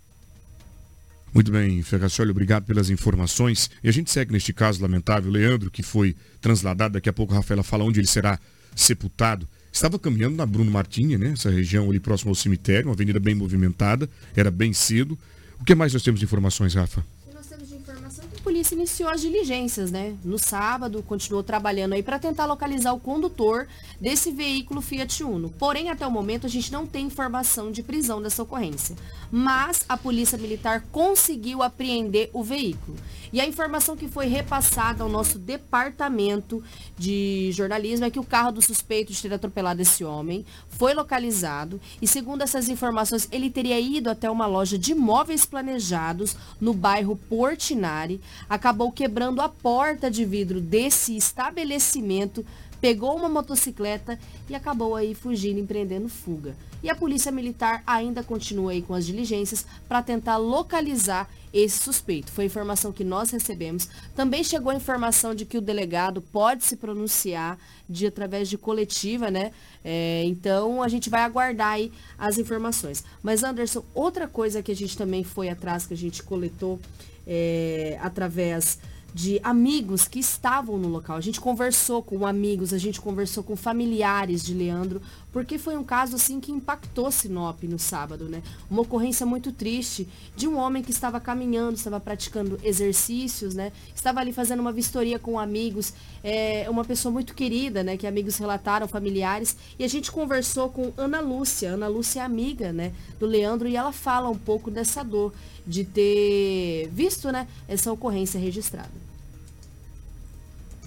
Muito 1.35 1.51
bem, 1.51 1.83
Ferracioli, 1.83 2.31
obrigado 2.31 2.65
pelas 2.65 2.89
informações. 2.89 3.71
E 3.83 3.89
a 3.89 3.93
gente 3.93 4.11
segue 4.11 4.33
neste 4.33 4.53
caso 4.53 4.81
lamentável, 4.81 5.31
Leandro, 5.31 5.71
que 5.71 5.83
foi 5.83 6.17
transladado, 6.41 6.95
daqui 6.95 7.09
a 7.09 7.13
pouco 7.13 7.35
a 7.35 7.37
Rafaela 7.37 7.63
fala 7.63 7.85
onde 7.85 8.01
ele 8.01 8.07
será 8.07 8.39
sepultado. 8.75 9.47
Estava 9.71 9.99
caminhando 9.99 10.37
na 10.37 10.47
Bruno 10.47 10.71
Martinha, 10.71 11.19
né? 11.19 11.33
Essa 11.33 11.51
região 11.51 11.91
ali 11.91 12.01
próximo 12.01 12.31
ao 12.31 12.35
cemitério, 12.35 12.87
uma 12.87 12.95
avenida 12.95 13.21
bem 13.21 13.35
movimentada, 13.35 14.09
era 14.35 14.51
bem 14.51 14.73
cedo. 14.73 15.19
O 15.61 15.65
que 15.65 15.75
mais 15.75 15.93
nós 15.93 16.03
temos 16.03 16.21
de 16.21 16.25
informações, 16.25 16.75
Rafa? 16.75 17.05
Nós 17.35 17.47
temos 17.47 17.69
de 17.69 17.75
informação 17.75 18.25
que 18.29 18.34
a 18.34 18.34
polícia 18.45 18.75
iniciou 18.75 19.09
as 19.09 19.23
diligências, 19.23 19.91
né? 19.91 20.15
No 20.23 20.39
sábado, 20.39 21.03
continuou 21.03 21.43
trabalhando 21.43 21.95
aí 21.95 22.03
para 22.03 22.19
tentar 22.19 22.45
localizar 22.45 22.93
o 22.93 23.01
condutor 23.01 23.67
desse 23.99 24.31
veículo 24.31 24.83
Fiat 24.83 25.25
Uno. 25.25 25.49
Porém, 25.59 25.89
até 25.89 26.07
o 26.07 26.11
momento, 26.11 26.47
a 26.47 26.51
gente 26.51 26.71
não 26.71 26.87
tem 26.87 27.07
informação 27.07 27.73
de 27.73 27.83
prisão 27.83 28.21
dessa 28.21 28.43
ocorrência. 28.43 28.95
Mas 29.33 29.87
a 29.89 29.97
Polícia 29.97 30.37
Militar 30.37 30.85
conseguiu 30.93 31.63
apreender 31.63 32.29
o 32.35 32.45
veículo. 32.45 32.99
E 33.33 33.41
a 33.41 33.47
informação 33.47 33.97
que 33.97 34.07
foi 34.07 34.27
repassada 34.27 35.03
ao 35.03 35.09
nosso 35.09 35.41
departamento 35.41 36.63
de 36.97 37.51
jornalismo 37.53 38.07
é 38.07 38.11
que 38.11 38.21
o 38.21 38.25
carro 38.25 38.53
do 38.53 38.63
suspeito 38.63 39.13
de 39.13 39.21
ter 39.21 39.35
atropelado 39.35 39.83
esse 39.83 40.05
homem 40.05 40.47
foi 40.69 40.95
localizado 40.95 41.81
e, 42.01 42.07
segundo 42.07 42.43
essas 42.43 42.69
informações, 42.69 43.27
ele 43.33 43.51
teria 43.51 43.81
ido 43.81 44.09
até 44.09 44.31
uma 44.31 44.47
loja 44.47 44.79
de 44.79 44.95
móveis 44.95 45.45
planejados 45.45 46.37
no 46.61 46.73
bairro 46.73 47.17
Portinari, 47.17 48.21
acabou 48.49 48.93
quebrando 48.93 49.41
a 49.41 49.49
porta 49.49 50.11
de 50.11 50.25
vidro 50.25 50.61
desse 50.61 51.17
estabelecimento 51.17 52.45
pegou 52.85 53.17
uma 53.17 53.31
motocicleta 53.31 54.19
e 54.47 54.55
acabou 54.55 54.95
aí 54.95 55.15
fugindo, 55.15 55.59
empreendendo 55.59 56.07
fuga. 56.07 56.55
E 56.83 56.91
a 56.91 56.95
polícia 56.95 57.33
militar 57.33 57.83
ainda 57.87 58.23
continua 58.23 58.73
aí 58.73 58.83
com 58.83 58.93
as 58.93 59.07
diligências 59.07 59.65
para 59.89 60.03
tentar 60.03 60.37
localizar 60.37 61.31
esse 61.51 61.79
suspeito. 61.79 62.31
Foi 62.31 62.45
informação 62.45 62.93
que 62.93 63.03
nós 63.03 63.31
recebemos. 63.31 63.89
Também 64.15 64.45
chegou 64.45 64.71
a 64.71 64.75
informação 64.75 65.35
de 65.35 65.47
que 65.47 65.57
o 65.57 65.63
delegado 65.63 66.21
pode 66.21 66.63
se 66.63 66.77
pronunciar 66.77 67.59
de 67.89 68.07
através 68.07 68.51
de 68.51 68.59
coletiva, 68.59 69.31
né? 69.31 69.51
É, 69.83 70.23
então 70.27 70.83
a 70.83 70.89
gente 70.89 71.09
vai 71.09 71.23
aguardar 71.23 71.69
aí 71.69 71.91
as 72.19 72.37
informações. 72.37 73.03
Mas 73.23 73.43
Anderson, 73.43 73.83
outra 73.95 74.29
coisa 74.29 74.63
que 74.63 74.73
a 74.73 74.77
gente 74.77 74.95
também 74.95 75.25
foi 75.25 75.49
atrás, 75.49 75.87
que 75.87 75.95
a 75.95 75.97
gente 75.97 76.23
coletou 76.23 76.79
é, 77.27 77.99
através 78.03 78.79
de 79.15 79.41
amigos 79.45 80.09
que 80.09 80.19
estavam 80.19 80.77
no 80.77 80.89
local. 80.89 81.17
A 81.17 81.21
gente 81.21 81.41
conversou 81.41 82.03
com 82.03 82.27
amigos, 82.27 82.73
a 82.73 82.79
gente 82.79 83.01
conversou 83.01 83.45
com 83.45 83.55
familiares 83.55 84.45
de 84.45 84.53
Leandro, 84.53 85.01
porque 85.33 85.57
foi 85.57 85.77
um 85.77 85.85
caso 85.85 86.17
assim 86.17 86.41
que 86.41 86.51
impactou 86.51 87.13
Sinop 87.13 87.63
no 87.63 87.79
sábado, 87.79 88.29
né? 88.29 88.43
Uma 88.69 88.83
ocorrência 88.83 89.25
muito 89.25 89.53
triste 89.53 90.09
de 90.35 90.49
um 90.49 90.57
homem 90.57 90.83
que 90.83 90.91
estava 90.91 91.21
caminhando, 91.21 91.77
estava 91.77 92.01
praticando 92.01 92.59
exercícios, 92.65 93.55
né? 93.55 93.71
Estava 93.95 94.19
ali 94.19 94.33
fazendo 94.33 94.59
uma 94.59 94.73
vistoria 94.73 95.19
com 95.19 95.39
amigos, 95.39 95.95
é, 96.25 96.67
uma 96.69 96.85
pessoa 96.85 97.13
muito 97.13 97.37
querida, 97.37 97.85
né? 97.85 97.97
Que 97.97 98.09
amigos 98.09 98.37
relataram, 98.37 98.89
familiares, 98.89 99.57
e 99.79 99.85
a 99.85 99.89
gente 99.89 100.11
conversou 100.11 100.71
com 100.71 100.93
Ana 100.97 101.21
Lúcia. 101.21 101.71
Ana 101.71 101.87
Lúcia 101.87 102.19
é 102.21 102.25
amiga, 102.25 102.73
né? 102.73 102.93
Do 103.21 103.27
Leandro 103.27 103.69
e 103.69 103.77
ela 103.77 103.93
fala 103.93 104.29
um 104.29 104.39
pouco 104.39 104.73
dessa 104.73 105.05
dor 105.05 105.33
de 105.67 105.85
ter 105.85 106.89
visto, 106.93 107.31
né? 107.33 107.47
Essa 107.69 107.93
ocorrência 107.93 108.39
registrada. 108.39 109.05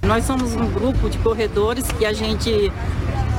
Nós 0.03 0.25
somos 0.25 0.53
um 0.53 0.71
grupo 0.71 1.09
de 1.09 1.17
corredores 1.17 1.85
que 1.91 2.05
a 2.05 2.13
gente, 2.13 2.71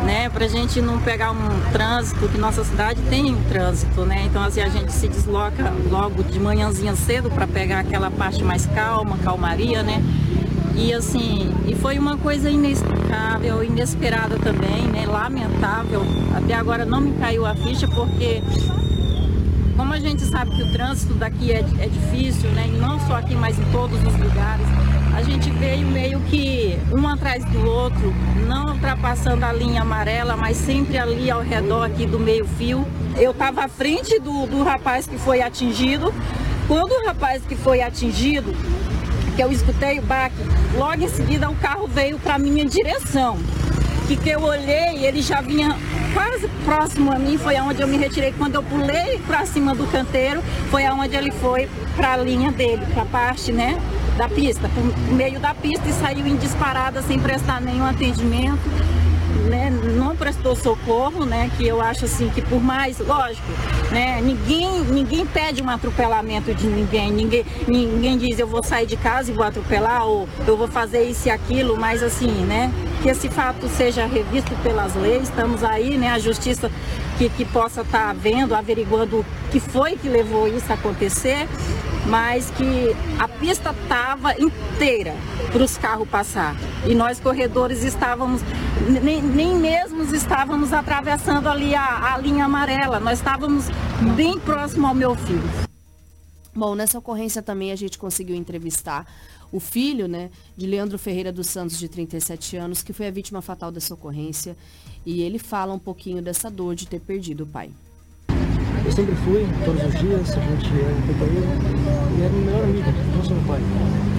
né, 0.04 0.28
pra 0.28 0.48
gente 0.48 0.82
não 0.82 1.00
pegar 1.00 1.30
um 1.30 1.72
trânsito, 1.72 2.28
que 2.28 2.36
nossa 2.36 2.64
cidade 2.64 3.00
tem 3.08 3.32
um 3.34 3.42
trânsito, 3.44 4.04
né? 4.04 4.24
Então 4.26 4.42
assim, 4.42 4.60
a 4.60 4.68
gente 4.68 4.92
se 4.92 5.08
desloca 5.08 5.72
logo 5.88 6.22
de 6.24 6.38
manhãzinha 6.38 6.94
cedo 6.96 7.30
para 7.30 7.46
pegar 7.46 7.80
aquela 7.80 8.10
parte 8.10 8.42
mais 8.42 8.66
calma, 8.66 9.16
calmaria, 9.18 9.82
né? 9.82 10.02
E 10.76 10.92
assim, 10.92 11.50
e 11.66 11.74
foi 11.74 11.98
uma 11.98 12.16
coisa 12.16 12.50
inexplicável, 12.50 13.64
inesperada 13.64 14.38
também, 14.38 14.82
né? 14.88 15.06
Lamentável. 15.06 16.02
Até 16.36 16.54
agora 16.54 16.84
não 16.84 17.00
me 17.00 17.12
caiu 17.18 17.46
a 17.46 17.54
ficha 17.54 17.88
porque 17.88 18.42
como 19.78 19.94
a 19.94 20.00
gente 20.00 20.22
sabe 20.24 20.56
que 20.56 20.62
o 20.64 20.72
trânsito 20.72 21.14
daqui 21.14 21.52
é, 21.52 21.60
é 21.60 21.86
difícil, 21.86 22.50
né? 22.50 22.66
E 22.66 22.78
não 22.78 22.98
só 23.06 23.14
aqui, 23.14 23.36
mas 23.36 23.56
em 23.56 23.64
todos 23.70 23.96
os 23.96 24.12
lugares, 24.18 24.66
a 25.16 25.22
gente 25.22 25.48
veio 25.50 25.86
meio 25.86 26.18
que 26.22 26.76
um 26.92 27.06
atrás 27.06 27.44
do 27.44 27.64
outro, 27.64 28.12
não 28.44 28.72
ultrapassando 28.72 29.44
a 29.44 29.52
linha 29.52 29.82
amarela, 29.82 30.36
mas 30.36 30.56
sempre 30.56 30.98
ali 30.98 31.30
ao 31.30 31.42
redor 31.42 31.84
aqui 31.84 32.06
do 32.06 32.18
meio 32.18 32.44
fio. 32.44 32.84
Eu 33.16 33.30
estava 33.30 33.66
à 33.66 33.68
frente 33.68 34.18
do, 34.18 34.46
do 34.46 34.64
rapaz 34.64 35.06
que 35.06 35.16
foi 35.16 35.40
atingido. 35.40 36.12
Quando 36.66 36.90
o 36.90 37.06
rapaz 37.06 37.44
que 37.46 37.54
foi 37.54 37.80
atingido, 37.80 38.52
que 39.36 39.42
eu 39.42 39.52
escutei 39.52 40.00
o 40.00 40.02
baque, 40.02 40.42
logo 40.76 41.00
em 41.04 41.08
seguida 41.08 41.48
o 41.48 41.54
carro 41.54 41.86
veio 41.86 42.18
para 42.18 42.36
minha 42.36 42.66
direção. 42.66 43.38
Que 44.08 44.30
eu 44.30 44.40
olhei, 44.40 45.04
ele 45.04 45.20
já 45.20 45.42
vinha 45.42 45.76
quase 46.14 46.48
próximo 46.64 47.12
a 47.12 47.18
mim, 47.18 47.36
foi 47.36 47.56
aonde 47.56 47.82
eu 47.82 47.86
me 47.86 47.98
retirei. 47.98 48.32
Quando 48.36 48.54
eu 48.54 48.62
pulei 48.62 49.20
para 49.26 49.44
cima 49.44 49.74
do 49.74 49.86
canteiro, 49.86 50.42
foi 50.70 50.86
aonde 50.86 51.14
ele 51.14 51.30
foi 51.30 51.68
para 51.94 52.14
a 52.14 52.16
linha 52.16 52.50
dele, 52.50 52.84
para 52.92 53.02
a 53.02 53.06
parte, 53.06 53.52
né, 53.52 53.78
da 54.16 54.28
pista, 54.28 54.68
pro 54.68 55.14
meio 55.14 55.38
da 55.38 55.54
pista 55.54 55.86
e 55.88 55.92
saiu 55.92 56.26
em 56.26 56.36
disparada 56.36 57.02
sem 57.02 57.18
prestar 57.18 57.60
nenhum 57.60 57.84
atendimento. 57.84 58.58
Né, 59.48 59.70
não 59.70 60.14
prestou 60.14 60.54
socorro, 60.54 61.24
né, 61.24 61.50
que 61.56 61.66
eu 61.66 61.80
acho 61.80 62.04
assim 62.04 62.28
que 62.28 62.42
por 62.42 62.62
mais, 62.62 62.98
lógico, 62.98 63.46
né, 63.90 64.20
ninguém, 64.20 64.80
ninguém 64.82 65.24
pede 65.24 65.62
um 65.62 65.70
atropelamento 65.70 66.52
de 66.52 66.66
ninguém, 66.66 67.10
ninguém, 67.10 67.46
ninguém 67.66 68.18
diz 68.18 68.38
eu 68.38 68.46
vou 68.46 68.62
sair 68.62 68.86
de 68.86 68.96
casa 68.96 69.30
e 69.30 69.34
vou 69.34 69.44
atropelar 69.44 70.04
ou 70.04 70.28
eu 70.46 70.54
vou 70.54 70.68
fazer 70.68 71.04
isso 71.04 71.28
e 71.28 71.30
aquilo, 71.30 71.78
mas 71.78 72.02
assim, 72.02 72.30
né, 72.44 72.70
que 73.02 73.08
esse 73.08 73.28
fato 73.28 73.68
seja 73.68 74.06
revisto 74.06 74.54
pelas 74.62 74.94
leis, 74.94 75.24
estamos 75.24 75.62
aí, 75.62 75.96
né, 75.96 76.10
a 76.10 76.18
justiça 76.18 76.70
que, 77.16 77.28
que 77.28 77.44
possa 77.44 77.82
estar 77.82 78.14
vendo, 78.14 78.54
averiguando 78.54 79.20
o 79.20 79.26
que 79.50 79.60
foi 79.60 79.96
que 79.96 80.08
levou 80.08 80.48
isso 80.48 80.70
a 80.70 80.74
acontecer, 80.74 81.48
mas 82.06 82.50
que 82.50 82.96
a 83.18 83.28
pista 83.28 83.70
estava 83.70 84.32
inteira 84.40 85.14
para 85.52 85.62
os 85.62 85.76
carros 85.76 86.08
passar. 86.08 86.56
E 86.86 86.94
nós 86.94 87.20
corredores 87.20 87.84
estávamos, 87.84 88.42
nem, 89.02 89.22
nem 89.22 89.54
mesmo 89.56 90.02
estávamos 90.14 90.72
atravessando 90.72 91.48
ali 91.48 91.74
a, 91.74 92.14
a 92.14 92.18
linha 92.18 92.44
amarela, 92.44 92.98
nós 92.98 93.18
estávamos 93.18 93.66
bem 94.16 94.38
próximo 94.38 94.86
ao 94.86 94.94
meu 94.94 95.14
filho. 95.14 95.68
Bom, 96.54 96.74
nessa 96.74 96.98
ocorrência 96.98 97.40
também 97.40 97.70
a 97.70 97.76
gente 97.76 97.96
conseguiu 97.96 98.34
entrevistar 98.34 99.06
o 99.50 99.60
filho, 99.60 100.06
né, 100.06 100.30
de 100.56 100.66
Leandro 100.66 100.98
Ferreira 100.98 101.32
dos 101.32 101.48
Santos, 101.48 101.78
de 101.78 101.88
37 101.88 102.56
anos, 102.56 102.82
que 102.82 102.92
foi 102.92 103.06
a 103.08 103.10
vítima 103.10 103.40
fatal 103.40 103.70
dessa 103.70 103.94
ocorrência. 103.94 104.56
E 105.06 105.22
ele 105.22 105.38
fala 105.38 105.72
um 105.72 105.78
pouquinho 105.78 106.20
dessa 106.20 106.50
dor 106.50 106.74
de 106.74 106.86
ter 106.86 107.00
perdido 107.00 107.44
o 107.44 107.46
pai. 107.46 107.70
Eu 108.84 108.92
sempre 108.92 109.14
fui, 109.16 109.46
todos 109.64 109.82
os 109.82 110.00
dias, 110.00 110.30
a 110.30 110.40
gente 110.40 110.68
era 110.72 110.94
um 110.94 111.02
companheiro 111.06 111.46
e 112.16 112.22
era 112.22 112.32
o 112.32 112.38
melhor 112.38 112.64
amigo, 112.64 113.24
só 113.24 113.34
meu 113.34 113.44
pai. 113.44 113.60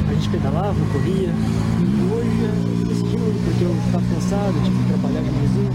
A 0.08 0.14
gente 0.14 0.30
pedalava, 0.30 0.76
corria, 0.92 1.30
e 1.30 2.02
hoje 2.14 2.82
eu 2.82 2.86
decidi 2.88 3.18
não 3.18 3.30
ir 3.30 3.42
porque 3.46 3.64
eu 3.64 3.76
estava 3.86 4.04
cansado, 4.14 4.54
tive 4.64 4.78
que 4.78 4.90
trabalhar 4.90 5.22
de 5.22 5.32
manhãzinha. 5.32 5.72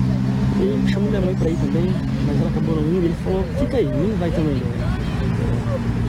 Ele 0.61 0.93
chamou 0.93 1.09
minha 1.11 1.21
mãe 1.21 1.35
para 1.35 1.51
ir 1.51 1.57
também, 1.57 1.93
mas 2.27 2.41
ela 2.41 2.51
acabou 2.51 2.77
não 2.77 2.83
indo, 2.83 3.05
ele 3.05 3.17
falou, 3.25 3.45
fica 3.59 3.77
aí, 3.77 3.87
nem 3.87 4.17
vai 4.17 4.31
também 4.31 4.55
não. 4.55 4.71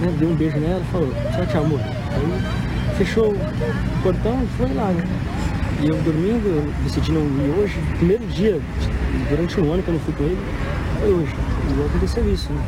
Né, 0.01 0.17
Deu 0.19 0.29
um 0.29 0.35
beijo 0.35 0.57
nela 0.57 0.81
e 0.81 0.91
falou, 0.91 1.11
tchau, 1.11 1.45
tchau, 1.47 1.65
amor. 1.65 1.79
Aí 1.79 2.64
fechou 2.97 3.33
o 3.33 4.03
portão 4.03 4.41
e 4.43 4.47
foi 4.57 4.73
lá, 4.73 4.87
né? 4.87 5.03
E 5.81 5.87
eu 5.87 5.95
dormindo, 6.03 6.73
decidi 6.83 7.11
não 7.11 7.21
ir 7.21 7.59
hoje. 7.59 7.79
Primeiro 7.97 8.25
dia, 8.27 8.59
durante 9.29 9.59
um 9.59 9.73
ano 9.73 9.83
que 9.83 9.89
eu 9.89 9.93
não 9.93 10.01
fui 10.01 10.13
com 10.13 10.23
ele, 10.23 10.37
foi 10.99 11.13
hoje. 11.13 11.35
E 11.35 11.85
aconteceu 11.85 12.33
isso, 12.33 12.51
né? 12.53 12.63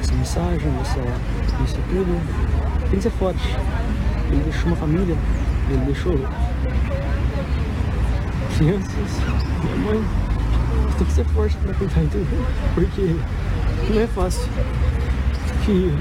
Essa 0.00 0.12
mensagem, 0.14 0.68
essa, 0.80 1.00
isso 1.64 1.78
tudo. 1.88 2.90
Tem 2.90 2.98
que 2.98 3.02
ser 3.02 3.10
forte. 3.10 3.56
Ele 4.30 4.42
deixou 4.42 4.66
uma 4.66 4.76
família, 4.76 5.16
ele 5.70 5.84
deixou 5.86 6.18
crianças, 8.56 8.92
minha 9.62 9.76
mãe. 9.86 10.04
Tem 10.98 11.06
que 11.06 11.12
ser 11.12 11.24
forte 11.26 11.56
pra 11.56 11.74
cuidar, 11.74 12.02
entendeu? 12.02 12.44
Porque 12.74 13.16
não 13.90 14.00
é 14.00 14.06
fácil. 14.08 14.48
Que 15.64 15.92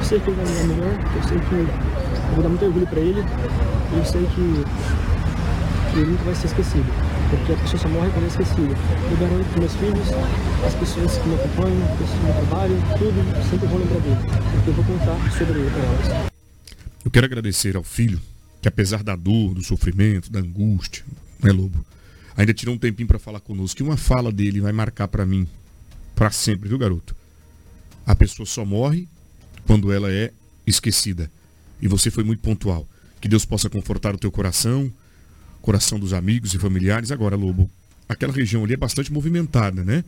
eu 0.00 0.04
sei 0.04 0.18
que 0.18 0.30
ele 0.30 0.36
vai 0.36 0.46
me 0.46 0.58
dar 0.58 0.64
melhor, 0.64 1.14
eu 1.14 1.22
sei 1.28 1.38
que 1.38 1.54
Eu 1.54 2.34
vou 2.34 2.42
dar 2.42 2.48
muito 2.48 2.64
orgulho 2.64 2.86
para 2.86 3.00
ele 3.00 3.20
e 3.20 3.98
eu 3.98 4.04
sei 4.04 4.24
que, 4.24 5.92
que 5.92 5.98
ele 5.98 6.10
nunca 6.12 6.24
vai 6.24 6.34
ser 6.34 6.46
esquecido. 6.46 6.86
Porque 7.28 7.52
a 7.52 7.56
pessoa 7.56 7.82
só 7.82 7.88
morre 7.88 8.10
quando 8.10 8.24
é 8.24 8.28
esquecida. 8.28 8.74
Eu 9.10 9.16
garanto 9.18 9.52
que 9.52 9.60
meus 9.60 9.74
filhos, 9.74 10.08
as 10.66 10.74
pessoas 10.74 11.18
que 11.18 11.28
me 11.28 11.34
acompanham, 11.34 11.84
as 11.84 11.98
pessoas 11.98 12.18
do 12.18 12.24
meu 12.24 12.34
trabalho, 12.34 12.76
tudo, 12.98 13.50
sempre 13.50 13.68
vão 13.68 13.78
lembrar 13.78 14.00
dele. 14.00 14.16
Porque 14.54 14.70
eu 14.70 14.74
vou 14.74 14.84
contar 14.84 15.32
sobre 15.38 15.60
ele 15.60 15.70
para 15.70 15.82
elas. 15.82 16.32
Eu 17.04 17.10
quero 17.10 17.26
agradecer 17.26 17.76
ao 17.76 17.82
filho, 17.84 18.20
que 18.60 18.68
apesar 18.68 19.02
da 19.02 19.14
dor, 19.14 19.54
do 19.54 19.62
sofrimento, 19.62 20.32
da 20.32 20.40
angústia, 20.40 21.04
né, 21.42 21.52
Lobo? 21.52 21.84
Ainda 22.36 22.54
tirou 22.54 22.74
um 22.74 22.78
tempinho 22.78 23.06
para 23.06 23.18
falar 23.18 23.40
conosco. 23.40 23.76
Que 23.76 23.82
uma 23.82 23.96
fala 23.96 24.32
dele 24.32 24.60
vai 24.60 24.72
marcar 24.72 25.08
para 25.08 25.26
mim, 25.26 25.46
para 26.14 26.30
sempre, 26.30 26.68
viu, 26.68 26.78
garoto? 26.78 27.14
A 28.06 28.16
pessoa 28.16 28.46
só 28.46 28.64
morre 28.64 29.06
quando 29.70 29.92
ela 29.92 30.10
é 30.10 30.32
esquecida. 30.66 31.30
E 31.80 31.86
você 31.86 32.10
foi 32.10 32.24
muito 32.24 32.40
pontual. 32.40 32.88
Que 33.20 33.28
Deus 33.28 33.44
possa 33.44 33.70
confortar 33.70 34.12
o 34.12 34.18
teu 34.18 34.28
coração, 34.28 34.92
coração 35.62 35.96
dos 35.96 36.12
amigos 36.12 36.52
e 36.52 36.58
familiares. 36.58 37.12
Agora, 37.12 37.36
Lobo, 37.36 37.70
aquela 38.08 38.32
região 38.32 38.64
ali 38.64 38.74
é 38.74 38.76
bastante 38.76 39.12
movimentada, 39.12 39.84
né? 39.84 40.02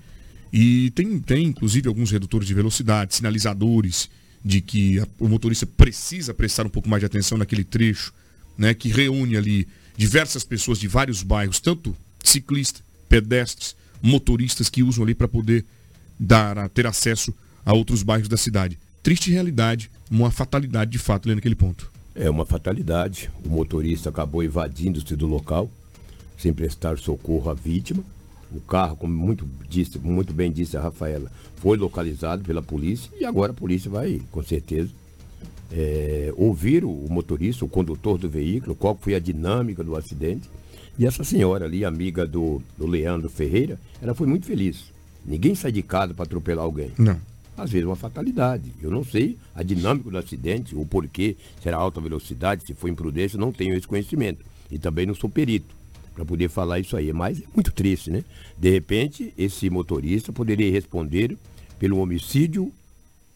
E 0.52 0.90
tem, 0.96 1.20
tem 1.20 1.44
inclusive 1.46 1.86
alguns 1.86 2.10
redutores 2.10 2.48
de 2.48 2.54
velocidade, 2.54 3.14
sinalizadores 3.14 4.10
de 4.44 4.60
que 4.60 4.98
a- 4.98 5.06
o 5.20 5.28
motorista 5.28 5.64
precisa 5.64 6.34
prestar 6.34 6.66
um 6.66 6.68
pouco 6.68 6.88
mais 6.88 7.00
de 7.00 7.06
atenção 7.06 7.38
naquele 7.38 7.62
trecho, 7.62 8.12
né? 8.58 8.74
Que 8.74 8.88
reúne 8.88 9.36
ali 9.36 9.68
diversas 9.96 10.42
pessoas 10.42 10.76
de 10.80 10.88
vários 10.88 11.22
bairros, 11.22 11.60
tanto 11.60 11.94
ciclistas, 12.24 12.82
pedestres, 13.08 13.76
motoristas 14.02 14.68
que 14.68 14.82
usam 14.82 15.04
ali 15.04 15.14
para 15.14 15.28
poder 15.28 15.64
dar, 16.18 16.68
ter 16.70 16.84
acesso 16.84 17.32
a 17.64 17.72
outros 17.72 18.02
bairros 18.02 18.26
da 18.28 18.36
cidade. 18.36 18.76
Triste 19.02 19.32
realidade, 19.32 19.90
uma 20.08 20.30
fatalidade 20.30 20.92
de 20.92 20.98
fato 20.98 21.26
ali 21.26 21.34
naquele 21.34 21.56
ponto. 21.56 21.90
É 22.14 22.30
uma 22.30 22.46
fatalidade. 22.46 23.30
O 23.44 23.48
motorista 23.48 24.10
acabou 24.10 24.44
evadindo-se 24.44 25.16
do 25.16 25.26
local, 25.26 25.68
sem 26.38 26.52
prestar 26.52 26.98
socorro 26.98 27.50
à 27.50 27.54
vítima. 27.54 28.04
O 28.54 28.60
carro, 28.60 28.94
como 28.96 29.12
muito, 29.12 29.48
disse, 29.68 29.98
muito 29.98 30.32
bem 30.32 30.52
disse 30.52 30.76
a 30.76 30.80
Rafaela, 30.80 31.32
foi 31.56 31.76
localizado 31.76 32.44
pela 32.44 32.62
polícia 32.62 33.10
e 33.18 33.24
agora 33.24 33.50
a 33.50 33.54
polícia 33.54 33.90
vai, 33.90 34.20
com 34.30 34.42
certeza, 34.42 34.90
é, 35.72 36.32
ouvir 36.36 36.84
o 36.84 36.90
o 36.90 37.10
motorista, 37.10 37.64
o 37.64 37.68
condutor 37.68 38.18
do 38.18 38.28
veículo, 38.28 38.74
qual 38.74 38.96
foi 39.00 39.14
a 39.14 39.18
dinâmica 39.18 39.82
do 39.82 39.96
acidente. 39.96 40.48
E 40.98 41.06
essa 41.06 41.24
senhora 41.24 41.64
ali, 41.64 41.84
amiga 41.84 42.26
do, 42.26 42.62
do 42.78 42.86
Leandro 42.86 43.28
Ferreira, 43.28 43.80
ela 44.00 44.14
foi 44.14 44.26
muito 44.26 44.46
feliz. 44.46 44.92
Ninguém 45.24 45.54
sai 45.54 45.72
de 45.72 45.82
casa 45.82 46.12
para 46.12 46.24
atropelar 46.24 46.64
alguém. 46.64 46.92
Não. 46.98 47.18
Às 47.56 47.70
vezes 47.70 47.84
é 47.84 47.88
uma 47.88 47.96
fatalidade. 47.96 48.72
Eu 48.80 48.90
não 48.90 49.04
sei 49.04 49.36
a 49.54 49.62
dinâmica 49.62 50.10
do 50.10 50.18
acidente, 50.18 50.74
o 50.74 50.86
porquê, 50.86 51.36
se 51.60 51.68
era 51.68 51.76
alta 51.76 52.00
velocidade, 52.00 52.64
se 52.66 52.74
foi 52.74 52.90
imprudência, 52.90 53.38
não 53.38 53.52
tenho 53.52 53.74
esse 53.74 53.86
conhecimento. 53.86 54.44
E 54.70 54.78
também 54.78 55.06
não 55.06 55.14
sou 55.14 55.28
perito 55.28 55.74
para 56.14 56.24
poder 56.24 56.48
falar 56.48 56.78
isso 56.78 56.96
aí. 56.96 57.12
Mas 57.12 57.40
é 57.40 57.44
muito 57.54 57.72
triste, 57.72 58.10
né? 58.10 58.24
De 58.58 58.70
repente, 58.70 59.32
esse 59.36 59.68
motorista 59.68 60.32
poderia 60.32 60.70
responder 60.70 61.36
pelo 61.78 61.98
homicídio 61.98 62.72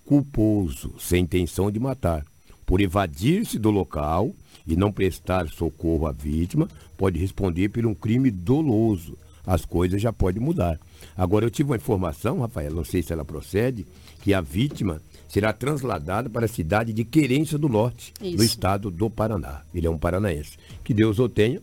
culposo, 0.04 0.94
sem 0.98 1.24
intenção 1.24 1.70
de 1.70 1.80
matar. 1.80 2.24
Por 2.64 2.80
evadir-se 2.80 3.58
do 3.58 3.70
local 3.70 4.34
e 4.66 4.76
não 4.76 4.92
prestar 4.92 5.48
socorro 5.48 6.06
à 6.06 6.12
vítima, 6.12 6.68
pode 6.96 7.18
responder 7.18 7.68
por 7.68 7.84
um 7.84 7.94
crime 7.94 8.30
doloso. 8.30 9.18
As 9.44 9.64
coisas 9.64 10.02
já 10.02 10.12
podem 10.12 10.42
mudar. 10.42 10.78
Agora, 11.16 11.44
eu 11.44 11.50
tive 11.50 11.70
uma 11.70 11.76
informação, 11.76 12.40
Rafael, 12.40 12.72
não 12.72 12.84
sei 12.84 13.02
se 13.02 13.12
ela 13.12 13.24
procede, 13.24 13.86
que 14.26 14.34
a 14.34 14.40
vítima 14.40 15.00
será 15.28 15.52
transladada 15.52 16.28
para 16.28 16.46
a 16.46 16.48
cidade 16.48 16.92
de 16.92 17.04
Querência 17.04 17.56
do 17.56 17.68
Norte, 17.68 18.12
no 18.20 18.26
Isso. 18.26 18.42
estado 18.42 18.90
do 18.90 19.08
Paraná. 19.08 19.62
Ele 19.72 19.86
é 19.86 19.90
um 19.90 19.96
paranaense. 19.96 20.58
Que 20.82 20.92
Deus 20.92 21.20
o 21.20 21.28
tenha 21.28 21.60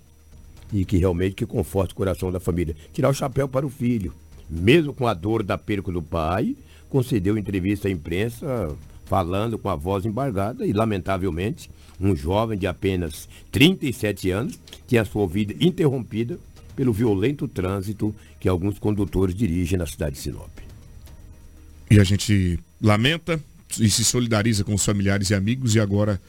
e 0.71 0.85
que 0.85 0.95
realmente 0.95 1.35
que 1.35 1.45
conforte 1.45 1.91
o 1.91 1.97
coração 1.97 2.31
da 2.31 2.39
família. 2.39 2.73
Tirar 2.93 3.09
o 3.09 3.13
chapéu 3.13 3.49
para 3.49 3.65
o 3.65 3.69
filho. 3.69 4.13
Mesmo 4.49 4.93
com 4.93 5.05
a 5.05 5.13
dor 5.13 5.43
da 5.43 5.57
perca 5.57 5.91
do 5.91 6.01
pai, 6.01 6.55
concedeu 6.89 7.37
entrevista 7.37 7.89
à 7.89 7.91
imprensa 7.91 8.73
falando 9.03 9.57
com 9.57 9.67
a 9.67 9.75
voz 9.75 10.05
embargada 10.05 10.65
e, 10.65 10.71
lamentavelmente, 10.71 11.69
um 11.99 12.15
jovem 12.15 12.57
de 12.57 12.65
apenas 12.65 13.27
37 13.51 14.31
anos 14.31 14.57
tinha 14.87 15.03
sua 15.03 15.27
vida 15.27 15.53
interrompida 15.59 16.39
pelo 16.77 16.93
violento 16.93 17.45
trânsito 17.45 18.15
que 18.39 18.47
alguns 18.47 18.79
condutores 18.79 19.35
dirigem 19.35 19.77
na 19.77 19.85
cidade 19.85 20.15
de 20.15 20.21
Sinop. 20.21 20.72
E 21.93 21.99
a 21.99 22.03
gente 22.03 22.59
lamenta 22.81 23.39
e 23.79 23.87
se 23.87 24.03
solidariza 24.03 24.63
com 24.63 24.73
os 24.73 24.83
familiares 24.83 25.29
e 25.29 25.35
amigos 25.35 25.75
e 25.75 25.79
agora. 25.79 26.19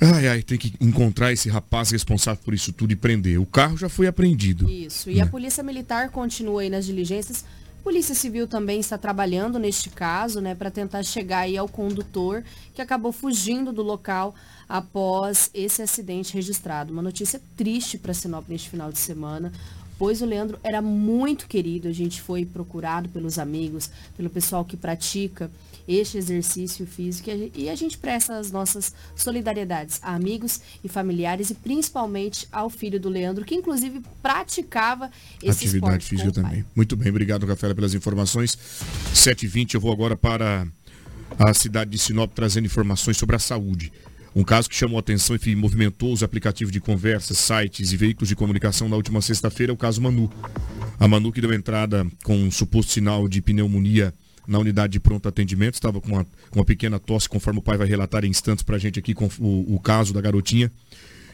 Ai, 0.00 0.28
ai, 0.28 0.42
tem 0.42 0.56
que 0.56 0.72
encontrar 0.80 1.32
esse 1.32 1.48
rapaz 1.48 1.90
responsável 1.90 2.40
por 2.44 2.54
isso 2.54 2.72
tudo 2.72 2.92
e 2.92 2.96
prender. 2.96 3.40
O 3.40 3.46
carro 3.46 3.76
já 3.76 3.88
foi 3.88 4.06
apreendido. 4.06 4.70
Isso. 4.70 5.10
E 5.10 5.20
a 5.20 5.26
Polícia 5.26 5.64
Militar 5.64 6.10
continua 6.10 6.62
aí 6.62 6.70
nas 6.70 6.86
diligências. 6.86 7.44
Polícia 7.82 8.14
Civil 8.14 8.46
também 8.46 8.78
está 8.78 8.96
trabalhando 8.96 9.58
neste 9.58 9.90
caso, 9.90 10.40
né, 10.40 10.54
para 10.54 10.70
tentar 10.70 11.02
chegar 11.02 11.40
aí 11.40 11.56
ao 11.56 11.68
condutor 11.68 12.44
que 12.72 12.80
acabou 12.80 13.10
fugindo 13.10 13.72
do 13.72 13.82
local 13.82 14.32
após 14.68 15.50
esse 15.52 15.82
acidente 15.82 16.34
registrado. 16.34 16.92
Uma 16.92 17.02
notícia 17.02 17.40
triste 17.56 17.98
para 17.98 18.14
Sinop 18.14 18.48
neste 18.48 18.70
final 18.70 18.92
de 18.92 18.98
semana, 19.00 19.52
pois 19.98 20.22
o 20.22 20.24
Leandro 20.26 20.58
era 20.62 20.80
muito 20.80 21.46
querido. 21.48 21.88
A 21.88 21.92
gente 21.92 22.22
foi 22.22 22.44
procurado 22.46 23.08
pelos 23.08 23.38
amigos, 23.38 23.90
pelo 24.16 24.30
pessoal 24.30 24.64
que 24.64 24.76
pratica 24.76 25.50
este 25.86 26.18
exercício 26.18 26.86
físico 26.86 27.30
e 27.30 27.32
a 27.32 27.36
gen- 27.36 27.68
a 27.70 27.74
gente 27.74 27.96
presta 27.96 28.38
as 28.38 28.50
nossas 28.50 28.92
solidariedades 29.16 29.98
a 30.02 30.14
amigos 30.14 30.60
e 30.84 30.88
familiares 30.88 31.48
e 31.50 31.54
principalmente 31.54 32.46
ao 32.52 32.68
filho 32.68 33.00
do 33.00 33.08
Leandro, 33.08 33.42
que 33.44 33.54
inclusive 33.54 34.02
praticava 34.22 35.10
esse 35.42 35.64
Atividade 35.64 36.04
física 36.04 36.30
também. 36.30 36.62
Muito 36.76 36.94
bem, 36.94 37.08
obrigado, 37.08 37.46
Rafaela, 37.46 37.74
pelas 37.74 37.94
informações. 37.94 38.56
7h20, 39.14 39.74
eu 39.74 39.80
vou 39.80 39.90
agora 39.90 40.14
para 40.14 40.66
a 41.38 41.54
cidade 41.54 41.90
de 41.90 41.98
Sinop 41.98 42.32
trazendo 42.34 42.66
informações 42.66 43.16
sobre 43.16 43.36
a 43.36 43.38
saúde. 43.38 43.90
Um 44.34 44.44
caso 44.44 44.68
que 44.68 44.74
chamou 44.74 44.98
atenção 44.98 45.36
e 45.44 45.56
movimentou 45.56 46.12
os 46.12 46.22
aplicativos 46.22 46.72
de 46.72 46.80
conversas, 46.80 47.38
sites 47.38 47.92
e 47.92 47.96
veículos 47.96 48.28
de 48.28 48.36
comunicação 48.36 48.88
na 48.88 48.96
última 48.96 49.20
sexta-feira 49.20 49.72
é 49.72 49.74
o 49.74 49.76
caso 49.76 50.00
Manu. 50.00 50.30
A 50.98 51.08
Manu 51.08 51.32
que 51.32 51.40
deu 51.40 51.52
entrada 51.52 52.06
com 52.22 52.36
um 52.36 52.50
suposto 52.50 52.92
sinal 52.92 53.28
de 53.28 53.40
pneumonia 53.40 54.12
na 54.46 54.58
unidade 54.58 54.92
de 54.92 55.00
pronto 55.00 55.28
atendimento, 55.28 55.74
estava 55.74 56.00
com 56.00 56.08
uma, 56.08 56.26
uma 56.54 56.64
pequena 56.64 56.98
tosse, 56.98 57.28
conforme 57.28 57.58
o 57.58 57.62
pai 57.62 57.76
vai 57.76 57.86
relatar 57.86 58.24
em 58.24 58.30
instantes 58.30 58.64
para 58.64 58.76
a 58.76 58.78
gente 58.78 58.98
aqui 58.98 59.12
com 59.12 59.28
o, 59.38 59.74
o 59.74 59.80
caso 59.80 60.14
da 60.14 60.20
garotinha 60.20 60.72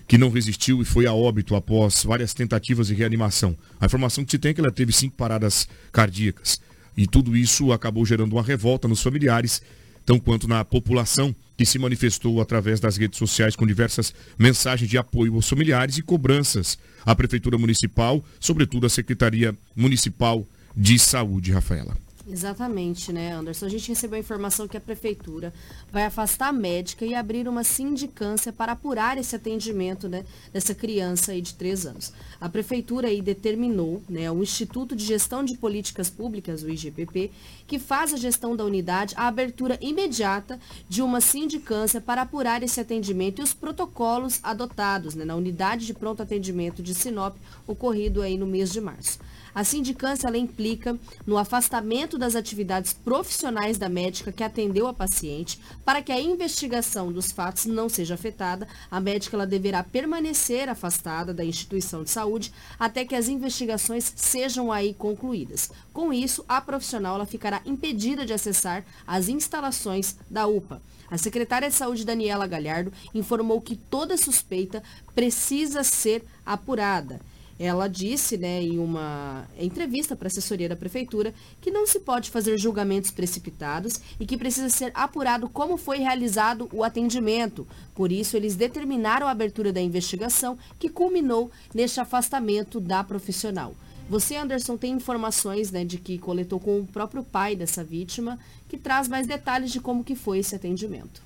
que 0.06 0.18
não 0.18 0.30
resistiu 0.30 0.82
e 0.82 0.84
foi 0.84 1.06
a 1.06 1.14
óbito 1.14 1.54
após 1.54 2.04
várias 2.04 2.34
tentativas 2.34 2.88
de 2.88 2.94
reanimação. 2.94 3.56
A 3.80 3.86
informação 3.86 4.24
que 4.24 4.30
se 4.30 4.38
tem 4.38 4.50
é 4.50 4.54
que 4.54 4.60
ela 4.60 4.70
teve 4.70 4.92
cinco 4.92 5.16
paradas 5.16 5.66
cardíacas. 5.92 6.60
E 6.96 7.06
tudo 7.06 7.36
isso 7.36 7.72
acabou 7.72 8.04
gerando 8.04 8.32
uma 8.32 8.42
revolta 8.42 8.86
nos 8.86 9.02
familiares, 9.02 9.62
tão 10.04 10.18
quanto 10.18 10.46
na 10.46 10.64
população, 10.64 11.34
que 11.56 11.64
se 11.64 11.78
manifestou 11.78 12.40
através 12.40 12.80
das 12.80 12.96
redes 12.96 13.18
sociais 13.18 13.54
com 13.54 13.66
diversas 13.66 14.12
mensagens 14.38 14.90
de 14.90 14.98
apoio 14.98 15.34
aos 15.34 15.48
familiares 15.48 15.96
e 15.98 16.02
cobranças 16.02 16.78
à 17.04 17.14
Prefeitura 17.14 17.56
Municipal, 17.56 18.24
sobretudo 18.40 18.86
à 18.86 18.90
Secretaria 18.90 19.56
Municipal 19.76 20.44
de 20.76 20.98
Saúde, 20.98 21.52
Rafaela. 21.52 22.03
Exatamente, 22.26 23.12
né, 23.12 23.32
Anderson? 23.32 23.66
A 23.66 23.68
gente 23.68 23.90
recebeu 23.90 24.16
a 24.16 24.20
informação 24.20 24.66
que 24.66 24.78
a 24.78 24.80
prefeitura 24.80 25.52
vai 25.92 26.04
afastar 26.04 26.48
a 26.48 26.52
médica 26.52 27.04
e 27.04 27.14
abrir 27.14 27.46
uma 27.46 27.62
sindicância 27.62 28.50
para 28.50 28.72
apurar 28.72 29.18
esse 29.18 29.36
atendimento, 29.36 30.08
né, 30.08 30.24
dessa 30.50 30.74
criança 30.74 31.32
aí 31.32 31.42
de 31.42 31.52
três 31.52 31.84
anos. 31.84 32.14
A 32.40 32.48
prefeitura 32.48 33.08
aí 33.08 33.20
determinou, 33.20 34.02
né, 34.08 34.30
o 34.30 34.42
Instituto 34.42 34.96
de 34.96 35.04
Gestão 35.04 35.44
de 35.44 35.58
Políticas 35.58 36.08
Públicas, 36.08 36.62
o 36.62 36.70
IGPP, 36.70 37.30
que 37.66 37.78
faz 37.78 38.14
a 38.14 38.16
gestão 38.16 38.56
da 38.56 38.64
unidade, 38.64 39.14
a 39.18 39.26
abertura 39.26 39.78
imediata 39.82 40.58
de 40.88 41.02
uma 41.02 41.20
sindicância 41.20 42.00
para 42.00 42.22
apurar 42.22 42.62
esse 42.62 42.80
atendimento 42.80 43.40
e 43.40 43.44
os 43.44 43.52
protocolos 43.52 44.40
adotados, 44.42 45.14
né, 45.14 45.26
na 45.26 45.36
unidade 45.36 45.84
de 45.84 45.92
pronto 45.92 46.22
atendimento 46.22 46.82
de 46.82 46.94
Sinop, 46.94 47.36
ocorrido 47.66 48.22
aí 48.22 48.38
no 48.38 48.46
mês 48.46 48.72
de 48.72 48.80
março. 48.80 49.18
A 49.54 49.62
sindicância 49.62 50.26
ela 50.26 50.36
implica 50.36 50.98
no 51.24 51.38
afastamento 51.38 52.18
das 52.18 52.34
atividades 52.34 52.92
profissionais 52.92 53.78
da 53.78 53.88
médica 53.88 54.32
que 54.32 54.42
atendeu 54.42 54.88
a 54.88 54.92
paciente. 54.92 55.60
Para 55.84 56.02
que 56.02 56.10
a 56.10 56.20
investigação 56.20 57.12
dos 57.12 57.30
fatos 57.30 57.66
não 57.66 57.88
seja 57.88 58.14
afetada, 58.14 58.66
a 58.90 58.98
médica 59.00 59.36
ela 59.36 59.46
deverá 59.46 59.84
permanecer 59.84 60.68
afastada 60.68 61.32
da 61.32 61.44
instituição 61.44 62.02
de 62.02 62.10
saúde 62.10 62.52
até 62.78 63.04
que 63.04 63.14
as 63.14 63.28
investigações 63.28 64.12
sejam 64.16 64.72
aí 64.72 64.92
concluídas. 64.92 65.70
Com 65.92 66.12
isso, 66.12 66.44
a 66.48 66.60
profissional 66.60 67.14
ela 67.14 67.26
ficará 67.26 67.62
impedida 67.64 68.26
de 68.26 68.32
acessar 68.32 68.84
as 69.06 69.28
instalações 69.28 70.16
da 70.28 70.46
UPA. 70.46 70.82
A 71.10 71.18
secretária 71.18 71.68
de 71.68 71.74
Saúde, 71.76 72.04
Daniela 72.04 72.46
Galhardo, 72.46 72.92
informou 73.14 73.60
que 73.60 73.76
toda 73.76 74.16
suspeita 74.16 74.82
precisa 75.14 75.84
ser 75.84 76.24
apurada. 76.44 77.20
Ela 77.58 77.88
disse, 77.88 78.36
né, 78.36 78.62
em 78.62 78.78
uma 78.78 79.46
entrevista 79.58 80.16
para 80.16 80.26
a 80.26 80.30
assessoria 80.30 80.68
da 80.68 80.74
prefeitura, 80.74 81.32
que 81.60 81.70
não 81.70 81.86
se 81.86 82.00
pode 82.00 82.30
fazer 82.30 82.58
julgamentos 82.58 83.10
precipitados 83.10 84.00
e 84.18 84.26
que 84.26 84.36
precisa 84.36 84.68
ser 84.68 84.90
apurado 84.94 85.48
como 85.48 85.76
foi 85.76 85.98
realizado 85.98 86.68
o 86.72 86.82
atendimento. 86.82 87.66
Por 87.94 88.10
isso, 88.10 88.36
eles 88.36 88.56
determinaram 88.56 89.28
a 89.28 89.30
abertura 89.30 89.72
da 89.72 89.80
investigação, 89.80 90.58
que 90.78 90.88
culminou 90.88 91.50
neste 91.72 92.00
afastamento 92.00 92.80
da 92.80 93.04
profissional. 93.04 93.74
Você, 94.08 94.36
Anderson, 94.36 94.76
tem 94.76 94.92
informações 94.92 95.70
né, 95.70 95.84
de 95.84 95.96
que 95.96 96.18
coletou 96.18 96.60
com 96.60 96.80
o 96.80 96.86
próprio 96.86 97.22
pai 97.22 97.56
dessa 97.56 97.82
vítima, 97.82 98.38
que 98.68 98.76
traz 98.76 99.08
mais 99.08 99.26
detalhes 99.26 99.70
de 99.70 99.80
como 99.80 100.04
que 100.04 100.14
foi 100.14 100.38
esse 100.38 100.54
atendimento. 100.54 101.22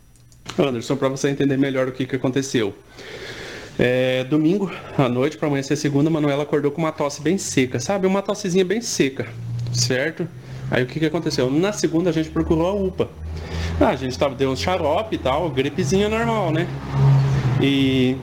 Anderson, 0.57 0.97
para 0.97 1.09
você 1.09 1.29
entender 1.29 1.57
melhor 1.57 1.89
o 1.89 1.93
que, 1.93 2.07
que 2.07 2.17
aconteceu. 2.17 2.75
É, 3.79 4.25
domingo 4.25 4.71
à 4.97 5.09
noite, 5.09 5.37
para 5.37 5.47
amanhecer 5.47 5.77
segunda, 5.77 6.11
a 6.11 6.13
Manuela 6.13 6.43
acordou 6.43 6.73
com 6.73 6.83
uma 6.83 6.91
tosse 6.91 7.23
bem 7.23 7.39
seca, 7.39 7.79
sabe? 7.79 8.09
Uma 8.09 8.21
tossezinha 8.21 8.65
bem 8.65 8.81
seca, 8.81 9.29
certo? 9.73 10.27
Aí 10.69 10.83
o 10.83 10.87
que, 10.87 10.99
que 10.99 11.07
aconteceu? 11.07 11.49
Na 11.49 11.73
segunda 11.73 12.11
a 12.11 12.13
gente 12.13 12.29
procurou 12.29 12.67
a 12.67 12.75
UPA. 12.75 13.09
Ah, 13.81 13.91
a 13.91 13.97
gente 13.97 14.19
tava, 14.19 14.35
deu 14.35 14.51
um 14.51 14.57
xarope 14.57 15.15
e 15.15 15.19
tal, 15.19 15.49
gripezinha 15.49 16.09
normal, 16.09 16.51
né? 16.51 16.67
E 17.63 18.17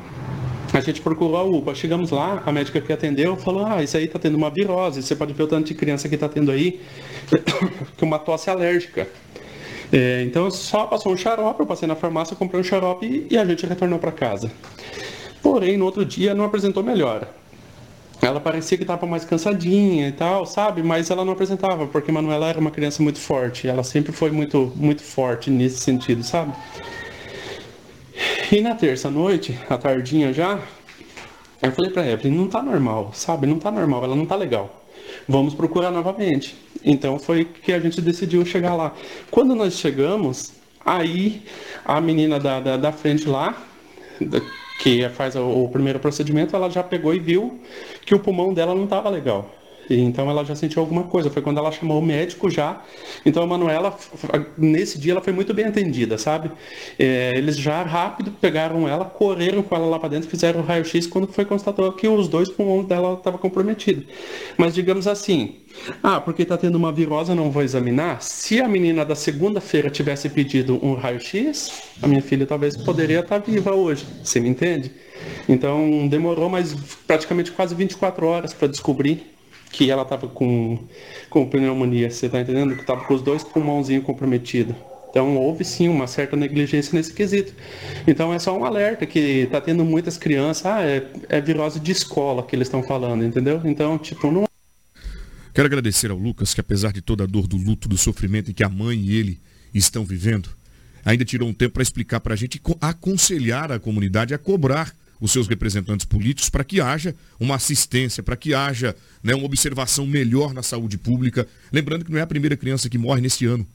a 0.73 0.81
gente 0.81 1.01
procurou 1.01 1.37
a 1.37 1.43
UPA. 1.43 1.73
Chegamos 1.73 2.11
lá, 2.11 2.43
a 2.45 2.51
médica 2.51 2.81
que 2.81 2.91
atendeu 2.91 3.37
falou: 3.37 3.65
Ah, 3.65 3.81
isso 3.81 3.95
aí 3.95 4.07
tá 4.09 4.19
tendo 4.19 4.35
uma 4.35 4.49
virose. 4.49 5.01
Você 5.01 5.15
pode 5.15 5.33
ver 5.33 5.43
o 5.43 5.47
tanto 5.47 5.67
de 5.67 5.73
criança 5.73 6.09
que 6.09 6.17
tá 6.17 6.27
tendo 6.27 6.51
aí, 6.51 6.81
que 7.95 8.03
uma 8.03 8.19
tosse 8.19 8.49
alérgica. 8.49 9.07
É, 9.93 10.23
então 10.23 10.51
só 10.51 10.85
passou 10.85 11.13
um 11.13 11.17
xarope, 11.17 11.61
eu 11.61 11.65
passei 11.65 11.87
na 11.87 11.95
farmácia, 11.95 12.35
comprei 12.35 12.59
um 12.59 12.63
xarope 12.63 13.25
e 13.29 13.37
a 13.37 13.45
gente 13.45 13.65
retornou 13.65 13.99
para 13.99 14.11
casa. 14.11 14.51
Porém, 15.45 15.77
no 15.77 15.85
outro 15.85 16.03
dia 16.03 16.33
não 16.33 16.43
apresentou 16.43 16.81
melhora. 16.81 17.29
Ela 18.19 18.39
parecia 18.39 18.75
que 18.79 18.83
estava 18.83 19.05
mais 19.05 19.23
cansadinha 19.23 20.07
e 20.07 20.11
tal, 20.11 20.43
sabe? 20.43 20.81
Mas 20.81 21.11
ela 21.11 21.23
não 21.23 21.33
apresentava, 21.33 21.85
porque 21.85 22.11
Manuela 22.11 22.49
era 22.49 22.59
uma 22.59 22.71
criança 22.71 23.03
muito 23.03 23.19
forte. 23.19 23.67
Ela 23.67 23.83
sempre 23.83 24.11
foi 24.11 24.31
muito, 24.31 24.73
muito 24.75 25.03
forte 25.03 25.51
nesse 25.51 25.77
sentido, 25.81 26.23
sabe? 26.23 26.51
E 28.51 28.59
na 28.59 28.73
terça 28.73 29.11
noite, 29.11 29.55
à 29.69 29.77
tardinha 29.77 30.33
já, 30.33 30.59
eu 31.61 31.71
falei 31.71 31.91
pra 31.91 32.07
Evelyn, 32.09 32.35
não 32.35 32.47
tá 32.47 32.63
normal, 32.63 33.11
sabe? 33.13 33.45
Não 33.45 33.59
tá 33.59 33.69
normal, 33.69 34.03
ela 34.03 34.15
não 34.15 34.25
tá 34.25 34.35
legal. 34.35 34.83
Vamos 35.29 35.53
procurar 35.53 35.91
novamente. 35.91 36.55
Então 36.83 37.19
foi 37.19 37.45
que 37.45 37.71
a 37.71 37.79
gente 37.79 38.01
decidiu 38.01 38.43
chegar 38.47 38.73
lá. 38.73 38.93
Quando 39.29 39.53
nós 39.53 39.75
chegamos, 39.75 40.53
aí 40.83 41.43
a 41.85 42.01
menina 42.01 42.39
da, 42.39 42.59
da, 42.59 42.77
da 42.77 42.91
frente 42.91 43.29
lá, 43.29 43.55
da- 44.19 44.41
que 44.79 45.07
faz 45.09 45.35
o, 45.35 45.63
o 45.63 45.69
primeiro 45.69 45.99
procedimento, 45.99 46.55
ela 46.55 46.69
já 46.69 46.83
pegou 46.83 47.13
e 47.13 47.19
viu 47.19 47.59
que 48.05 48.13
o 48.13 48.19
pulmão 48.19 48.53
dela 48.53 48.75
não 48.75 48.83
estava 48.85 49.09
legal. 49.09 49.49
Então 49.89 50.29
ela 50.29 50.43
já 50.43 50.55
sentiu 50.55 50.81
alguma 50.81 51.03
coisa. 51.03 51.29
Foi 51.29 51.41
quando 51.41 51.57
ela 51.57 51.71
chamou 51.71 51.99
o 51.99 52.05
médico 52.05 52.49
já. 52.49 52.81
Então 53.25 53.43
a 53.43 53.47
Manuela, 53.47 53.97
nesse 54.57 54.99
dia, 54.99 55.13
ela 55.13 55.21
foi 55.21 55.33
muito 55.33 55.53
bem 55.53 55.65
atendida, 55.65 56.17
sabe? 56.17 56.51
É, 56.97 57.31
eles 57.35 57.57
já 57.57 57.83
rápido 57.83 58.31
pegaram 58.31 58.87
ela, 58.87 59.05
correram 59.05 59.61
com 59.61 59.75
ela 59.75 59.85
lá 59.85 59.99
para 59.99 60.09
dentro, 60.09 60.29
fizeram 60.29 60.61
o 60.61 60.63
raio-x 60.63 61.07
quando 61.07 61.27
foi 61.27 61.45
constatado 61.45 61.91
que 61.93 62.07
os 62.07 62.27
dois 62.27 62.49
pulmões 62.49 62.87
dela 62.87 63.13
estavam 63.13 63.39
comprometidos. 63.39 64.05
Mas 64.57 64.73
digamos 64.73 65.07
assim, 65.07 65.55
ah, 66.01 66.19
porque 66.19 66.43
está 66.43 66.57
tendo 66.57 66.75
uma 66.75 66.91
virose, 66.91 67.33
não 67.33 67.51
vou 67.51 67.63
examinar. 67.63 68.21
Se 68.21 68.61
a 68.61 68.67
menina 68.67 69.05
da 69.05 69.15
segunda-feira 69.15 69.89
tivesse 69.89 70.29
pedido 70.29 70.79
um 70.83 70.95
raio-x, 70.95 71.71
a 72.01 72.07
minha 72.07 72.21
filha 72.21 72.45
talvez 72.45 72.77
poderia 72.77 73.19
estar 73.19 73.39
viva 73.39 73.73
hoje. 73.73 74.05
Você 74.23 74.39
me 74.39 74.49
entende? 74.49 74.91
Então 75.47 76.07
demorou 76.07 76.49
mais 76.49 76.73
praticamente 77.07 77.51
quase 77.51 77.75
24 77.75 78.25
horas 78.25 78.53
para 78.53 78.67
descobrir 78.67 79.34
que 79.75 79.91
ela 79.91 80.03
estava 80.03 80.25
com, 80.27 80.79
com 81.29 81.45
pneumonia, 81.49 82.09
você 82.09 82.27
está 82.27 82.39
entendendo? 82.39 82.75
Que 82.75 82.81
estava 82.81 83.03
com 83.03 83.13
os 83.13 83.21
dois 83.21 83.43
pulmãozinhos 83.43 84.05
comprometidos. 84.05 84.73
Então 85.09 85.35
houve 85.35 85.65
sim 85.65 85.89
uma 85.89 86.07
certa 86.07 86.37
negligência 86.37 86.95
nesse 86.95 87.13
quesito. 87.13 87.53
Então 88.07 88.33
é 88.33 88.39
só 88.39 88.57
um 88.57 88.63
alerta 88.63 89.05
que 89.05 89.19
está 89.19 89.59
tendo 89.59 89.83
muitas 89.83 90.17
crianças, 90.17 90.65
ah, 90.65 90.81
é, 90.81 91.05
é 91.27 91.41
virose 91.41 91.79
de 91.79 91.91
escola 91.91 92.41
que 92.41 92.55
eles 92.55 92.67
estão 92.67 92.81
falando, 92.81 93.25
entendeu? 93.25 93.61
Então, 93.65 93.97
tipo, 93.97 94.31
não 94.31 94.45
Quero 95.53 95.67
agradecer 95.67 96.11
ao 96.11 96.17
Lucas 96.17 96.53
que, 96.53 96.59
apesar 96.59 96.91
de 96.91 97.01
toda 97.01 97.23
a 97.23 97.27
dor 97.27 97.47
do 97.47 97.55
luto, 97.55 97.87
do 97.87 97.97
sofrimento 97.97 98.53
que 98.53 98.63
a 98.63 98.69
mãe 98.69 98.97
e 98.97 99.15
ele 99.15 99.39
estão 99.73 100.03
vivendo, 100.03 100.49
ainda 101.03 101.23
tirou 101.23 101.47
um 101.47 101.53
tempo 101.53 101.75
para 101.75 101.83
explicar 101.83 102.19
para 102.19 102.33
a 102.33 102.37
gente 102.37 102.55
e 102.55 102.59
co- 102.59 102.77
aconselhar 102.81 103.71
a 103.71 103.79
comunidade 103.79 104.33
a 104.33 104.37
cobrar 104.37 104.93
os 105.19 105.31
seus 105.31 105.47
representantes 105.47 106.05
políticos 106.05 106.49
para 106.49 106.63
que 106.63 106.81
haja 106.81 107.15
uma 107.39 107.55
assistência, 107.55 108.21
para 108.21 108.35
que 108.35 108.53
haja 108.53 108.95
né, 109.23 109.33
uma 109.33 109.45
observação 109.45 110.05
melhor 110.05 110.53
na 110.53 110.63
saúde 110.63 110.97
pública. 110.97 111.47
Lembrando 111.71 112.05
que 112.05 112.11
não 112.11 112.19
é 112.19 112.21
a 112.21 112.27
primeira 112.27 112.57
criança 112.57 112.89
que 112.89 112.97
morre 112.97 113.21
nesse 113.21 113.45
ano 113.45 113.65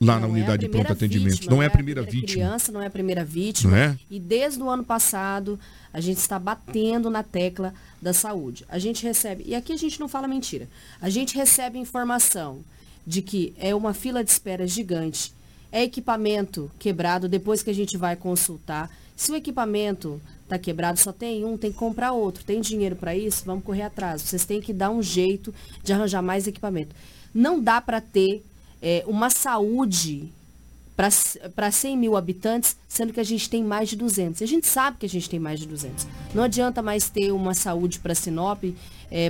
lá 0.00 0.14
na 0.14 0.20
Não 0.20 0.28
é 0.28 0.30
a 0.30 0.32
unidade 0.32 0.60
de 0.60 0.68
primeira 0.68 0.88
pronto 0.88 0.98
atendimento. 0.98 1.32
vítima, 1.32 1.54
não 1.54 1.62
é 1.62 1.66
a 1.66 1.70
primeira 1.70 2.02
vítima. 2.02 2.26
criança, 2.26 2.72
não 2.72 2.82
é 2.82 2.86
a 2.86 2.90
primeira 2.90 3.24
vítima. 3.24 3.70
Não 3.70 3.78
é? 3.78 3.98
E 4.10 4.18
desde 4.18 4.62
o 4.62 4.70
ano 4.70 4.82
passado, 4.82 5.60
a 5.92 6.00
gente 6.00 6.18
está 6.18 6.38
batendo 6.38 7.10
na 7.10 7.22
tecla 7.22 7.74
da 8.00 8.14
saúde. 8.14 8.64
A 8.68 8.78
gente 8.78 9.02
recebe, 9.04 9.44
e 9.46 9.54
aqui 9.54 9.72
a 9.72 9.76
gente 9.76 10.00
não 10.00 10.08
fala 10.08 10.26
mentira, 10.26 10.68
a 11.00 11.10
gente 11.10 11.36
recebe 11.36 11.78
informação 11.78 12.64
de 13.06 13.20
que 13.20 13.52
é 13.58 13.74
uma 13.74 13.92
fila 13.92 14.24
de 14.24 14.30
espera 14.30 14.66
gigante, 14.66 15.34
é 15.70 15.82
equipamento 15.82 16.70
quebrado 16.78 17.28
depois 17.28 17.62
que 17.62 17.70
a 17.70 17.74
gente 17.74 17.96
vai 17.96 18.16
consultar. 18.16 18.90
Se 19.14 19.30
o 19.30 19.36
equipamento 19.36 20.20
está 20.50 20.58
quebrado, 20.58 20.98
só 20.98 21.12
tem 21.12 21.44
um, 21.44 21.56
tem 21.56 21.70
que 21.70 21.78
comprar 21.78 22.12
outro. 22.12 22.44
Tem 22.44 22.60
dinheiro 22.60 22.96
para 22.96 23.16
isso? 23.16 23.44
Vamos 23.46 23.64
correr 23.64 23.82
atrás. 23.82 24.22
Vocês 24.22 24.44
têm 24.44 24.60
que 24.60 24.72
dar 24.72 24.90
um 24.90 25.02
jeito 25.02 25.54
de 25.82 25.92
arranjar 25.92 26.20
mais 26.20 26.46
equipamento. 26.46 26.94
Não 27.32 27.60
dá 27.62 27.80
para 27.80 28.00
ter 28.00 28.44
é, 28.82 29.04
uma 29.06 29.30
saúde 29.30 30.32
para 31.54 31.70
100 31.70 31.96
mil 31.96 32.14
habitantes, 32.14 32.76
sendo 32.86 33.12
que 33.12 33.20
a 33.20 33.24
gente 33.24 33.48
tem 33.48 33.64
mais 33.64 33.88
de 33.88 33.96
200. 33.96 34.40
E 34.40 34.44
a 34.44 34.46
gente 34.46 34.66
sabe 34.66 34.98
que 34.98 35.06
a 35.06 35.08
gente 35.08 35.30
tem 35.30 35.38
mais 35.38 35.58
de 35.58 35.66
200. 35.66 36.06
Não 36.34 36.42
adianta 36.42 36.82
mais 36.82 37.08
ter 37.08 37.32
uma 37.32 37.54
saúde 37.54 37.98
para 38.00 38.14
Sinop 38.14 38.62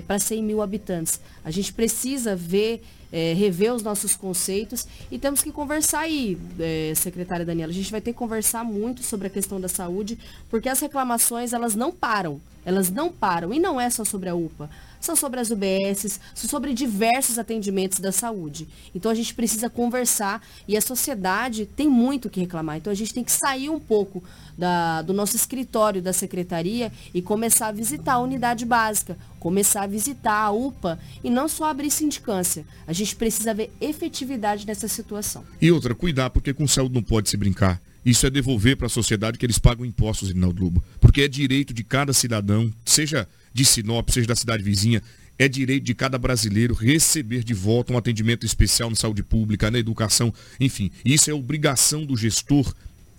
para 0.06 0.18
100 0.18 0.42
mil 0.42 0.62
habitantes. 0.62 1.20
A 1.44 1.50
gente 1.50 1.72
precisa 1.72 2.34
ver, 2.34 2.82
é, 3.12 3.32
rever 3.32 3.74
os 3.74 3.82
nossos 3.82 4.14
conceitos 4.14 4.86
e 5.10 5.18
temos 5.18 5.42
que 5.42 5.50
conversar 5.50 6.00
aí, 6.00 6.38
é, 6.58 6.92
secretária 6.94 7.44
Daniela. 7.44 7.70
A 7.70 7.74
gente 7.74 7.90
vai 7.90 8.00
ter 8.00 8.12
que 8.12 8.18
conversar 8.18 8.64
muito 8.64 9.02
sobre 9.02 9.26
a 9.26 9.30
questão 9.30 9.60
da 9.60 9.68
saúde, 9.68 10.18
porque 10.48 10.68
as 10.68 10.80
reclamações, 10.80 11.52
elas 11.52 11.74
não 11.74 11.90
param. 11.92 12.40
Elas 12.64 12.90
não 12.90 13.10
param. 13.10 13.52
E 13.52 13.58
não 13.58 13.80
é 13.80 13.88
só 13.88 14.04
sobre 14.04 14.28
a 14.28 14.34
UPA 14.34 14.68
são 15.00 15.16
sobre 15.16 15.40
as 15.40 15.50
UBSs, 15.50 16.20
sobre 16.34 16.74
diversos 16.74 17.38
atendimentos 17.38 17.98
da 18.00 18.12
saúde. 18.12 18.68
Então 18.94 19.10
a 19.10 19.14
gente 19.14 19.34
precisa 19.34 19.70
conversar 19.70 20.46
e 20.68 20.76
a 20.76 20.80
sociedade 20.80 21.66
tem 21.66 21.88
muito 21.88 22.26
o 22.26 22.30
que 22.30 22.40
reclamar. 22.40 22.76
Então 22.76 22.92
a 22.92 22.96
gente 22.96 23.14
tem 23.14 23.24
que 23.24 23.32
sair 23.32 23.70
um 23.70 23.80
pouco 23.80 24.22
da- 24.58 25.02
do 25.02 25.12
nosso 25.12 25.34
escritório 25.36 26.02
da 26.02 26.12
secretaria 26.12 26.92
e 27.14 27.22
começar 27.22 27.68
a 27.68 27.72
visitar 27.72 28.14
a 28.14 28.18
unidade 28.18 28.64
básica, 28.66 29.16
começar 29.38 29.82
a 29.82 29.86
visitar 29.86 30.34
a 30.34 30.50
UPA 30.50 30.98
e 31.24 31.30
não 31.30 31.48
só 31.48 31.64
abrir 31.64 31.90
sindicância. 31.90 32.64
A 32.86 32.92
gente 32.92 33.16
precisa 33.16 33.54
ver 33.54 33.72
efetividade 33.80 34.66
nessa 34.66 34.86
situação. 34.88 35.44
E 35.60 35.70
outra, 35.70 35.94
cuidar, 35.94 36.28
porque 36.30 36.52
com 36.52 36.66
saúde 36.68 36.94
não 36.94 37.02
pode 37.02 37.30
se 37.30 37.36
brincar. 37.36 37.80
Isso 38.04 38.26
é 38.26 38.30
devolver 38.30 38.76
para 38.76 38.86
a 38.86 38.90
sociedade 38.90 39.38
que 39.38 39.44
eles 39.44 39.58
pagam 39.58 39.84
impostos, 39.84 40.28
Rinaldo 40.30 40.62
Lobo. 40.64 40.82
Porque 41.00 41.22
é 41.22 41.28
direito 41.28 41.72
de 41.74 41.84
cada 41.84 42.12
cidadão, 42.14 42.72
seja 42.84 43.28
de 43.52 43.64
Sinop, 43.64 44.08
seja 44.10 44.26
da 44.26 44.36
cidade 44.36 44.62
vizinha, 44.62 45.02
é 45.38 45.48
direito 45.48 45.84
de 45.84 45.94
cada 45.94 46.18
brasileiro 46.18 46.74
receber 46.74 47.42
de 47.42 47.54
volta 47.54 47.92
um 47.92 47.96
atendimento 47.96 48.44
especial 48.44 48.90
na 48.90 48.96
saúde 48.96 49.22
pública, 49.22 49.70
na 49.70 49.78
educação, 49.78 50.32
enfim. 50.60 50.90
Isso 51.02 51.30
é 51.30 51.34
obrigação 51.34 52.04
do 52.04 52.16
gestor 52.16 52.74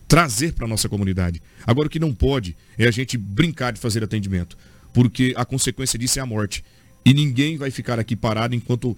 trazer 0.08 0.54
para 0.54 0.66
a 0.66 0.68
nossa 0.68 0.88
comunidade. 0.88 1.42
Agora, 1.66 1.88
o 1.88 1.90
que 1.90 1.98
não 1.98 2.14
pode 2.14 2.56
é 2.78 2.86
a 2.88 2.92
gente 2.92 3.18
brincar 3.18 3.74
de 3.74 3.80
fazer 3.80 4.04
atendimento, 4.04 4.58
porque 4.94 5.34
a 5.36 5.44
consequência 5.46 5.98
disso 5.98 6.20
é 6.20 6.22
a 6.22 6.26
morte. 6.26 6.64
E 7.04 7.14
ninguém 7.14 7.58
vai 7.58 7.72
ficar 7.72 7.98
aqui 7.98 8.16
parado 8.16 8.54
enquanto 8.54 8.96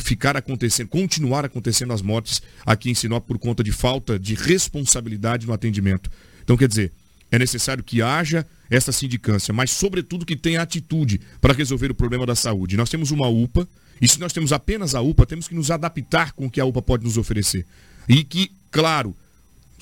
ficar 0.00 0.36
acontecendo, 0.36 0.88
continuar 0.88 1.44
acontecendo 1.44 1.92
as 1.92 2.02
mortes 2.02 2.42
aqui 2.66 2.90
em 2.90 2.94
Sinop 2.94 3.24
por 3.24 3.38
conta 3.38 3.62
de 3.62 3.70
falta 3.70 4.18
de 4.18 4.34
responsabilidade 4.34 5.46
no 5.46 5.52
atendimento. 5.52 6.10
Então, 6.42 6.56
quer 6.56 6.66
dizer, 6.66 6.92
é 7.30 7.38
necessário 7.38 7.84
que 7.84 8.02
haja 8.02 8.46
essa 8.74 8.92
sindicância, 8.92 9.54
mas 9.54 9.70
sobretudo 9.70 10.26
que 10.26 10.36
tenha 10.36 10.62
atitude 10.62 11.20
para 11.40 11.54
resolver 11.54 11.90
o 11.90 11.94
problema 11.94 12.26
da 12.26 12.34
saúde. 12.34 12.76
Nós 12.76 12.90
temos 12.90 13.10
uma 13.10 13.28
UPA, 13.28 13.68
e 14.00 14.08
se 14.08 14.18
nós 14.18 14.32
temos 14.32 14.52
apenas 14.52 14.94
a 14.94 15.00
UPA, 15.00 15.26
temos 15.26 15.46
que 15.46 15.54
nos 15.54 15.70
adaptar 15.70 16.32
com 16.32 16.46
o 16.46 16.50
que 16.50 16.60
a 16.60 16.64
UPA 16.64 16.82
pode 16.82 17.04
nos 17.04 17.16
oferecer. 17.16 17.66
E 18.08 18.24
que, 18.24 18.50
claro, 18.70 19.14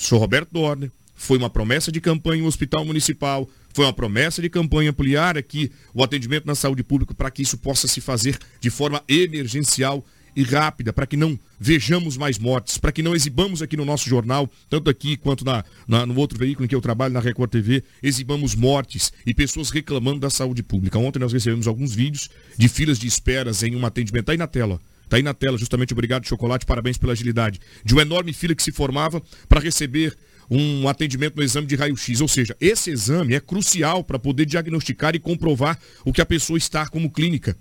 Sou 0.03 0.19
Roberto 0.19 0.51
Dorner. 0.53 0.91
Foi 1.15 1.39
uma 1.39 1.49
promessa 1.49 1.93
de 1.93 2.01
campanha 2.01 2.43
um 2.43 2.47
hospital 2.47 2.85
municipal. 2.85 3.49
Foi 3.73 3.85
uma 3.85 3.93
promessa 3.93 4.43
de 4.43 4.51
campanha 4.51 4.91
ampliar 4.91 5.39
aqui 5.39 5.71
o 5.95 6.03
atendimento 6.03 6.45
na 6.45 6.55
saúde 6.55 6.83
pública 6.83 7.15
para 7.15 7.31
que 7.31 7.43
isso 7.43 7.57
possa 7.57 7.87
se 7.87 8.01
fazer 8.01 8.37
de 8.61 8.69
forma 8.69 9.03
emergencial 9.09 10.05
e 10.35 10.43
rápida, 10.43 10.93
para 10.93 11.07
que 11.07 11.17
não 11.17 11.39
vejamos 11.61 12.17
mais 12.17 12.39
mortes, 12.39 12.79
para 12.79 12.91
que 12.93 13.03
não 13.03 13.15
exibamos 13.15 13.61
aqui 13.63 13.77
no 13.77 13.85
nosso 13.85 14.09
jornal, 14.09 14.51
tanto 14.69 14.89
aqui 14.91 15.17
quanto 15.17 15.45
na, 15.45 15.65
na- 15.87 16.07
no 16.07 16.17
outro 16.17 16.39
veículo 16.39 16.65
em 16.65 16.69
que 16.69 16.75
eu 16.75 16.81
trabalho, 16.81 17.13
na 17.15 17.21
Record 17.21 17.51
TV, 17.51 17.83
exibamos 18.03 18.55
mortes 18.55 19.13
e 19.27 19.35
pessoas 19.35 19.71
reclamando 19.71 20.21
da 20.21 20.31
saúde 20.31 20.63
pública. 20.63 20.99
Ontem 20.99 21.19
nós 21.19 21.33
recebemos 21.33 21.67
alguns 21.67 21.95
vídeos 21.95 22.31
de 22.57 22.69
filas 22.69 22.99
de 22.99 23.07
esperas 23.07 23.63
em 23.63 23.77
um 23.77 23.85
atendimento. 23.85 24.27
Tá 24.27 24.33
aí 24.33 24.39
na 24.39 24.47
tela. 24.47 24.81
ó. 24.83 24.93
Tá 25.09 25.17
aí 25.19 25.23
na 25.23 25.35
tela, 25.35 25.59
justamente 25.59 25.93
obrigado, 25.93 26.27
Chocolate, 26.27 26.65
parabéns 26.65 26.97
pela 26.97 27.13
agilidade. 27.13 27.61
De 27.85 27.93
uma 27.93 28.01
enorme 28.01 28.33
fila 28.33 28.55
que 28.55 28.63
se 28.63 28.73
formava 28.73 29.23
para 29.47 29.61
receber 29.61 30.17
um 30.51 30.89
atendimento 30.89 31.37
no 31.37 31.43
exame 31.43 31.67
de 31.67 31.77
raio-x. 31.77 32.21
Ou 32.23 32.29
seja, 32.29 32.57
esse 32.59 32.91
exame 32.91 33.35
é 33.35 33.41
crucial 33.41 34.03
para 34.03 34.19
poder 34.19 34.47
diagnosticar 34.47 35.15
e 35.15 35.19
comprovar 35.19 35.79
o 36.05 36.13
que 36.15 36.21
a 36.23 36.27
pessoa 36.27 36.57
está 36.57 36.87
como 36.89 37.11
clínica. 37.11 37.55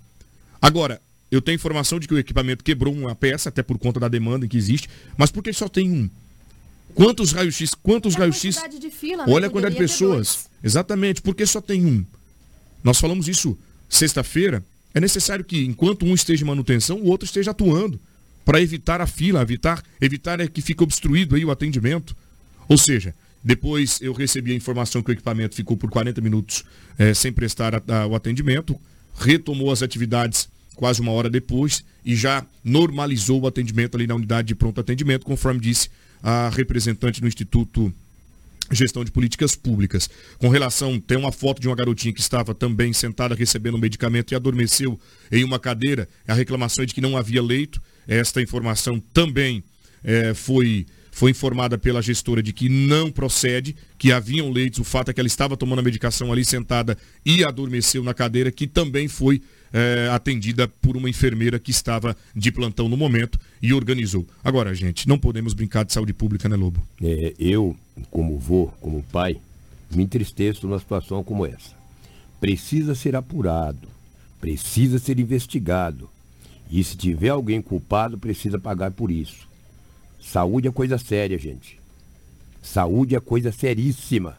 Agora, 0.60 1.00
eu 1.32 1.40
tenho 1.40 1.56
informação 1.56 1.98
de 1.98 2.06
que 2.06 2.14
o 2.14 2.18
equipamento 2.18 2.62
quebrou 2.62 2.92
uma 2.94 3.14
peça, 3.14 3.48
até 3.48 3.62
por 3.62 3.78
conta 3.78 3.98
da 3.98 4.06
demanda 4.06 4.46
que 4.46 4.56
existe, 4.56 4.88
mas 5.16 5.30
por 5.30 5.42
que 5.42 5.52
só 5.52 5.66
tem 5.68 5.90
um? 5.90 6.08
Quantos 6.94 7.32
raios-x? 7.32 7.74
Quantos 7.74 8.14
raios-x? 8.14 8.60
de 8.78 8.90
fila, 8.90 9.26
né? 9.26 9.32
Olha 9.32 9.46
a 9.46 9.50
quantidade 9.50 9.74
de 9.76 9.80
pessoas. 9.80 10.46
Exatamente, 10.62 11.22
por 11.22 11.34
que 11.34 11.46
só 11.46 11.60
tem 11.60 11.84
um? 11.86 12.04
Nós 12.84 13.00
falamos 13.00 13.28
isso 13.28 13.58
sexta-feira. 13.88 14.62
É 14.94 15.00
necessário 15.00 15.42
que, 15.44 15.64
enquanto 15.64 16.04
um 16.04 16.14
esteja 16.14 16.44
em 16.44 16.46
manutenção, 16.46 16.98
o 16.98 17.06
outro 17.06 17.24
esteja 17.24 17.50
atuando 17.52 17.98
para 18.44 18.60
evitar 18.60 19.00
a 19.00 19.06
fila, 19.06 19.40
evitar, 19.40 19.82
evitar 20.00 20.38
é 20.40 20.46
que 20.46 20.60
fique 20.60 20.82
obstruído 20.82 21.34
aí 21.34 21.44
o 21.44 21.50
atendimento. 21.50 22.14
Ou 22.68 22.76
seja, 22.76 23.14
depois 23.42 23.98
eu 24.02 24.12
recebi 24.12 24.52
a 24.52 24.54
informação 24.54 25.02
que 25.02 25.10
o 25.10 25.12
equipamento 25.14 25.54
ficou 25.54 25.76
por 25.78 25.88
40 25.88 26.20
minutos 26.20 26.62
eh, 26.98 27.14
sem 27.14 27.32
prestar 27.32 27.74
a- 27.74 27.82
a- 27.88 28.06
o 28.06 28.14
atendimento, 28.14 28.78
retomou 29.16 29.70
as 29.72 29.82
atividades 29.82 30.48
quase 30.74 31.00
uma 31.00 31.12
hora 31.12 31.30
depois 31.30 31.84
e 32.04 32.16
já 32.16 32.44
normalizou 32.64 33.40
o 33.40 33.46
atendimento 33.46 33.96
ali 33.96 34.06
na 34.06 34.14
unidade 34.14 34.48
de 34.48 34.54
pronto 34.54 34.80
atendimento, 34.80 35.24
conforme 35.24 35.60
disse 35.60 35.90
a 36.22 36.48
representante 36.48 37.20
do 37.20 37.26
Instituto 37.26 37.92
gestão 38.70 39.04
de 39.04 39.10
políticas 39.10 39.54
públicas. 39.54 40.08
Com 40.38 40.48
relação, 40.48 40.98
tem 40.98 41.18
uma 41.18 41.32
foto 41.32 41.60
de 41.60 41.68
uma 41.68 41.76
garotinha 41.76 42.12
que 42.12 42.20
estava 42.20 42.54
também 42.54 42.92
sentada 42.92 43.34
recebendo 43.34 43.76
um 43.76 43.80
medicamento 43.80 44.32
e 44.32 44.34
adormeceu 44.34 44.98
em 45.30 45.44
uma 45.44 45.58
cadeira. 45.58 46.08
A 46.26 46.34
reclamação 46.34 46.82
é 46.82 46.86
de 46.86 46.94
que 46.94 47.00
não 47.00 47.16
havia 47.16 47.42
leito. 47.42 47.82
Esta 48.06 48.40
informação 48.40 49.00
também 49.12 49.62
eh, 50.02 50.34
foi, 50.34 50.86
foi 51.12 51.30
informada 51.30 51.76
pela 51.76 52.00
gestora 52.00 52.42
de 52.42 52.52
que 52.54 52.70
não 52.70 53.12
procede, 53.12 53.76
que 53.98 54.10
haviam 54.10 54.50
leitos. 54.50 54.80
O 54.80 54.84
fato 54.84 55.10
é 55.10 55.14
que 55.14 55.20
ela 55.20 55.26
estava 55.26 55.58
tomando 55.58 55.78
a 55.78 55.82
medicação 55.82 56.32
ali 56.32 56.42
sentada 56.42 56.96
e 57.24 57.44
adormeceu 57.44 58.02
na 58.02 58.14
cadeira, 58.14 58.50
que 58.50 58.66
também 58.66 59.06
foi 59.06 59.42
eh, 59.74 60.08
atendida 60.10 60.66
por 60.66 60.96
uma 60.96 61.10
enfermeira 61.10 61.58
que 61.58 61.70
estava 61.70 62.16
de 62.34 62.50
plantão 62.50 62.88
no 62.88 62.96
momento 62.96 63.38
e 63.60 63.74
organizou. 63.74 64.26
Agora, 64.42 64.74
gente, 64.74 65.06
não 65.06 65.18
podemos 65.18 65.52
brincar 65.52 65.84
de 65.84 65.92
saúde 65.92 66.14
pública, 66.14 66.48
né, 66.48 66.56
Lobo? 66.56 66.82
É, 67.02 67.34
eu, 67.38 67.76
como 68.10 68.38
vô, 68.38 68.72
como 68.80 69.04
pai, 69.12 69.36
me 69.94 70.02
entristeço 70.04 70.66
numa 70.66 70.78
situação 70.78 71.22
como 71.22 71.44
essa. 71.44 71.76
Precisa 72.40 72.94
ser 72.94 73.14
apurado, 73.14 73.86
precisa 74.40 74.98
ser 74.98 75.20
investigado. 75.20 76.08
E 76.70 76.82
se 76.82 76.96
tiver 76.96 77.28
alguém 77.28 77.60
culpado, 77.60 78.16
precisa 78.16 78.58
pagar 78.58 78.92
por 78.92 79.10
isso. 79.10 79.51
Saúde 80.22 80.68
é 80.68 80.70
coisa 80.70 80.96
séria, 80.96 81.36
gente. 81.36 81.78
Saúde 82.62 83.16
é 83.16 83.20
coisa 83.20 83.50
seríssima. 83.50 84.38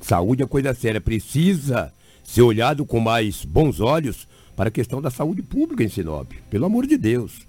Saúde 0.00 0.44
é 0.44 0.46
coisa 0.46 0.72
séria. 0.72 1.00
Precisa 1.00 1.92
ser 2.22 2.42
olhado 2.42 2.86
com 2.86 3.00
mais 3.00 3.44
bons 3.44 3.80
olhos 3.80 4.26
para 4.54 4.68
a 4.68 4.72
questão 4.72 5.02
da 5.02 5.10
saúde 5.10 5.42
pública 5.42 5.82
em 5.82 5.88
Sinop. 5.88 6.32
Pelo 6.48 6.64
amor 6.64 6.86
de 6.86 6.96
Deus. 6.96 7.46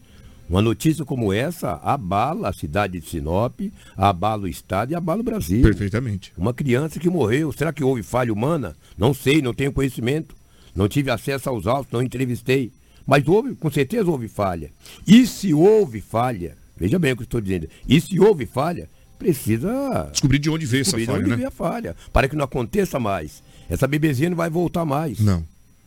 Uma 0.49 0.61
notícia 0.61 1.05
como 1.05 1.31
essa 1.31 1.73
abala 1.83 2.49
a 2.49 2.53
cidade 2.53 2.99
de 2.99 3.05
Sinop, 3.05 3.59
abala 3.95 4.43
o 4.43 4.47
estado 4.47 4.91
e 4.91 4.95
abala 4.95 5.19
o 5.19 5.23
Brasil. 5.23 5.61
Perfeitamente. 5.61 6.33
Uma 6.37 6.53
criança 6.53 6.99
que 6.99 7.09
morreu, 7.09 7.51
será 7.51 7.71
que 7.71 7.83
houve 7.83 8.01
falha 8.01 8.33
humana? 8.33 8.75
Não 8.97 9.13
sei, 9.13 9.41
não 9.41 9.53
tenho 9.53 9.73
conhecimento. 9.73 10.35
Não 10.73 10.87
tive 10.87 11.11
acesso 11.11 11.49
aos 11.49 11.67
autos, 11.67 11.91
não 11.91 12.01
entrevistei. 12.01 12.71
Mas 13.05 13.27
houve, 13.27 13.55
com 13.55 13.69
certeza 13.69 14.09
houve 14.09 14.27
falha. 14.27 14.71
E 15.05 15.27
se 15.27 15.53
houve 15.53 16.01
falha, 16.01 16.55
veja 16.77 16.99
bem 16.99 17.13
o 17.13 17.15
que 17.15 17.23
eu 17.23 17.25
estou 17.25 17.41
dizendo, 17.41 17.67
e 17.87 17.99
se 17.99 18.19
houve 18.19 18.45
falha, 18.45 18.89
precisa 19.17 20.09
descobrir 20.11 20.39
de 20.39 20.49
onde 20.49 20.65
veio 20.65 20.81
essa 20.81 20.97
descobrir 20.97 21.05
de 21.05 21.11
falha, 21.11 21.19
onde 21.19 21.29
né? 21.29 21.35
veio 21.35 21.47
a 21.47 21.51
falha, 21.51 21.95
para 22.13 22.27
que 22.27 22.35
não 22.35 22.45
aconteça 22.45 22.99
mais. 22.99 23.43
Essa 23.69 23.87
bebezinha 23.87 24.29
não 24.29 24.37
vai 24.37 24.49
voltar 24.49 24.85
mais. 24.85 25.19
Não. 25.19 25.43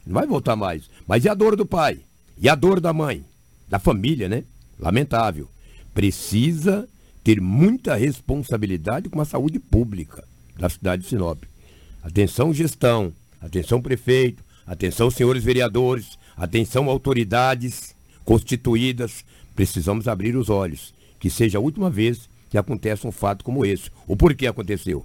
Não 0.06 0.14
vai 0.14 0.26
voltar 0.26 0.56
mais. 0.56 0.90
Mas 1.06 1.24
e 1.24 1.28
a 1.28 1.34
dor 1.34 1.56
do 1.56 1.64
pai? 1.64 2.00
E 2.38 2.48
a 2.48 2.54
dor 2.54 2.80
da 2.80 2.92
mãe? 2.92 3.24
Da 3.68 3.78
família, 3.78 4.28
né? 4.28 4.44
Lamentável. 4.78 5.48
Precisa 5.94 6.88
ter 7.22 7.40
muita 7.40 7.94
responsabilidade 7.94 9.08
com 9.08 9.20
a 9.20 9.24
saúde 9.24 9.58
pública 9.58 10.24
da 10.58 10.68
cidade 10.68 11.02
de 11.02 11.08
Sinop. 11.08 11.42
Atenção, 12.02 12.52
gestão. 12.52 13.12
Atenção, 13.40 13.80
prefeito. 13.80 14.42
Atenção, 14.66 15.10
senhores 15.10 15.44
vereadores. 15.44 16.18
Atenção, 16.36 16.88
autoridades 16.88 17.94
constituídas. 18.24 19.24
Precisamos 19.54 20.08
abrir 20.08 20.36
os 20.36 20.48
olhos. 20.48 20.94
Que 21.18 21.28
seja 21.28 21.58
a 21.58 21.60
última 21.60 21.90
vez 21.90 22.28
que 22.48 22.58
aconteça 22.58 23.06
um 23.06 23.12
fato 23.12 23.44
como 23.44 23.64
esse. 23.64 23.90
O 24.06 24.16
porquê 24.16 24.46
aconteceu? 24.46 25.04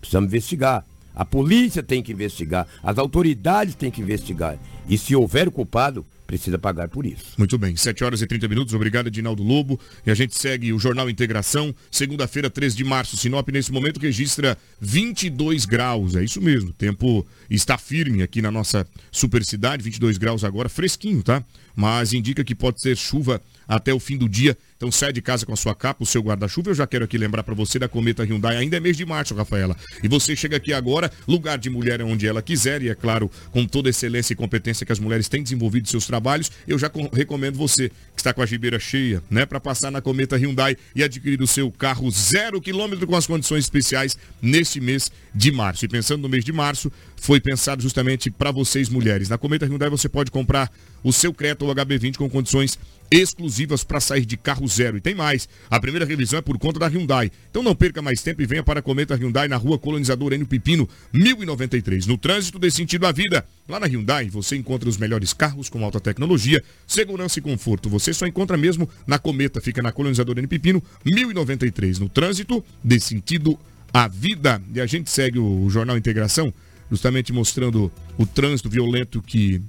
Precisamos 0.00 0.28
investigar. 0.28 0.84
A 1.14 1.24
polícia 1.24 1.82
tem 1.82 2.02
que 2.02 2.12
investigar. 2.12 2.66
As 2.82 2.98
autoridades 2.98 3.74
têm 3.74 3.90
que 3.90 4.02
investigar. 4.02 4.58
E 4.88 4.98
se 4.98 5.16
houver 5.16 5.50
culpado, 5.50 6.04
precisa 6.26 6.58
pagar 6.58 6.88
por 6.88 7.06
isso. 7.06 7.24
Muito 7.38 7.56
bem, 7.56 7.74
7 7.74 8.04
horas 8.04 8.20
e 8.20 8.26
30 8.26 8.48
minutos. 8.48 8.74
Obrigado, 8.74 9.06
Edinaldo 9.06 9.42
Lobo. 9.42 9.80
E 10.04 10.10
a 10.10 10.14
gente 10.14 10.38
segue 10.38 10.72
o 10.72 10.78
Jornal 10.78 11.08
Integração. 11.08 11.74
Segunda-feira, 11.90 12.50
13 12.50 12.76
de 12.76 12.84
março. 12.84 13.16
Sinop, 13.16 13.48
nesse 13.48 13.72
momento, 13.72 13.98
registra 13.98 14.58
22 14.80 15.64
graus. 15.64 16.14
É 16.14 16.22
isso 16.22 16.40
mesmo. 16.40 16.70
O 16.70 16.74
tempo 16.74 17.26
está 17.48 17.78
firme 17.78 18.22
aqui 18.22 18.42
na 18.42 18.50
nossa 18.50 18.86
super 19.10 19.44
cidade. 19.44 19.82
22 19.82 20.18
graus 20.18 20.44
agora, 20.44 20.68
fresquinho, 20.68 21.22
tá? 21.22 21.42
Mas 21.74 22.12
indica 22.12 22.44
que 22.44 22.54
pode 22.54 22.80
ser 22.80 22.96
chuva 22.96 23.40
até 23.66 23.92
o 23.92 24.00
fim 24.00 24.16
do 24.16 24.28
dia. 24.28 24.56
Então 24.76 24.92
sai 24.92 25.10
de 25.12 25.22
casa 25.22 25.46
com 25.46 25.52
a 25.54 25.56
sua 25.56 25.74
capa, 25.74 26.02
o 26.02 26.06
seu 26.06 26.20
guarda-chuva. 26.22 26.70
Eu 26.70 26.74
já 26.74 26.86
quero 26.86 27.04
aqui 27.04 27.16
lembrar 27.16 27.42
para 27.42 27.54
você 27.54 27.78
da 27.78 27.88
Cometa 27.88 28.22
Hyundai. 28.24 28.56
Ainda 28.58 28.76
é 28.76 28.80
mês 28.80 28.94
de 28.96 29.06
março, 29.06 29.34
Rafaela. 29.34 29.74
E 30.02 30.08
você 30.08 30.36
chega 30.36 30.58
aqui 30.58 30.72
agora, 30.72 31.10
lugar 31.26 31.56
de 31.56 31.70
mulher 31.70 32.00
é 32.00 32.04
onde 32.04 32.26
ela 32.26 32.42
quiser. 32.42 32.82
E 32.82 32.90
é 32.90 32.94
claro, 32.94 33.30
com 33.50 33.64
toda 33.66 33.88
a 33.88 33.90
excelência 33.90 34.34
e 34.34 34.36
competência 34.36 34.84
que 34.84 34.92
as 34.92 34.98
mulheres 34.98 35.28
têm 35.28 35.42
desenvolvido 35.42 35.88
seus 35.88 36.06
trabalhos, 36.06 36.50
eu 36.68 36.78
já 36.78 36.90
com- 36.90 37.08
recomendo 37.10 37.56
você 37.56 37.88
que 37.88 38.20
está 38.20 38.34
com 38.34 38.42
a 38.42 38.46
gibeira 38.46 38.78
cheia, 38.78 39.22
né? 39.30 39.46
Para 39.46 39.58
passar 39.60 39.90
na 39.90 40.02
Cometa 40.02 40.36
Hyundai 40.36 40.76
e 40.94 41.02
adquirir 41.02 41.40
o 41.40 41.46
seu 41.46 41.70
carro 41.70 42.10
zero 42.10 42.60
quilômetro 42.60 43.06
com 43.06 43.16
as 43.16 43.26
condições 43.26 43.64
especiais 43.64 44.18
neste 44.42 44.78
mês 44.78 45.10
de 45.34 45.50
março. 45.50 45.86
E 45.86 45.88
pensando 45.88 46.20
no 46.22 46.28
mês 46.28 46.44
de 46.44 46.52
março, 46.52 46.92
foi 47.16 47.40
pensado 47.40 47.80
justamente 47.82 48.30
para 48.30 48.50
vocês 48.50 48.90
mulheres. 48.90 49.28
Na 49.30 49.38
Cometa 49.38 49.64
Hyundai 49.64 49.88
você 49.88 50.06
pode 50.08 50.30
comprar 50.30 50.70
o 51.02 51.12
seu 51.14 51.32
Creta 51.32 51.64
ou 51.64 51.74
HB20 51.74 52.16
com 52.16 52.28
condições 52.28 52.78
exclusivas 53.10 53.84
para 53.84 54.00
sair 54.00 54.26
de 54.26 54.36
carro 54.36 54.65
zero. 54.68 54.96
E 54.96 55.00
tem 55.00 55.14
mais, 55.14 55.48
a 55.70 55.80
primeira 55.80 56.04
revisão 56.04 56.38
é 56.38 56.42
por 56.42 56.58
conta 56.58 56.78
da 56.78 56.86
Hyundai. 56.86 57.30
Então 57.50 57.62
não 57.62 57.74
perca 57.74 58.00
mais 58.02 58.22
tempo 58.22 58.42
e 58.42 58.46
venha 58.46 58.62
para 58.62 58.80
a 58.80 58.82
Cometa 58.82 59.14
Hyundai 59.14 59.48
na 59.48 59.56
rua 59.56 59.78
Colonizador 59.78 60.32
Enio 60.32 60.46
Pipino, 60.46 60.88
1093. 61.12 62.06
No 62.06 62.18
trânsito 62.18 62.58
dê 62.58 62.70
sentido 62.70 63.06
à 63.06 63.12
vida. 63.12 63.46
Lá 63.68 63.80
na 63.80 63.86
Hyundai 63.86 64.28
você 64.28 64.56
encontra 64.56 64.88
os 64.88 64.96
melhores 64.96 65.32
carros 65.32 65.68
com 65.68 65.84
alta 65.84 66.00
tecnologia, 66.00 66.62
segurança 66.86 67.38
e 67.38 67.42
conforto. 67.42 67.88
Você 67.88 68.12
só 68.12 68.26
encontra 68.26 68.56
mesmo 68.56 68.88
na 69.06 69.18
Cometa, 69.18 69.60
fica 69.60 69.82
na 69.82 69.92
Colonizador 69.92 70.36
Enio 70.38 70.48
Pipino, 70.48 70.82
1093. 71.04 71.98
No 71.98 72.08
trânsito 72.08 72.64
dê 72.82 73.00
sentido 73.00 73.58
à 73.92 74.08
vida. 74.08 74.62
E 74.74 74.80
a 74.80 74.86
gente 74.86 75.10
segue 75.10 75.38
o 75.38 75.68
Jornal 75.70 75.96
Integração, 75.96 76.52
justamente 76.90 77.32
mostrando 77.32 77.90
o 78.18 78.26
trânsito 78.26 78.68
violento 78.68 79.22
que 79.22 79.62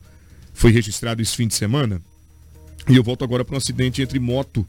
foi 0.54 0.72
registrado 0.72 1.22
esse 1.22 1.36
fim 1.36 1.48
de 1.48 1.54
semana. 1.54 2.02
E 2.89 2.95
eu 2.95 3.04
volto 3.04 3.24
agora 3.24 3.43
para 3.43 3.54
um 3.54 3.58
acidente 3.58 4.02
entre 4.02 4.18
moto 4.20 4.68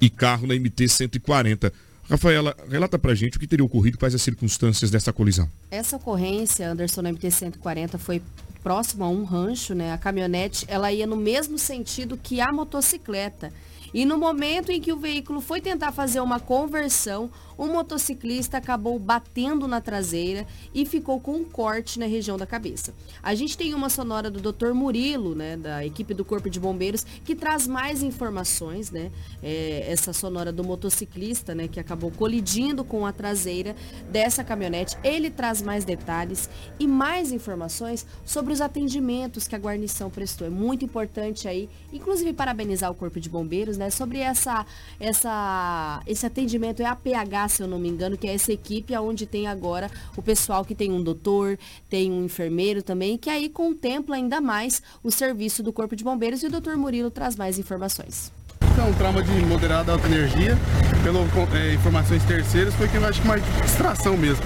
e 0.00 0.08
carro 0.08 0.46
na 0.46 0.54
MT 0.54 0.88
140. 0.88 1.72
Rafaela, 2.08 2.56
relata 2.68 2.98
pra 2.98 3.14
gente 3.14 3.36
o 3.36 3.40
que 3.40 3.46
teria 3.46 3.64
ocorrido, 3.64 3.96
quais 3.96 4.14
as 4.14 4.22
circunstâncias 4.22 4.90
dessa 4.90 5.12
colisão. 5.12 5.48
Essa 5.70 5.96
ocorrência, 5.96 6.68
Anderson, 6.68 7.02
na 7.02 7.12
MT-140, 7.12 7.98
foi 7.98 8.20
próximo 8.64 9.04
a 9.04 9.08
um 9.08 9.22
rancho, 9.22 9.74
né? 9.74 9.92
A 9.92 9.98
caminhonete, 9.98 10.64
ela 10.68 10.90
ia 10.92 11.06
no 11.06 11.16
mesmo 11.16 11.56
sentido 11.56 12.18
que 12.20 12.40
a 12.40 12.52
motocicleta. 12.52 13.52
E 13.92 14.04
no 14.04 14.18
momento 14.18 14.70
em 14.70 14.80
que 14.80 14.92
o 14.92 14.96
veículo 14.96 15.40
foi 15.40 15.60
tentar 15.60 15.92
fazer 15.92 16.20
uma 16.20 16.38
conversão, 16.38 17.30
o 17.60 17.66
motociclista 17.66 18.56
acabou 18.56 18.98
batendo 18.98 19.68
na 19.68 19.82
traseira 19.82 20.46
e 20.74 20.86
ficou 20.86 21.20
com 21.20 21.32
um 21.32 21.44
corte 21.44 21.98
na 21.98 22.06
região 22.06 22.38
da 22.38 22.46
cabeça. 22.46 22.94
A 23.22 23.34
gente 23.34 23.54
tem 23.54 23.74
uma 23.74 23.90
sonora 23.90 24.30
do 24.30 24.40
Dr. 24.40 24.72
Murilo, 24.72 25.34
né, 25.34 25.58
da 25.58 25.84
equipe 25.84 26.14
do 26.14 26.24
Corpo 26.24 26.48
de 26.48 26.58
Bombeiros, 26.58 27.04
que 27.22 27.36
traz 27.36 27.66
mais 27.66 28.02
informações, 28.02 28.90
né? 28.90 29.10
É, 29.42 29.84
essa 29.86 30.14
sonora 30.14 30.50
do 30.50 30.64
motociclista, 30.64 31.54
né, 31.54 31.68
que 31.68 31.78
acabou 31.78 32.10
colidindo 32.10 32.82
com 32.82 33.04
a 33.04 33.12
traseira 33.12 33.76
dessa 34.10 34.42
caminhonete. 34.42 34.96
Ele 35.04 35.28
traz 35.30 35.60
mais 35.60 35.84
detalhes 35.84 36.48
e 36.78 36.86
mais 36.86 37.30
informações 37.30 38.06
sobre 38.24 38.54
os 38.54 38.62
atendimentos 38.62 39.46
que 39.46 39.54
a 39.54 39.58
guarnição 39.58 40.08
prestou. 40.08 40.46
É 40.46 40.50
muito 40.50 40.82
importante 40.82 41.46
aí, 41.46 41.68
inclusive 41.92 42.32
parabenizar 42.32 42.90
o 42.90 42.94
Corpo 42.94 43.20
de 43.20 43.28
Bombeiros, 43.28 43.76
né? 43.80 43.90
Sobre 43.90 44.18
essa, 44.18 44.64
essa, 45.00 46.02
esse 46.06 46.24
atendimento, 46.24 46.80
é 46.82 46.86
a 46.86 46.94
PH, 46.94 47.48
se 47.48 47.62
eu 47.62 47.66
não 47.66 47.78
me 47.78 47.88
engano, 47.88 48.16
que 48.16 48.28
é 48.28 48.34
essa 48.34 48.52
equipe 48.52 48.96
onde 48.96 49.26
tem 49.26 49.46
agora 49.46 49.90
o 50.16 50.22
pessoal 50.22 50.64
que 50.64 50.74
tem 50.74 50.92
um 50.92 51.02
doutor, 51.02 51.58
tem 51.88 52.12
um 52.12 52.24
enfermeiro 52.24 52.82
também, 52.82 53.16
que 53.16 53.30
aí 53.30 53.48
contempla 53.48 54.16
ainda 54.16 54.40
mais 54.40 54.82
o 55.02 55.10
serviço 55.10 55.62
do 55.62 55.72
Corpo 55.72 55.96
de 55.96 56.04
Bombeiros 56.04 56.42
e 56.42 56.46
o 56.46 56.50
doutor 56.50 56.76
Murilo 56.76 57.10
traz 57.10 57.34
mais 57.34 57.58
informações. 57.58 58.30
É 58.78 58.82
um 58.82 58.92
trauma 58.94 59.22
de 59.22 59.32
moderada 59.44 59.92
alta 59.92 60.06
energia, 60.06 60.56
pelo 61.02 61.26
é, 61.54 61.74
informações 61.74 62.22
terceiras, 62.24 62.74
foi 62.74 62.88
que 62.88 62.96
eu 62.96 63.04
acho 63.04 63.20
que 63.20 63.28
uma 63.28 63.38
distração 63.38 64.16
mesmo. 64.16 64.42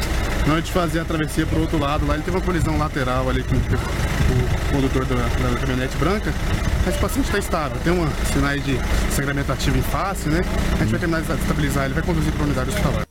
Na 0.47 0.55
hora 0.55 0.63
de 0.63 0.73
fazer 0.73 1.01
a 1.01 1.05
travessia 1.05 1.47
para 1.47 1.59
o 1.59 1.61
outro 1.63 1.79
lado, 1.79 2.07
lá 2.07 2.15
ele 2.15 2.23
teve 2.25 2.37
uma 2.37 2.45
colisão 2.45 2.77
lateral 2.77 3.29
ali 3.31 3.45
com 3.45 3.55
o 3.55 4.73
condutor 4.73 5.05
da, 5.05 5.15
da 5.15 5.61
caminhonete 5.61 5.97
branca, 5.97 6.33
mas 6.85 6.97
o 6.97 6.99
paciente 6.99 7.27
está 7.27 7.39
estável, 7.39 7.81
tem 7.85 7.93
uma 7.93 8.09
sinais 8.33 8.65
de 8.65 8.77
sangramento 9.15 9.53
ativo 9.53 9.79
em 9.79 9.83
face, 9.83 10.29
né? 10.29 10.41
A 10.73 10.79
gente 10.79 10.91
vai 10.91 11.01
terminar 11.01 11.23
de 11.23 11.33
estabilizar, 11.33 11.85
ele 11.85 11.95
vai 11.95 12.03
conduzir 12.03 12.33
para 12.33 12.43
a 12.43 12.47
unidade 12.47 12.71
hospitalar. 12.71 13.07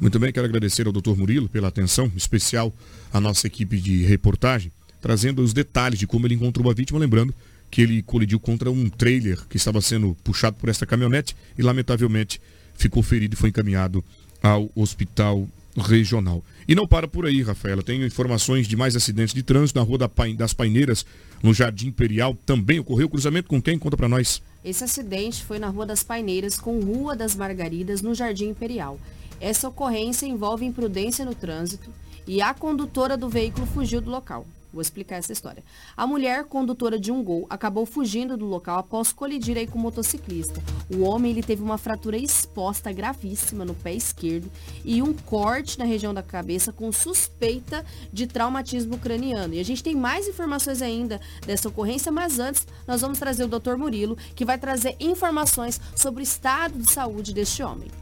Muito 0.00 0.18
bem, 0.18 0.32
quero 0.32 0.46
agradecer 0.46 0.86
ao 0.86 0.92
Dr. 0.92 1.16
Murilo 1.16 1.48
pela 1.48 1.68
atenção 1.68 2.10
especial 2.16 2.72
à 3.12 3.20
nossa 3.20 3.46
equipe 3.46 3.78
de 3.78 4.02
reportagem, 4.04 4.72
trazendo 5.00 5.40
os 5.40 5.52
detalhes 5.52 5.98
de 5.98 6.06
como 6.06 6.26
ele 6.26 6.34
encontrou 6.34 6.68
a 6.68 6.74
vítima, 6.74 6.98
lembrando 6.98 7.32
que 7.72 7.80
ele 7.80 8.02
colidiu 8.02 8.38
contra 8.38 8.70
um 8.70 8.90
trailer 8.90 9.40
que 9.48 9.56
estava 9.56 9.80
sendo 9.80 10.14
puxado 10.22 10.56
por 10.58 10.68
esta 10.68 10.84
caminhonete 10.84 11.34
e 11.56 11.62
lamentavelmente 11.62 12.38
ficou 12.74 13.02
ferido 13.02 13.34
e 13.34 13.36
foi 13.36 13.48
encaminhado 13.48 14.04
ao 14.42 14.70
hospital 14.76 15.48
regional. 15.74 16.44
E 16.68 16.74
não 16.74 16.86
para 16.86 17.08
por 17.08 17.24
aí, 17.24 17.40
Rafaela. 17.40 17.82
Tenho 17.82 18.04
informações 18.04 18.68
de 18.68 18.76
mais 18.76 18.94
acidentes 18.94 19.34
de 19.34 19.42
trânsito 19.42 19.78
na 19.78 19.84
Rua 19.86 20.06
das 20.36 20.52
Paineiras, 20.52 21.06
no 21.42 21.54
Jardim 21.54 21.88
Imperial. 21.88 22.36
Também 22.44 22.78
ocorreu 22.78 23.08
cruzamento 23.08 23.48
com 23.48 23.60
quem? 23.60 23.78
Conta 23.78 23.96
para 23.96 24.06
nós. 24.06 24.42
Esse 24.62 24.84
acidente 24.84 25.42
foi 25.42 25.58
na 25.58 25.68
Rua 25.68 25.86
das 25.86 26.02
Paineiras 26.02 26.58
com 26.58 26.78
Rua 26.78 27.16
das 27.16 27.34
Margaridas, 27.34 28.02
no 28.02 28.14
Jardim 28.14 28.50
Imperial. 28.50 29.00
Essa 29.40 29.66
ocorrência 29.70 30.26
envolve 30.26 30.66
imprudência 30.66 31.24
no 31.24 31.34
trânsito 31.34 31.90
e 32.26 32.42
a 32.42 32.52
condutora 32.52 33.16
do 33.16 33.30
veículo 33.30 33.66
fugiu 33.66 34.02
do 34.02 34.10
local. 34.10 34.46
Vou 34.72 34.80
explicar 34.80 35.16
essa 35.16 35.32
história. 35.32 35.62
A 35.94 36.06
mulher, 36.06 36.44
condutora 36.44 36.98
de 36.98 37.12
um 37.12 37.22
gol, 37.22 37.46
acabou 37.50 37.84
fugindo 37.84 38.36
do 38.36 38.46
local 38.46 38.78
após 38.78 39.12
colidir 39.12 39.58
aí 39.58 39.66
com 39.66 39.78
o 39.78 39.82
motociclista. 39.82 40.62
O 40.88 41.02
homem 41.02 41.30
ele 41.30 41.42
teve 41.42 41.62
uma 41.62 41.76
fratura 41.76 42.16
exposta 42.16 42.90
gravíssima 42.90 43.64
no 43.64 43.74
pé 43.74 43.92
esquerdo 43.92 44.50
e 44.84 45.02
um 45.02 45.12
corte 45.12 45.78
na 45.78 45.84
região 45.84 46.14
da 46.14 46.22
cabeça 46.22 46.72
com 46.72 46.90
suspeita 46.90 47.84
de 48.10 48.26
traumatismo 48.26 48.96
craniano. 48.98 49.54
E 49.54 49.60
a 49.60 49.64
gente 49.64 49.82
tem 49.82 49.94
mais 49.94 50.26
informações 50.26 50.80
ainda 50.80 51.20
dessa 51.46 51.68
ocorrência, 51.68 52.10
mas 52.10 52.38
antes 52.38 52.66
nós 52.86 53.02
vamos 53.02 53.18
trazer 53.18 53.44
o 53.44 53.48
Dr. 53.48 53.76
Murilo, 53.76 54.16
que 54.34 54.44
vai 54.44 54.58
trazer 54.58 54.96
informações 54.98 55.78
sobre 55.94 56.22
o 56.22 56.24
estado 56.24 56.78
de 56.78 56.90
saúde 56.90 57.34
deste 57.34 57.62
homem. 57.62 58.01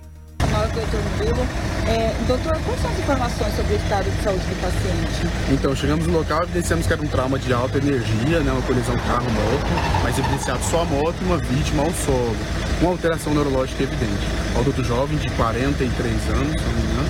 Fala 0.50 0.66
com 0.68 0.78
o 0.78 0.80
doutor 0.80 1.00
Murilo. 1.16 1.46
É, 1.86 2.14
doutor, 2.26 2.58
quais 2.62 2.80
são 2.80 2.90
as 2.90 2.98
informações 2.98 3.54
sobre 3.56 3.72
o 3.72 3.76
estado 3.76 4.10
de 4.10 4.22
saúde 4.22 4.44
do 4.46 4.56
paciente? 4.60 5.34
Então, 5.50 5.74
chegamos 5.76 6.06
no 6.06 6.18
local, 6.18 6.42
evidenciamos 6.42 6.86
que 6.86 6.92
era 6.92 7.02
um 7.02 7.06
trauma 7.06 7.38
de 7.38 7.52
alta 7.52 7.78
energia, 7.78 8.40
né, 8.40 8.52
uma 8.52 8.62
colisão 8.62 8.94
carro-moto, 9.06 9.66
mas 10.02 10.18
evidenciado 10.18 10.62
só 10.64 10.82
a 10.82 10.84
moto 10.84 11.14
e 11.22 11.24
uma 11.24 11.38
vítima 11.38 11.82
ao 11.84 11.92
solo, 11.92 12.36
com 12.80 12.88
alteração 12.88 13.32
neurológica 13.32 13.82
evidente. 13.82 14.26
O 14.54 14.60
adulto 14.60 14.84
jovem, 14.84 15.18
de 15.18 15.30
43 15.30 16.14
anos, 16.30 16.52
se 16.52 16.66
não 16.66 16.74
me 16.74 16.82
engano, 16.82 17.08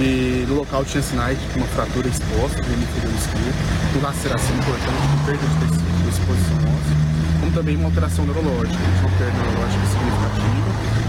e 0.00 0.46
no 0.48 0.54
local 0.56 0.84
tinha 0.84 1.02
sinais 1.02 1.38
de 1.38 1.58
uma 1.58 1.66
fratura 1.68 2.08
exposta 2.08 2.60
do 2.60 2.72
hemisfério 2.72 3.10
esquerdo, 3.18 3.92
com 3.94 4.00
laceração 4.00 4.56
importante, 4.56 5.02
com 5.10 5.24
perda 5.26 5.46
de 5.46 5.54
tecido, 5.62 6.08
exposição 6.08 6.56
óssea, 6.58 6.96
como 7.40 7.52
também 7.52 7.76
uma 7.76 7.86
alteração 7.86 8.24
neurológica, 8.26 8.82
uma 9.00 9.10
perda 9.18 9.38
neurológica 9.42 9.86
significativa, 9.86 10.59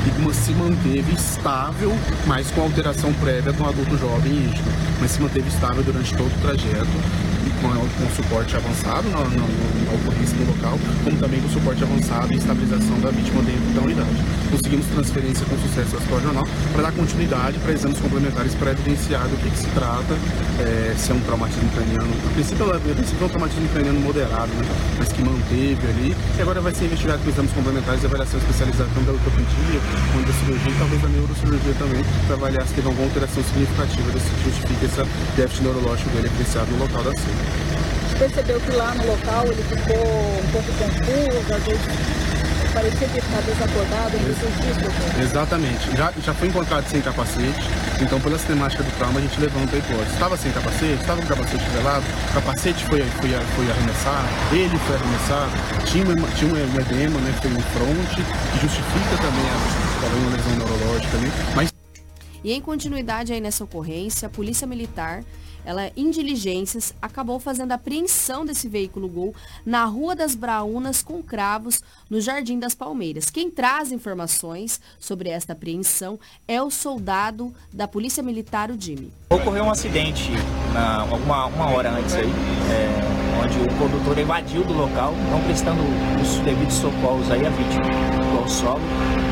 e 0.05 0.21
uma 0.21 0.33
se 0.33 0.51
manteve 0.51 1.13
estável, 1.13 1.93
mas 2.25 2.49
com 2.51 2.61
alteração 2.61 3.13
prévia 3.13 3.51
do 3.51 3.63
adulto 3.63 3.97
jovem 3.97 4.31
e 4.31 4.81
mas 4.99 5.11
se 5.11 5.21
manteve 5.21 5.49
estável 5.49 5.83
durante 5.83 6.15
todo 6.15 6.27
o 6.27 6.41
trajeto 6.41 7.40
com, 7.61 7.69
com 7.69 8.15
suporte 8.15 8.55
avançado 8.55 9.07
na, 9.09 9.19
na, 9.19 9.45
na 9.45 9.93
ocorrência 9.93 10.35
no 10.37 10.51
local, 10.51 10.79
como 11.03 11.17
também 11.17 11.39
com 11.41 11.49
suporte 11.49 11.83
avançado 11.83 12.33
e 12.33 12.37
estabilização 12.37 12.99
da 12.99 13.11
vítima 13.11 13.41
dentro 13.43 13.69
da 13.73 13.81
unidade. 13.81 14.17
Conseguimos 14.49 14.85
transferência 14.87 15.45
com 15.45 15.57
sucesso 15.57 15.95
ao 15.95 16.01
Hospital 16.01 16.21
Jornal 16.21 16.47
para 16.73 16.81
dar 16.83 16.91
continuidade 16.91 17.59
para 17.59 17.71
exames 17.71 17.99
complementares 17.99 18.55
para 18.55 18.71
evidenciar 18.71 19.27
do 19.29 19.37
que, 19.37 19.49
que 19.49 19.57
se 19.57 19.67
trata, 19.77 20.13
é, 20.59 20.93
se 20.97 21.11
é 21.11 21.15
um 21.15 21.19
traumatismo 21.21 21.69
craniano. 21.69 22.11
A 22.25 22.33
princípio, 22.33 22.65
a 22.65 22.79
princípio 22.79 23.21
é 23.21 23.25
um 23.25 23.29
traumatismo 23.29 23.69
craniano 23.69 23.99
moderado, 24.01 24.51
né? 24.53 24.65
mas 24.97 25.11
que 25.11 25.21
manteve 25.21 25.87
ali, 25.87 26.15
e 26.37 26.41
agora 26.41 26.59
vai 26.61 26.73
ser 26.73 26.85
investigado 26.85 27.21
com 27.23 27.29
exames 27.29 27.51
complementares 27.53 28.03
e 28.03 28.05
avaliação 28.05 28.39
especializada 28.39 28.89
tanto 28.95 29.05
da 29.05 29.13
ortopedia, 29.13 29.79
quanto 30.11 30.25
da 30.25 30.33
cirurgia 30.33 30.71
e 30.71 30.77
talvez 30.79 31.01
da 31.01 31.09
neurocirurgia 31.09 31.73
também, 31.77 32.03
para 32.25 32.35
avaliar 32.35 32.65
se 32.67 32.73
teve 32.73 32.87
alguma 32.87 33.07
alteração 33.07 33.43
significativa 33.43 34.11
desse 34.11 34.31
justifica 34.43 34.85
esse 34.85 35.01
déficit 35.35 35.63
neurológico 35.63 36.09
dele 36.11 36.27
evidenciado 36.27 36.71
no 36.71 36.79
local 36.79 37.03
da 37.03 37.11
cena. 37.11 37.50
Percebeu 38.17 38.59
que 38.59 38.71
lá 38.71 38.93
no 38.93 39.07
local 39.07 39.45
ele 39.47 39.63
ficou 39.63 39.97
um 39.97 40.51
pouco 40.51 40.71
confuso, 40.73 41.53
às 41.53 41.63
vezes 41.63 42.31
parecia 42.73 43.07
que 43.07 43.19
estava 43.19 43.41
desacordado, 43.41 44.15
ele 44.15 44.35
doutor? 44.81 45.21
Exatamente. 45.21 45.97
Já, 45.97 46.13
já 46.23 46.33
foi 46.33 46.47
encontrado 46.47 46.87
sem 46.87 47.01
capacete, 47.01 47.61
então 48.01 48.19
pela 48.19 48.37
cinemática 48.37 48.83
do 48.83 48.91
trauma 48.97 49.19
a 49.19 49.21
gente 49.21 49.39
levanta 49.39 49.75
a 49.75 49.79
hipótese. 49.79 50.13
Estava 50.13 50.37
sem 50.37 50.51
capacete, 50.51 51.01
estava 51.01 51.19
com 51.19 51.25
o 51.25 51.29
capacete 51.29 51.63
revelado, 51.63 52.05
o 52.29 52.33
capacete 52.33 52.85
foi, 52.85 53.01
foi, 53.01 53.29
foi 53.29 53.71
arremessar, 53.71 54.25
ele 54.51 54.77
foi 54.77 54.95
arremessar, 54.95 55.49
tinha, 55.85 56.05
uma, 56.05 56.27
tinha 56.29 56.53
um 56.53 56.79
edema, 56.79 57.19
né, 57.19 57.33
foi 57.41 57.51
um 57.51 57.61
fronte, 57.61 58.15
que 58.15 58.61
justifica 58.61 59.17
também 59.17 59.45
a, 59.49 59.99
talvez 59.99 60.21
uma 60.23 60.37
lesão 60.37 60.55
neurológica 60.55 61.17
ali, 61.17 61.31
mas 61.55 61.73
E 62.43 62.53
em 62.53 62.61
continuidade 62.61 63.33
aí 63.33 63.41
nessa 63.41 63.63
ocorrência, 63.63 64.27
a 64.27 64.29
Polícia 64.29 64.65
Militar, 64.65 65.23
ela 65.65 65.91
em 65.95 66.09
diligências, 66.09 66.93
acabou 67.01 67.39
fazendo 67.39 67.71
a 67.71 67.75
apreensão 67.75 68.45
desse 68.45 68.67
veículo 68.67 69.07
Gol 69.07 69.35
na 69.65 69.85
Rua 69.85 70.15
das 70.15 70.35
Braunas 70.35 71.01
com 71.01 71.21
cravos, 71.21 71.81
no 72.09 72.19
Jardim 72.19 72.59
das 72.59 72.75
Palmeiras. 72.75 73.29
Quem 73.29 73.49
traz 73.49 73.91
informações 73.91 74.79
sobre 74.99 75.29
esta 75.29 75.53
apreensão 75.53 76.19
é 76.47 76.61
o 76.61 76.69
soldado 76.69 77.53
da 77.71 77.87
Polícia 77.87 78.23
Militar, 78.23 78.71
o 78.71 78.79
Jimmy. 78.79 79.11
Ocorreu 79.29 79.63
um 79.63 79.71
acidente 79.71 80.31
na, 80.73 81.03
uma, 81.05 81.45
uma 81.45 81.69
hora 81.69 81.91
antes 81.91 82.15
aí, 82.15 82.27
é, 82.27 83.43
onde 83.43 83.57
o 83.59 83.77
condutor 83.77 84.17
evadiu 84.17 84.63
do 84.63 84.73
local, 84.73 85.13
não 85.31 85.41
prestando 85.43 85.81
os 86.21 86.39
devidos 86.39 86.75
socorros 86.75 87.29
aí 87.31 87.45
à 87.45 87.49
vítima, 87.49 87.85
ao 88.37 88.47
solo, 88.47 88.81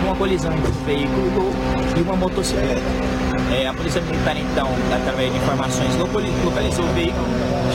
numa 0.03 0.15
colisão 0.15 0.51
entre 0.53 0.71
veículo 0.85 1.31
Gol 1.31 1.51
e 1.97 2.01
uma 2.01 2.15
motocicleta. 2.15 3.18
É, 3.51 3.67
a 3.67 3.73
Polícia 3.73 4.01
Militar, 4.01 4.35
então, 4.37 4.67
através 4.95 5.31
de 5.31 5.37
informações, 5.37 5.95
locali- 5.97 6.31
localizou 6.43 6.85
o 6.85 6.93
veículo, 6.93 7.25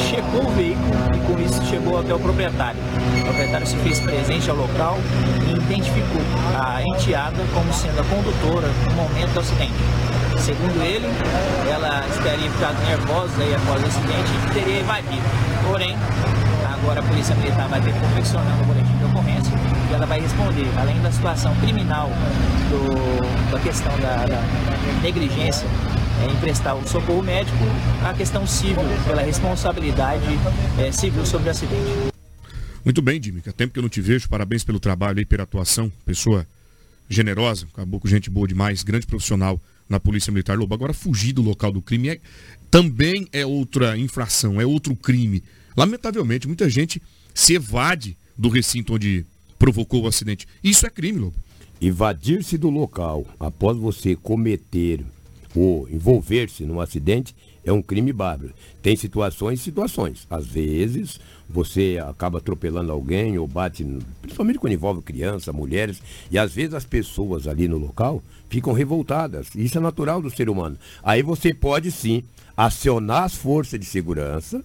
checou 0.08 0.46
o 0.46 0.50
veículo 0.54 0.94
e 1.14 1.18
com 1.26 1.40
isso 1.42 1.60
chegou 1.68 1.98
até 2.00 2.14
o 2.14 2.18
proprietário. 2.18 2.78
O 3.20 3.24
proprietário 3.24 3.66
se 3.66 3.76
fez 3.78 3.98
presente 4.00 4.48
ao 4.48 4.56
local 4.56 4.98
e 5.48 5.52
identificou 5.52 6.22
a 6.56 6.80
enteada 6.82 7.38
como 7.52 7.72
sendo 7.72 8.00
a 8.00 8.04
condutora 8.04 8.68
no 8.88 8.94
momento 8.94 9.32
do 9.34 9.40
acidente. 9.40 9.74
Segundo 10.38 10.82
ele, 10.84 11.06
ela 11.70 12.04
teria 12.22 12.50
ficado 12.50 12.76
nervosa 12.86 13.42
aí 13.42 13.54
após 13.54 13.82
o 13.82 13.86
acidente 13.86 14.30
e 14.50 14.54
teria 14.54 14.80
evadido. 14.80 15.22
Porém, 15.66 15.96
agora 16.72 17.00
a 17.00 17.02
Polícia 17.02 17.34
Militar 17.36 17.66
vai 17.68 17.80
ter 17.80 17.92
confeccionando 17.94 18.62
o 18.62 18.66
boletim 18.66 18.96
de 18.98 19.04
ocorrência 19.04 19.52
e 19.90 19.94
ela 19.94 20.06
vai 20.06 20.20
responder, 20.20 20.66
além 20.80 21.00
da 21.00 21.10
situação 21.10 21.54
criminal 21.56 22.08
do- 22.70 23.50
da 23.50 23.58
questão 23.60 23.92
da, 23.98 24.26
da 24.26 24.73
negligência 25.04 25.66
é, 26.22 26.32
em 26.32 26.36
prestar 26.40 26.74
o 26.74 26.88
socorro 26.88 27.22
médico, 27.22 27.58
a 28.02 28.14
questão 28.14 28.46
civil, 28.46 28.76
pela 29.06 29.20
responsabilidade 29.20 30.24
é, 30.78 30.90
civil 30.90 31.26
sobre 31.26 31.48
o 31.48 31.50
acidente. 31.50 32.14
Muito 32.82 33.02
bem. 33.02 33.20
Há 33.46 33.52
tempo 33.52 33.74
que 33.74 33.78
eu 33.78 33.82
não 33.82 33.90
te 33.90 34.00
vejo. 34.00 34.28
Parabéns 34.30 34.64
pelo 34.64 34.80
trabalho 34.80 35.20
e 35.20 35.26
pela 35.26 35.42
atuação. 35.42 35.92
Pessoa 36.06 36.46
generosa, 37.06 37.66
acabou 37.74 38.00
com 38.00 38.08
gente 38.08 38.30
boa 38.30 38.48
demais, 38.48 38.82
grande 38.82 39.06
profissional 39.06 39.60
na 39.86 40.00
Polícia 40.00 40.32
Militar 40.32 40.56
Lobo. 40.56 40.72
Agora 40.72 40.94
fugir 40.94 41.34
do 41.34 41.42
local 41.42 41.70
do 41.70 41.82
crime 41.82 42.08
é, 42.08 42.20
também 42.70 43.28
é 43.30 43.44
outra 43.44 43.98
infração, 43.98 44.58
é 44.58 44.64
outro 44.64 44.96
crime. 44.96 45.42
Lamentavelmente, 45.76 46.46
muita 46.46 46.70
gente 46.70 47.02
se 47.34 47.52
evade 47.52 48.16
do 48.38 48.48
recinto 48.48 48.94
onde 48.94 49.26
provocou 49.58 50.04
o 50.04 50.06
acidente. 50.06 50.48
Isso 50.62 50.86
é 50.86 50.90
crime, 50.90 51.18
Lobo. 51.18 51.36
Evadir-se 51.80 52.56
do 52.56 52.70
local 52.70 53.26
após 53.38 53.76
você 53.76 54.16
cometer 54.16 55.04
ou 55.54 55.88
envolver-se 55.88 56.64
num 56.64 56.80
acidente 56.80 57.34
é 57.64 57.72
um 57.72 57.82
crime 57.82 58.12
bárbaro. 58.12 58.52
Tem 58.82 58.96
situações 58.96 59.60
e 59.60 59.62
situações. 59.62 60.26
Às 60.30 60.46
vezes 60.46 61.20
você 61.48 61.98
acaba 62.06 62.38
atropelando 62.38 62.92
alguém 62.92 63.38
ou 63.38 63.46
bate, 63.46 63.84
principalmente 64.20 64.58
quando 64.58 64.72
envolve 64.72 65.02
criança, 65.02 65.52
mulheres, 65.52 66.02
e 66.30 66.38
às 66.38 66.52
vezes 66.52 66.74
as 66.74 66.84
pessoas 66.84 67.46
ali 67.46 67.68
no 67.68 67.78
local 67.78 68.22
ficam 68.48 68.72
revoltadas. 68.72 69.48
Isso 69.54 69.78
é 69.78 69.80
natural 69.80 70.20
do 70.20 70.30
ser 70.30 70.48
humano. 70.48 70.76
Aí 71.02 71.22
você 71.22 71.52
pode 71.54 71.90
sim 71.90 72.22
acionar 72.56 73.24
as 73.24 73.34
forças 73.34 73.78
de 73.78 73.86
segurança 73.86 74.62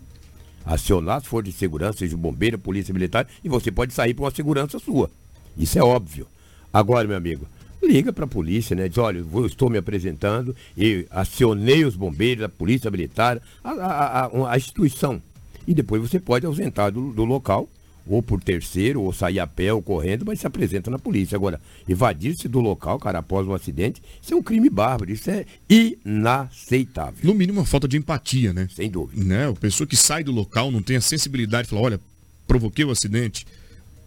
acionar 0.65 1.17
as 1.17 1.25
forças 1.25 1.53
de 1.53 1.59
segurança, 1.59 1.99
seja 1.99 2.15
bombeiro, 2.15 2.59
polícia 2.59 2.93
militar, 2.93 3.27
e 3.43 3.49
você 3.49 3.71
pode 3.71 3.93
sair 3.93 4.13
para 4.13 4.25
uma 4.25 4.31
segurança 4.31 4.77
sua. 4.77 5.09
Isso 5.57 5.79
é 5.79 5.83
óbvio. 5.83 6.27
Agora, 6.73 7.07
meu 7.07 7.17
amigo, 7.17 7.47
liga 7.81 8.11
para 8.13 8.25
a 8.25 8.27
polícia, 8.27 8.75
né? 8.75 8.87
Diz, 8.87 8.97
olha, 8.97 9.19
eu 9.33 9.45
estou 9.45 9.69
me 9.69 9.77
apresentando 9.77 10.55
e 10.77 11.05
acionei 11.09 11.85
os 11.85 11.95
bombeiros, 11.95 12.43
a 12.43 12.49
polícia 12.49 12.91
militar, 12.91 13.41
a, 13.63 13.71
a- 13.71 14.25
a- 14.25 14.51
a 14.53 14.57
instituição. 14.57 15.21
E 15.67 15.73
depois 15.73 16.01
você 16.01 16.19
pode 16.19 16.45
ausentar 16.45 16.91
do, 16.91 17.11
do 17.13 17.23
local, 17.25 17.67
ou 18.07 18.23
por 18.23 18.41
terceiro, 18.41 19.01
ou 19.03 19.13
sair 19.13 19.39
a 19.39 19.45
pé 19.45 19.71
ou 19.71 19.83
correndo, 19.83 20.25
mas 20.25 20.39
se 20.39 20.47
apresenta 20.47 20.89
na 20.89 20.97
polícia. 20.97 21.35
Agora, 21.35 21.61
evadir-se 21.87 22.47
do 22.47 22.59
local, 22.59 22.97
cara, 22.97 23.19
após 23.19 23.47
um 23.47 23.53
acidente, 23.53 24.01
isso 24.21 24.33
é 24.33 24.37
um 24.37 24.41
crime 24.41 24.67
bárbaro, 24.69 25.11
isso 25.11 25.29
é 25.29 25.45
inaceitável. 25.69 27.19
No 27.23 27.35
mínimo, 27.35 27.59
uma 27.59 27.65
falta 27.65 27.87
de 27.87 27.97
empatia, 27.97 28.51
né? 28.51 28.67
Sem 28.75 28.89
dúvida. 28.89 29.23
Né? 29.23 29.47
A 29.49 29.53
pessoa 29.53 29.85
que 29.87 29.95
sai 29.95 30.23
do 30.23 30.31
local 30.31 30.71
não 30.71 30.81
tem 30.81 30.95
a 30.97 31.01
sensibilidade 31.01 31.63
de 31.65 31.69
falar, 31.69 31.81
olha, 31.83 31.99
provoquei 32.47 32.83
o 32.83 32.89
acidente, 32.91 33.45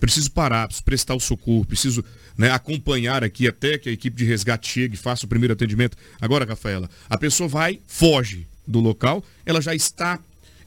preciso 0.02 0.30
parar, 0.32 0.66
preciso 0.66 0.84
prestar 0.84 1.14
o 1.14 1.20
socorro, 1.20 1.64
preciso 1.64 2.04
né, 2.36 2.50
acompanhar 2.50 3.22
aqui 3.22 3.46
até 3.46 3.78
que 3.78 3.88
a 3.88 3.92
equipe 3.92 4.16
de 4.16 4.24
resgate 4.24 4.68
chegue 4.68 4.94
e 4.94 4.98
faça 4.98 5.24
o 5.24 5.28
primeiro 5.28 5.52
atendimento. 5.54 5.96
Agora, 6.20 6.44
Rafaela, 6.44 6.90
a 7.08 7.16
pessoa 7.16 7.48
vai, 7.48 7.78
foge 7.86 8.46
do 8.66 8.80
local, 8.80 9.22
ela 9.46 9.60
já 9.60 9.74
está 9.74 10.18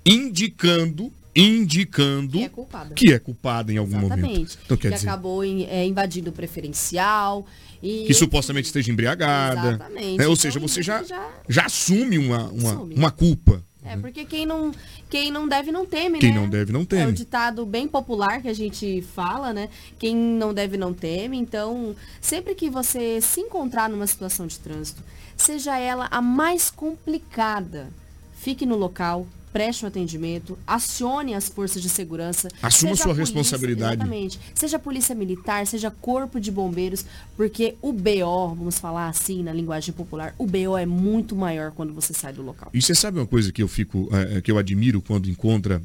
indicando, 0.05 1.11
indicando 1.35 2.37
Que 2.37 2.43
é 2.45 2.49
culpada. 2.49 2.93
que 2.95 3.11
é 3.13 3.19
culpada 3.19 3.73
em 3.73 3.77
algum 3.77 3.97
momento. 3.97 4.19
Exatamente. 4.19 4.57
Então 4.65 4.77
quer 4.77 4.89
que 4.89 4.95
dizer, 4.95 5.09
acabou 5.09 5.43
em- 5.43 5.65
é, 5.65 5.85
invadindo 5.85 6.29
o 6.29 6.33
preferencial. 6.33 7.45
E, 7.83 8.05
que 8.07 8.13
supostamente 8.13 8.67
esteja 8.67 8.91
embriagada. 8.91 9.69
Exatamente. 9.75 10.17
né? 10.17 10.25
Ou 10.27 10.33
Então, 10.33 10.35
seja, 10.37 10.59
você 10.59 10.81
já, 10.81 11.03
já- 11.03 11.29
já 11.47 11.65
assume 11.65 12.17
uma, 12.17 12.45
uma, 12.49 12.71
Assume. 12.73 12.95
uma 12.95 13.11
culpa. 13.11 13.61
É, 13.87 13.95
porque 13.97 14.25
quem 14.25 14.45
não, 14.45 14.71
quem 15.09 15.29
não 15.31 15.47
deve 15.47 15.71
não 15.71 15.85
teme, 15.85 16.17
Quem 16.19 16.33
né? 16.33 16.39
não 16.39 16.49
deve 16.49 16.73
não 16.73 16.79
É 16.81 16.83
o 16.83 16.87
teme. 16.87 17.11
ditado 17.13 17.65
bem 17.65 17.87
popular 17.87 18.41
que 18.41 18.47
a 18.47 18.53
gente 18.53 19.01
fala, 19.13 19.53
né? 19.53 19.69
Quem 19.99 20.15
não 20.15 20.53
deve 20.53 20.75
não 20.75 20.91
teme. 20.93 21.37
Então, 21.37 21.95
sempre 22.19 22.55
que 22.55 22.69
você 22.69 23.21
se 23.21 23.41
encontrar 23.41 23.87
numa 23.87 24.07
situação 24.07 24.47
de 24.47 24.57
trânsito, 24.59 25.03
seja 25.37 25.77
ela 25.77 26.07
a 26.09 26.21
mais 26.21 26.71
complicada, 26.71 27.89
fique 28.33 28.65
no 28.65 28.75
local, 28.75 29.27
preste 29.55 29.85
um 29.85 29.87
atendimento, 29.87 30.59
acione 30.67 31.33
as 31.33 31.47
forças 31.47 31.81
de 31.81 31.87
segurança. 31.87 32.49
Assuma 32.61 32.93
sua 32.93 33.05
polícia- 33.15 33.21
responsabilidade. 33.33 33.93
Exatamente. 33.95 34.37
Seja 34.53 34.77
polícia 34.77 35.15
militar, 35.15 35.65
seja 35.65 35.89
corpo 35.89 36.41
de 36.41 36.51
bombeiros, 36.51 37.05
porque 37.37 37.75
o 37.81 37.93
BO, 37.93 38.49
vamos 38.53 38.77
falar 38.77 39.07
assim 39.07 39.41
na 39.43 39.53
linguagem 39.53 39.93
popular, 39.93 40.35
o 40.37 40.45
BO 40.45 40.77
é 40.77 40.85
muito 40.85 41.37
maior 41.37 41.71
quando 41.71 41.93
você 41.93 42.13
sai 42.13 42.33
do 42.33 42.41
local. 42.41 42.69
E 42.73 42.81
você 42.81 42.93
sabe 42.93 43.17
uma 43.17 43.25
coisa 43.25 43.49
que 43.49 43.63
eu 43.63 43.67
fico, 43.69 44.09
eh, 44.11 44.41
que 44.41 44.51
eu 44.51 44.57
admiro 44.57 45.01
quando 45.01 45.29
encontra 45.29 45.81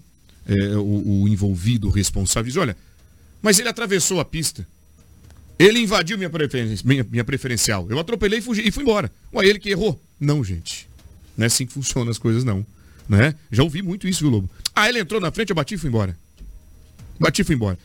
eh, 0.48 0.76
o, 0.76 1.22
o 1.22 1.28
envolvido, 1.28 1.86
o 1.86 1.90
responsável, 1.92 2.48
diz, 2.48 2.56
olha, 2.56 2.76
mas 3.40 3.60
ele 3.60 3.68
atravessou 3.68 4.18
a 4.18 4.24
pista. 4.24 4.66
Ele 5.56 5.78
invadiu 5.78 6.18
minha, 6.18 6.28
preferen- 6.28 6.76
minha, 6.84 7.06
minha 7.08 7.22
preferencial. 7.24 7.86
Eu 7.88 8.00
atropelei 8.00 8.40
e, 8.40 8.42
fugi, 8.42 8.66
e 8.66 8.72
fui 8.72 8.82
embora. 8.82 9.12
Ué, 9.32 9.46
ele 9.46 9.60
que 9.60 9.70
errou. 9.70 9.96
Não, 10.18 10.42
gente. 10.42 10.88
Não 11.36 11.44
é 11.44 11.46
assim 11.46 11.64
que 11.66 11.72
funcionam 11.72 12.10
as 12.10 12.18
coisas, 12.18 12.42
não. 12.42 12.66
Né? 13.10 13.34
Já 13.50 13.64
ouvi 13.64 13.82
muito 13.82 14.06
isso, 14.06 14.20
viu, 14.20 14.30
Lobo? 14.30 14.48
Ah, 14.72 14.88
ele 14.88 15.00
entrou 15.00 15.20
na 15.20 15.32
frente, 15.32 15.50
eu 15.50 15.56
bati 15.56 15.74
e 15.74 15.76
fui 15.76 15.88
embora. 15.88 16.16
Bati 17.18 17.42
e 17.42 17.44
fui 17.44 17.56
embora. 17.56 17.76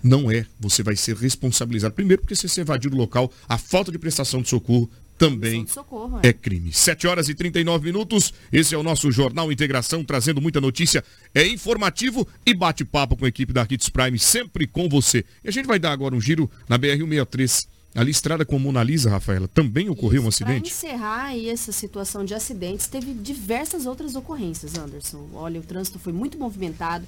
Não 0.00 0.30
é. 0.30 0.46
Você 0.60 0.84
vai 0.84 0.94
ser 0.94 1.16
responsabilizado. 1.16 1.92
Primeiro, 1.92 2.22
porque 2.22 2.36
se 2.36 2.48
você 2.48 2.60
evadiu 2.60 2.88
do 2.88 2.96
local, 2.96 3.32
a 3.48 3.58
falta 3.58 3.90
de 3.90 3.98
prestação 3.98 4.40
de 4.40 4.48
socorro 4.48 4.88
também 5.18 5.64
de 5.64 5.72
socorro, 5.72 6.20
é 6.22 6.32
crime. 6.32 6.72
7 6.72 7.08
horas 7.08 7.28
e 7.28 7.34
39 7.34 7.86
minutos. 7.86 8.32
Esse 8.52 8.72
é 8.72 8.78
o 8.78 8.84
nosso 8.84 9.10
Jornal 9.10 9.50
Integração, 9.50 10.04
trazendo 10.04 10.40
muita 10.40 10.60
notícia. 10.60 11.02
É 11.34 11.44
informativo 11.44 12.26
e 12.46 12.54
bate-papo 12.54 13.16
com 13.16 13.24
a 13.24 13.28
equipe 13.28 13.52
da 13.52 13.66
Hits 13.68 13.88
Prime, 13.88 14.16
sempre 14.16 14.64
com 14.68 14.88
você. 14.88 15.24
E 15.42 15.48
a 15.48 15.50
gente 15.50 15.66
vai 15.66 15.80
dar 15.80 15.90
agora 15.90 16.14
um 16.14 16.20
giro 16.20 16.48
na 16.68 16.78
BR-163. 16.78 17.66
Ali, 17.94 18.10
estrada 18.10 18.44
com 18.44 18.58
Mona 18.58 18.82
Lisa, 18.82 19.10
Rafaela, 19.10 19.48
também 19.48 19.88
ocorreu 19.88 20.20
um 20.20 20.24
Para 20.24 20.28
acidente? 20.28 20.70
encerrar 20.70 21.24
aí 21.26 21.48
essa 21.48 21.72
situação 21.72 22.24
de 22.24 22.34
acidentes, 22.34 22.86
teve 22.86 23.12
diversas 23.12 23.86
outras 23.86 24.14
ocorrências, 24.14 24.76
Anderson. 24.78 25.26
Olha, 25.32 25.58
o 25.58 25.64
trânsito 25.64 25.98
foi 25.98 26.12
muito 26.12 26.38
movimentado. 26.38 27.04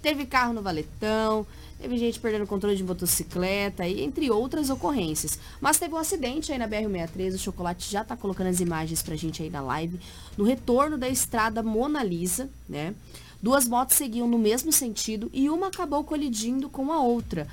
Teve 0.00 0.26
carro 0.26 0.52
no 0.52 0.62
valetão, 0.62 1.44
teve 1.80 1.98
gente 1.98 2.20
perdendo 2.20 2.46
controle 2.46 2.76
de 2.76 2.84
motocicleta, 2.84 3.86
e 3.88 4.00
entre 4.02 4.30
outras 4.30 4.70
ocorrências. 4.70 5.38
Mas 5.60 5.78
teve 5.78 5.92
um 5.94 5.98
acidente 5.98 6.52
aí 6.52 6.58
na 6.58 6.68
BR-63, 6.68 7.34
o 7.34 7.38
Chocolate 7.38 7.90
já 7.90 8.02
está 8.02 8.16
colocando 8.16 8.46
as 8.46 8.60
imagens 8.60 9.02
pra 9.02 9.16
gente 9.16 9.42
aí 9.42 9.50
na 9.50 9.60
live, 9.60 9.98
no 10.36 10.44
retorno 10.44 10.96
da 10.96 11.08
estrada 11.08 11.64
Mona 11.64 12.04
Lisa, 12.04 12.48
né? 12.68 12.94
Duas 13.42 13.66
motos 13.66 13.96
seguiam 13.96 14.28
no 14.28 14.38
mesmo 14.38 14.70
sentido 14.72 15.30
e 15.32 15.48
uma 15.48 15.68
acabou 15.68 16.04
colidindo 16.04 16.68
com 16.68 16.92
a 16.92 17.00
outra. 17.00 17.48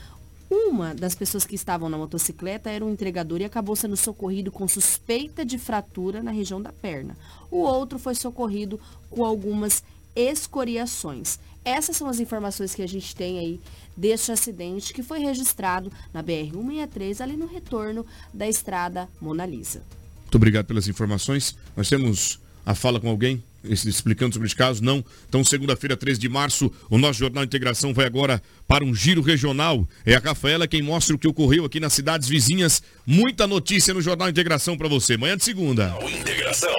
Uma 0.49 0.93
das 0.93 1.15
pessoas 1.15 1.45
que 1.45 1.55
estavam 1.55 1.89
na 1.89 1.97
motocicleta 1.97 2.69
era 2.69 2.85
um 2.85 2.91
entregador 2.91 3.41
e 3.41 3.45
acabou 3.45 3.75
sendo 3.75 3.97
socorrido 3.97 4.51
com 4.51 4.67
suspeita 4.67 5.43
de 5.43 5.57
fratura 5.57 6.21
na 6.21 6.31
região 6.31 6.61
da 6.61 6.71
perna. 6.71 7.17
O 7.49 7.57
outro 7.57 7.97
foi 7.97 8.13
socorrido 8.13 8.79
com 9.09 9.25
algumas 9.25 9.83
escoriações. 10.15 11.39
Essas 11.63 11.97
são 11.97 12.07
as 12.07 12.19
informações 12.19 12.75
que 12.75 12.83
a 12.83 12.87
gente 12.87 13.15
tem 13.15 13.39
aí 13.39 13.59
deste 13.97 14.31
acidente 14.31 14.93
que 14.93 15.01
foi 15.01 15.19
registrado 15.19 15.91
na 16.13 16.23
BR-163, 16.23 17.21
ali 17.21 17.35
no 17.35 17.47
retorno 17.47 18.05
da 18.31 18.47
estrada 18.47 19.09
Mona 19.19 19.47
Lisa. 19.47 19.81
Muito 20.21 20.35
obrigado 20.35 20.67
pelas 20.67 20.87
informações. 20.87 21.55
Nós 21.75 21.89
temos 21.89 22.39
a 22.65 22.73
fala 22.73 22.99
com 22.99 23.09
alguém 23.09 23.43
explicando 23.69 24.33
sobre 24.33 24.47
esse 24.47 24.55
caso? 24.55 24.83
Não. 24.83 25.03
Então, 25.27 25.43
segunda-feira, 25.43 25.97
13 25.97 26.19
de 26.19 26.29
março, 26.29 26.71
o 26.89 26.97
nosso 26.97 27.19
Jornal 27.19 27.43
Integração 27.43 27.93
vai 27.93 28.05
agora 28.05 28.41
para 28.67 28.83
um 28.83 28.93
giro 28.93 29.21
regional. 29.21 29.87
É 30.05 30.15
a 30.15 30.19
Rafaela 30.19 30.67
quem 30.67 30.81
mostra 30.81 31.15
o 31.15 31.19
que 31.19 31.27
ocorreu 31.27 31.65
aqui 31.65 31.79
nas 31.79 31.93
cidades 31.93 32.27
vizinhas. 32.27 32.81
Muita 33.05 33.47
notícia 33.47 33.93
no 33.93 34.01
Jornal 34.01 34.29
Integração 34.29 34.77
para 34.77 34.87
você. 34.87 35.17
Manhã 35.17 35.37
de 35.37 35.43
segunda. 35.43 35.95
Integração. 36.01 36.75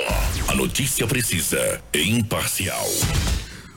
A 0.48 0.54
notícia 0.54 1.06
precisa 1.06 1.82
e 1.92 2.08
imparcial. 2.08 2.86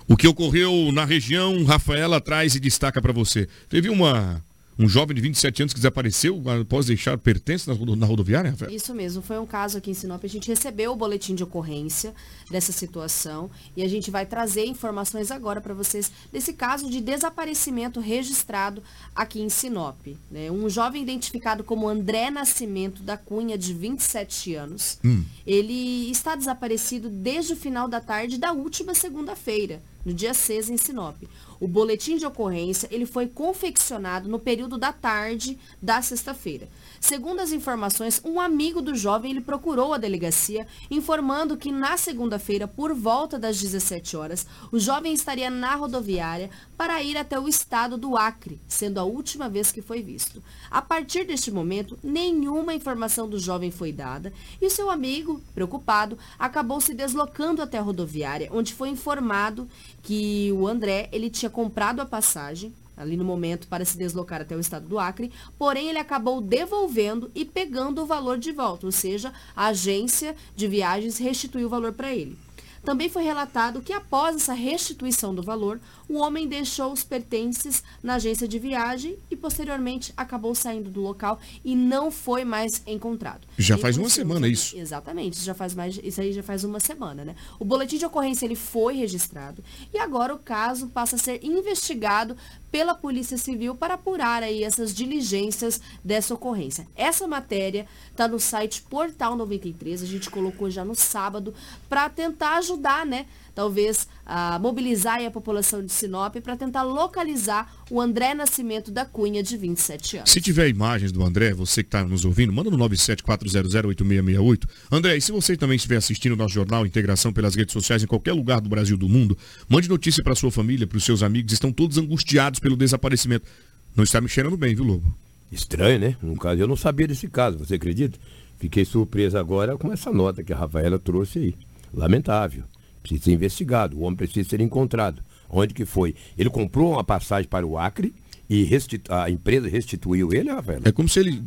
O 0.07 0.18
que 0.18 0.28
ocorreu 0.28 0.91
na 0.91 1.05
região, 1.05 1.64
Rafaela 1.64 2.20
traz 2.20 2.55
e 2.55 2.60
destaca 2.60 3.01
para 3.01 3.14
você. 3.14 3.47
Teve 3.70 3.89
uma 3.89 4.43
um 4.80 4.88
jovem 4.88 5.13
de 5.13 5.21
27 5.21 5.63
anos 5.63 5.73
que 5.73 5.80
desapareceu 5.80 6.41
após 6.61 6.86
deixar 6.86 7.17
pertences 7.17 7.67
na, 7.67 7.73
na 7.97 8.05
rodoviária, 8.05 8.51
Rafaela? 8.51 8.73
Isso 8.73 8.95
mesmo, 8.95 9.21
foi 9.21 9.38
um 9.38 9.45
caso 9.45 9.77
aqui 9.77 9.91
em 9.91 9.93
Sinop. 9.93 10.23
A 10.23 10.27
gente 10.27 10.47
recebeu 10.47 10.93
o 10.93 10.95
boletim 10.95 11.36
de 11.36 11.43
ocorrência 11.43 12.15
dessa 12.49 12.71
situação 12.71 13.51
e 13.75 13.84
a 13.84 13.89
gente 13.89 14.09
vai 14.09 14.25
trazer 14.25 14.65
informações 14.65 15.32
agora 15.32 15.59
para 15.59 15.73
vocês 15.73 16.09
desse 16.32 16.53
caso 16.53 16.89
de 16.89 17.01
desaparecimento 17.01 17.99
registrado 17.99 18.82
aqui 19.13 19.41
em 19.41 19.49
Sinop. 19.49 19.97
né? 20.32 20.49
Um 20.49 20.69
jovem 20.69 21.01
identificado 21.03 21.61
como 21.61 21.89
André 21.89 22.32
Nascimento 22.32 23.03
da 23.03 23.17
Cunha, 23.17 23.57
de 23.57 23.73
27 23.73 24.55
anos. 24.55 24.97
Ele 25.45 26.09
está 26.09 26.36
desaparecido 26.36 27.09
desde 27.09 27.51
o 27.51 27.57
final 27.57 27.89
da 27.89 27.99
tarde 27.99 28.38
da 28.38 28.53
última 28.53 28.93
segunda-feira, 28.93 29.82
no 30.05 30.13
dia 30.13 30.34
6 30.34 30.69
em 30.69 30.77
Sinop. 30.77 31.17
O 31.60 31.68
boletim 31.68 32.18
de 32.18 32.26
ocorrência 32.26 32.88
ele 32.89 33.05
foi 33.05 33.28
confeccionado 33.28 34.30
no 34.30 34.39
período 34.39 34.78
da 34.78 34.93
tarde 34.93 35.60
da 35.82 36.01
sexta-feira. 36.01 36.68
Segundo 37.00 37.39
as 37.39 37.52
informações, 37.52 38.22
um 38.26 38.39
amigo 38.39 38.82
do 38.82 38.93
jovem 38.93 39.32
ele 39.32 39.41
procurou 39.41 39.93
a 39.93 39.97
delegacia 39.97 40.68
informando 40.91 41.56
que 41.56 41.72
na 41.72 41.97
segunda-feira, 41.97 42.68
por 42.68 42.93
volta 42.93 43.39
das 43.39 43.60
17 43.60 44.18
horas, 44.18 44.45
o 44.72 44.78
jovem 44.78 45.14
estaria 45.14 45.50
na 45.50 45.76
rodoviária 45.76 46.50
para 46.78 47.02
ir 47.02 47.18
até 47.18 47.39
o 47.39 47.47
estado 47.47 47.97
do 47.97 48.18
Acre, 48.18 48.60
sendo 48.68 49.00
a 49.00 49.04
última 49.04 49.47
vez 49.47 49.72
que 49.72 49.82
foi 49.82 50.02
visto. 50.02 50.43
A 50.70 50.82
partir 50.82 51.26
deste 51.26 51.52
momento, 51.52 51.97
nenhuma 52.04 52.74
informação 52.74 53.30
do 53.30 53.39
jovem 53.39 53.72
foi 53.72 53.91
dada 53.91 54.34
e 54.62 54.70
seu 54.70 54.91
amigo, 54.91 55.41
preocupado, 55.56 56.18
acabou 56.38 56.82
se 56.82 56.93
deslocando 56.93 57.62
até 57.62 57.78
a 57.78 57.82
rodoviária, 57.82 58.50
onde 58.52 58.74
foi 58.74 58.89
informado 58.89 59.68
que 60.04 60.52
o 60.54 60.68
André 60.68 61.10
ele 61.12 61.30
tinha 61.30 61.50
comprado 61.50 62.02
a 62.02 62.06
passagem 62.06 62.74
ali 63.00 63.16
no 63.16 63.24
momento 63.24 63.68
para 63.68 63.86
se 63.86 63.97
deslocar 63.97 64.41
até 64.41 64.56
o 64.56 64.60
estado 64.60 64.88
do 64.88 65.00
Acre, 65.00 65.32
porém 65.58 65.88
ele 65.88 65.97
acabou 65.97 66.41
devolvendo 66.41 67.32
e 67.34 67.45
pegando 67.45 68.04
o 68.04 68.06
valor 68.06 68.38
de 68.38 68.52
volta, 68.52 68.86
ou 68.86 68.91
seja, 68.91 69.34
a 69.56 69.68
agência 69.68 70.36
de 70.56 70.68
viagens 70.68 71.18
restituiu 71.18 71.68
o 71.68 71.70
valor 71.70 71.93
para 71.93 72.14
ele. 72.14 72.38
Também 72.84 73.10
foi 73.10 73.24
relatado 73.24 73.82
que 73.82 73.93
após 73.93 74.36
essa 74.36 74.54
restituição 74.54 75.36
do 75.36 75.43
valor, 75.43 75.80
o 76.10 76.18
homem 76.18 76.47
deixou 76.47 76.91
os 76.91 77.03
pertences 77.03 77.84
na 78.01 78.16
agência 78.16 78.47
de 78.47 78.57
viagem 78.57 79.18
e 79.30 79.36
posteriormente 79.36 80.12
acabou 80.18 80.55
saindo 80.55 80.89
do 80.89 80.99
local 80.99 81.39
e 81.64 81.76
não 81.76 82.10
foi 82.10 82.43
mais 82.43 82.82
encontrado. 82.88 83.47
Já 83.57 83.78
E 83.78 83.80
faz 83.80 83.95
uma 83.95 84.10
semana 84.10 84.47
isso. 84.47 84.76
Exatamente, 84.76 85.34
isso 85.36 85.45
já 85.45 85.53
faz 85.53 85.76
mais, 85.76 85.99
isso 86.03 86.20
aí 86.20 86.34
já 86.34 86.41
faz 86.41 86.64
uma 86.64 86.80
semana, 86.80 87.24
né? 87.24 87.36
O 87.60 87.64
boletim 87.64 87.97
de 87.97 88.05
ocorrência 88.05 88.45
ele 88.45 88.55
foi 88.55 88.95
registrado 88.95 89.64
e 89.93 89.99
agora 89.99 90.34
o 90.34 90.39
caso 90.39 90.88
passa 90.88 91.16
a 91.16 91.20
ser 91.20 91.39
investigado 91.43 92.36
pela 92.72 92.95
Polícia 92.95 93.38
Civil 93.38 93.76
para 93.76 93.95
apurar 93.95 94.43
aí 94.43 94.64
essas 94.64 94.93
diligências 94.93 95.82
dessa 96.03 96.34
ocorrência. 96.34 96.88
Essa 96.95 97.28
matéria 97.28 97.88
está 98.12 98.28
no 98.28 98.39
site 98.39 98.82
Portal 98.84 99.36
93, 99.36 100.01
a 100.01 100.05
gente 100.05 100.30
colocou 100.30 100.70
já 100.70 100.84
no 100.84 100.95
sábado 100.95 101.53
para 101.88 102.10
tentar 102.10 102.57
ajudar, 102.57 103.05
né? 103.05 103.26
Talvez 103.60 104.07
ah, 104.26 104.57
mobilizar 104.57 105.22
a 105.22 105.30
população 105.30 105.84
de 105.84 105.91
Sinop 105.91 106.34
para 106.38 106.55
tentar 106.55 106.84
localizar 106.84 107.70
o 107.91 107.99
André 107.99 108.34
Nascimento 108.34 108.89
da 108.89 109.03
Cunha, 109.03 109.43
de 109.43 109.57
27 109.57 110.16
anos. 110.16 110.32
Se 110.32 110.39
tiver 110.39 110.70
imagens 110.70 111.12
do 111.12 111.22
André, 111.22 111.53
você 111.53 111.84
que 111.84 111.89
está 111.89 112.01
nos 112.05 112.24
ouvindo, 112.24 112.53
manda 112.53 112.70
no 112.70 112.78
974008668. 112.78 114.64
André, 114.89 115.18
e 115.18 115.22
se 115.22 115.34
você 115.34 115.57
também 115.57 115.76
estiver 115.76 115.97
assistindo 115.97 116.32
o 116.32 116.36
nosso 116.38 116.53
jornal 116.53 116.86
Integração 116.86 117.34
pelas 117.34 117.53
redes 117.53 117.74
sociais 117.74 118.01
em 118.01 118.07
qualquer 118.07 118.32
lugar 118.32 118.62
do 118.62 118.70
Brasil 118.70 118.95
do 118.95 119.10
mundo, 119.10 119.38
mande 119.68 119.89
notícia 119.89 120.24
para 120.24 120.36
sua 120.36 120.51
família, 120.51 120.88
para 120.88 120.97
os 120.97 121.03
seus 121.03 121.22
amigos, 121.22 121.51
estão 121.51 121.70
todos 121.70 121.97
angustiados 121.97 122.62
pelo 122.62 122.78
desaparecimento. 122.78 123.45
Não 123.93 124.05
está 124.05 124.22
me 124.22 124.30
cheirando 124.30 124.55
bem, 124.55 124.74
viu, 124.74 124.86
Lobo? 124.86 125.14
Estranho, 125.51 125.99
né? 125.99 126.16
No 126.24 126.38
caso, 126.38 126.62
eu 126.62 126.68
não 126.68 126.78
sabia 126.78 127.10
desse 127.10 127.28
caso, 127.28 127.57
você 127.57 127.76
acredita? 127.76 128.18
Fiquei 128.57 128.86
surpreso 128.86 129.38
agora 129.38 129.78
com 129.78 129.91
essa 129.91 130.14
nota 130.14 130.45
que 130.45 130.53
a 130.53 130.57
Rafaela 130.57 130.97
trouxe 130.97 131.39
aí. 131.39 131.55
Lamentável. 131.93 132.64
Precisa 133.02 133.24
ser 133.26 133.32
investigado. 133.32 133.97
O 133.97 134.02
homem 134.02 134.16
precisa 134.18 134.47
ser 134.50 134.62
encontrado. 134.62 135.24
Onde 135.50 135.74
que 135.74 135.86
foi? 135.86 136.16
Ele 136.38 136.50
comprou 136.50 136.91
uma 136.93 137.04
passagem 137.04 137.50
para 137.50 137.66
o 137.66 137.78
Acre 137.78 138.14
e 138.50 138.64
restitu- 138.64 139.12
a 139.14 139.30
empresa 139.30 139.68
restituiu 139.68 140.34
ele, 140.34 140.50
Rafaela? 140.52 140.82
É 140.86 140.91
como 140.91 141.08
se 141.10 141.20
ele. 141.20 141.43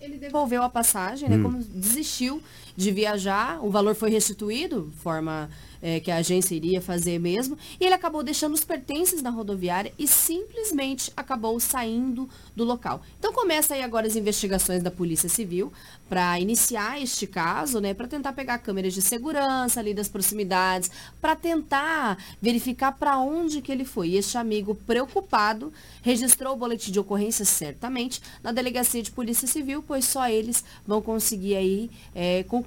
Ele 0.00 0.18
devolveu 0.18 0.62
a 0.62 0.68
passagem, 0.68 1.28
né? 1.28 1.36
Hum. 1.36 1.42
Como 1.42 1.58
desistiu 1.58 2.42
de 2.76 2.90
viajar, 2.90 3.64
o 3.64 3.70
valor 3.70 3.94
foi 3.94 4.10
restituído, 4.10 4.92
forma 5.02 5.48
é, 5.82 6.00
que 6.00 6.10
a 6.10 6.16
agência 6.16 6.54
iria 6.54 6.80
fazer 6.80 7.18
mesmo, 7.18 7.56
e 7.80 7.84
ele 7.84 7.94
acabou 7.94 8.22
deixando 8.22 8.54
os 8.54 8.64
pertences 8.64 9.22
na 9.22 9.30
rodoviária 9.30 9.92
e 9.98 10.06
simplesmente 10.06 11.12
acabou 11.16 11.58
saindo 11.60 12.28
do 12.54 12.64
local. 12.64 13.02
Então 13.18 13.32
começa 13.32 13.74
aí 13.74 13.82
agora 13.82 14.06
as 14.06 14.16
investigações 14.16 14.82
da 14.82 14.90
Polícia 14.90 15.28
Civil 15.28 15.72
para 16.08 16.38
iniciar 16.38 17.02
este 17.02 17.26
caso, 17.26 17.80
né? 17.80 17.92
Para 17.92 18.06
tentar 18.06 18.32
pegar 18.32 18.58
câmeras 18.58 18.94
de 18.94 19.02
segurança 19.02 19.80
ali 19.80 19.92
das 19.92 20.08
proximidades, 20.08 20.90
para 21.20 21.34
tentar 21.34 22.16
verificar 22.40 22.92
para 22.92 23.18
onde 23.18 23.60
que 23.60 23.72
ele 23.72 23.84
foi. 23.84 24.10
E 24.10 24.16
este 24.16 24.38
amigo 24.38 24.74
preocupado 24.74 25.72
registrou 26.02 26.54
o 26.54 26.56
boletim 26.56 26.92
de 26.92 27.00
ocorrência 27.00 27.44
certamente 27.44 28.20
na 28.42 28.52
delegacia 28.52 29.02
de 29.02 29.10
Polícia 29.10 29.48
Civil, 29.48 29.82
pois 29.86 30.04
só 30.04 30.28
eles 30.28 30.64
vão 30.86 31.02
conseguir 31.02 31.56
aí 31.56 31.90
é, 32.14 32.44
concluir 32.44 32.65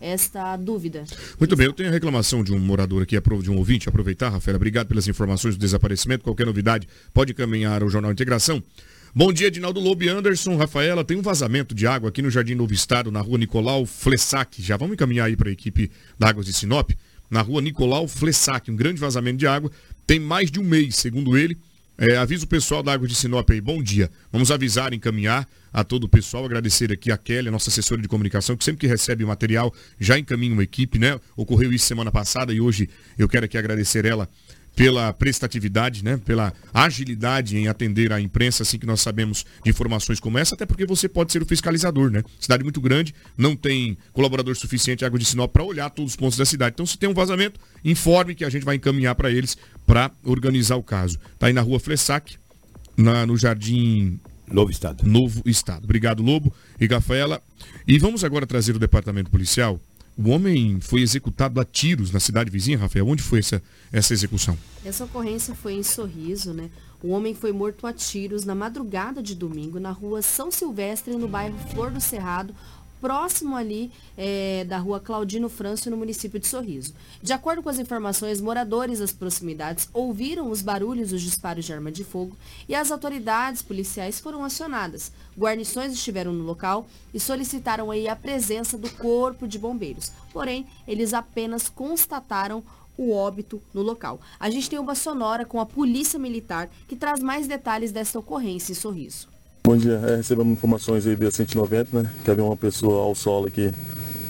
esta 0.00 0.56
dúvida. 0.56 1.04
Muito 1.38 1.56
bem, 1.56 1.66
eu 1.66 1.72
tenho 1.72 1.88
a 1.88 1.92
reclamação 1.92 2.42
de 2.42 2.52
um 2.52 2.58
morador 2.58 3.02
aqui, 3.02 3.16
de 3.42 3.50
um 3.50 3.56
ouvinte, 3.56 3.88
aproveitar, 3.88 4.28
Rafaela, 4.28 4.56
obrigado 4.56 4.86
pelas 4.86 5.08
informações 5.08 5.56
do 5.56 5.60
desaparecimento, 5.60 6.24
qualquer 6.24 6.46
novidade 6.46 6.88
pode 7.12 7.34
caminhar 7.34 7.82
ao 7.82 7.88
Jornal 7.88 8.12
Integração. 8.12 8.62
Bom 9.14 9.32
dia, 9.32 9.50
Dinaldo 9.50 9.80
Lobo 9.80 10.04
e 10.04 10.08
Anderson, 10.08 10.56
Rafaela, 10.56 11.02
tem 11.02 11.16
um 11.16 11.22
vazamento 11.22 11.74
de 11.74 11.86
água 11.86 12.10
aqui 12.10 12.22
no 12.22 12.30
Jardim 12.30 12.54
Novo 12.54 12.72
Estado, 12.72 13.10
na 13.10 13.20
rua 13.20 13.38
Nicolau 13.38 13.86
Flessac, 13.86 14.62
já 14.62 14.76
vamos 14.76 14.94
encaminhar 14.94 15.26
aí 15.26 15.36
para 15.36 15.48
a 15.48 15.52
equipe 15.52 15.90
da 16.18 16.28
Águas 16.28 16.46
de 16.46 16.52
Sinop, 16.52 16.90
na 17.30 17.40
rua 17.40 17.60
Nicolau 17.60 18.06
Flessac, 18.06 18.70
um 18.70 18.76
grande 18.76 19.00
vazamento 19.00 19.38
de 19.38 19.46
água, 19.46 19.70
tem 20.06 20.20
mais 20.20 20.50
de 20.50 20.60
um 20.60 20.64
mês, 20.64 20.96
segundo 20.96 21.36
ele, 21.36 21.56
é, 21.98 22.16
avisa 22.16 22.44
o 22.44 22.48
pessoal 22.48 22.82
da 22.82 22.92
Água 22.92 23.08
de 23.08 23.14
Sinop 23.14 23.50
aí, 23.50 23.60
bom 23.60 23.82
dia. 23.82 24.08
Vamos 24.30 24.52
avisar, 24.52 24.94
encaminhar 24.94 25.48
a 25.72 25.82
todo 25.82 26.04
o 26.04 26.08
pessoal, 26.08 26.44
agradecer 26.44 26.92
aqui 26.92 27.10
a 27.10 27.18
Kelly, 27.18 27.48
a 27.48 27.50
nossa 27.50 27.70
assessora 27.70 28.00
de 28.00 28.06
comunicação, 28.06 28.56
que 28.56 28.64
sempre 28.64 28.80
que 28.80 28.86
recebe 28.86 29.24
material 29.24 29.74
já 29.98 30.16
encaminha 30.16 30.52
uma 30.52 30.62
equipe, 30.62 30.98
né? 30.98 31.18
Ocorreu 31.36 31.72
isso 31.72 31.86
semana 31.86 32.12
passada 32.12 32.52
e 32.52 32.60
hoje 32.60 32.88
eu 33.18 33.28
quero 33.28 33.46
aqui 33.46 33.58
agradecer 33.58 34.04
ela 34.04 34.28
pela 34.78 35.12
prestatividade, 35.12 36.04
né? 36.04 36.20
Pela 36.24 36.52
agilidade 36.72 37.56
em 37.56 37.66
atender 37.66 38.12
a 38.12 38.20
imprensa, 38.20 38.62
assim 38.62 38.78
que 38.78 38.86
nós 38.86 39.00
sabemos 39.00 39.44
de 39.64 39.68
informações 39.68 40.20
como 40.20 40.38
essa, 40.38 40.54
até 40.54 40.64
porque 40.64 40.86
você 40.86 41.08
pode 41.08 41.32
ser 41.32 41.42
o 41.42 41.46
fiscalizador, 41.46 42.12
né? 42.12 42.22
Cidade 42.38 42.62
muito 42.62 42.80
grande, 42.80 43.12
não 43.36 43.56
tem 43.56 43.98
colaborador 44.12 44.54
suficiente 44.54 45.04
Água 45.04 45.18
de 45.18 45.24
Sinop 45.24 45.52
para 45.52 45.64
olhar 45.64 45.90
todos 45.90 46.12
os 46.12 46.16
pontos 46.16 46.38
da 46.38 46.44
cidade. 46.44 46.74
Então, 46.74 46.86
se 46.86 46.96
tem 46.96 47.08
um 47.08 47.14
vazamento, 47.14 47.58
informe 47.84 48.36
que 48.36 48.44
a 48.44 48.48
gente 48.50 48.64
vai 48.64 48.76
encaminhar 48.76 49.16
para 49.16 49.32
eles 49.32 49.58
para 49.88 50.10
organizar 50.22 50.76
o 50.76 50.82
caso. 50.82 51.18
Tá 51.38 51.46
aí 51.46 51.52
na 51.54 51.62
rua 51.62 51.80
Flessac, 51.80 52.36
na, 52.94 53.24
no 53.24 53.38
Jardim 53.38 54.20
Novo 54.46 54.70
Estado. 54.70 55.02
Novo 55.08 55.42
Estado. 55.46 55.84
Obrigado, 55.84 56.22
Lobo 56.22 56.52
e 56.78 56.86
Rafaela. 56.86 57.42
E 57.86 57.98
vamos 57.98 58.22
agora 58.22 58.46
trazer 58.46 58.76
o 58.76 58.78
departamento 58.78 59.30
policial. 59.30 59.80
O 60.14 60.28
homem 60.28 60.78
foi 60.78 61.00
executado 61.00 61.58
a 61.58 61.64
tiros 61.64 62.10
na 62.10 62.20
cidade 62.20 62.50
vizinha, 62.50 62.76
Rafael. 62.76 63.08
Onde 63.08 63.22
foi 63.22 63.38
essa, 63.38 63.62
essa 63.90 64.12
execução? 64.12 64.58
Essa 64.84 65.04
ocorrência 65.04 65.54
foi 65.54 65.72
em 65.72 65.82
Sorriso, 65.82 66.52
né? 66.52 66.68
O 67.02 67.10
homem 67.10 67.34
foi 67.34 67.52
morto 67.52 67.86
a 67.86 67.92
tiros 67.92 68.44
na 68.44 68.54
madrugada 68.54 69.22
de 69.22 69.34
domingo 69.34 69.80
na 69.80 69.92
rua 69.92 70.20
São 70.20 70.50
Silvestre, 70.50 71.14
no 71.16 71.28
bairro 71.28 71.56
Flor 71.70 71.92
do 71.92 72.00
Cerrado, 72.00 72.52
próximo 73.00 73.56
ali 73.56 73.90
eh, 74.16 74.64
da 74.68 74.78
rua 74.78 75.00
Claudino 75.00 75.48
Frâncio, 75.48 75.90
no 75.90 75.96
município 75.96 76.38
de 76.38 76.46
Sorriso. 76.46 76.94
De 77.22 77.32
acordo 77.32 77.62
com 77.62 77.68
as 77.68 77.78
informações, 77.78 78.40
moradores 78.40 78.98
das 78.98 79.12
proximidades 79.12 79.88
ouviram 79.92 80.50
os 80.50 80.62
barulhos 80.62 81.10
dos 81.10 81.22
disparos 81.22 81.64
de 81.64 81.72
arma 81.72 81.90
de 81.90 82.04
fogo 82.04 82.36
e 82.68 82.74
as 82.74 82.90
autoridades 82.90 83.62
policiais 83.62 84.20
foram 84.20 84.44
acionadas. 84.44 85.12
Guarnições 85.38 85.92
estiveram 85.92 86.32
no 86.32 86.44
local 86.44 86.86
e 87.12 87.20
solicitaram 87.20 87.90
aí 87.90 88.08
a 88.08 88.16
presença 88.16 88.76
do 88.76 88.90
corpo 88.90 89.46
de 89.46 89.58
bombeiros. 89.58 90.12
Porém, 90.32 90.66
eles 90.86 91.14
apenas 91.14 91.68
constataram 91.68 92.62
o 92.96 93.12
óbito 93.12 93.62
no 93.72 93.80
local. 93.80 94.20
A 94.40 94.50
gente 94.50 94.68
tem 94.68 94.78
uma 94.78 94.96
sonora 94.96 95.44
com 95.44 95.60
a 95.60 95.66
Polícia 95.66 96.18
Militar 96.18 96.68
que 96.88 96.96
traz 96.96 97.22
mais 97.22 97.46
detalhes 97.46 97.92
dessa 97.92 98.18
ocorrência 98.18 98.72
em 98.72 98.74
Sorriso. 98.74 99.37
Bom 99.62 99.76
dia, 99.76 100.00
é, 100.06 100.16
recebemos 100.16 100.52
informações 100.52 101.06
aí 101.06 101.14
via 101.14 101.30
190, 101.30 102.02
né? 102.02 102.10
Que 102.24 102.30
havia 102.30 102.44
uma 102.44 102.56
pessoa 102.56 103.02
ao 103.02 103.14
solo 103.14 103.48
aqui 103.48 103.70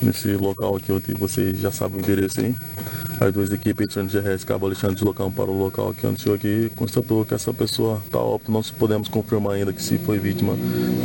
nesse 0.02 0.32
local 0.34 0.76
aqui, 0.76 0.92
onde 0.92 1.12
você 1.14 1.54
já 1.54 1.70
sabe 1.70 1.96
o 1.96 1.98
endereço 2.00 2.40
aí. 2.40 2.54
As 3.20 3.32
duas 3.32 3.52
equipes, 3.52 3.96
Alexandre 3.96 4.12
Gerres 4.12 4.42
e 4.42 4.46
Cabo 4.46 4.66
Alexandre, 4.66 4.94
deslocamos 4.94 5.34
para 5.34 5.50
o 5.50 5.58
local 5.58 5.90
aqui 5.90 6.06
onde 6.06 6.20
chegou 6.20 6.36
aqui 6.36 6.66
e 6.66 6.70
constatou 6.70 7.24
que 7.24 7.34
essa 7.34 7.52
pessoa 7.52 8.00
está 8.04 8.18
óbito. 8.18 8.50
Não 8.50 8.62
podemos 8.78 9.08
confirmar 9.08 9.54
ainda 9.54 9.72
que 9.72 9.82
se 9.82 9.98
foi 9.98 10.18
vítima 10.18 10.54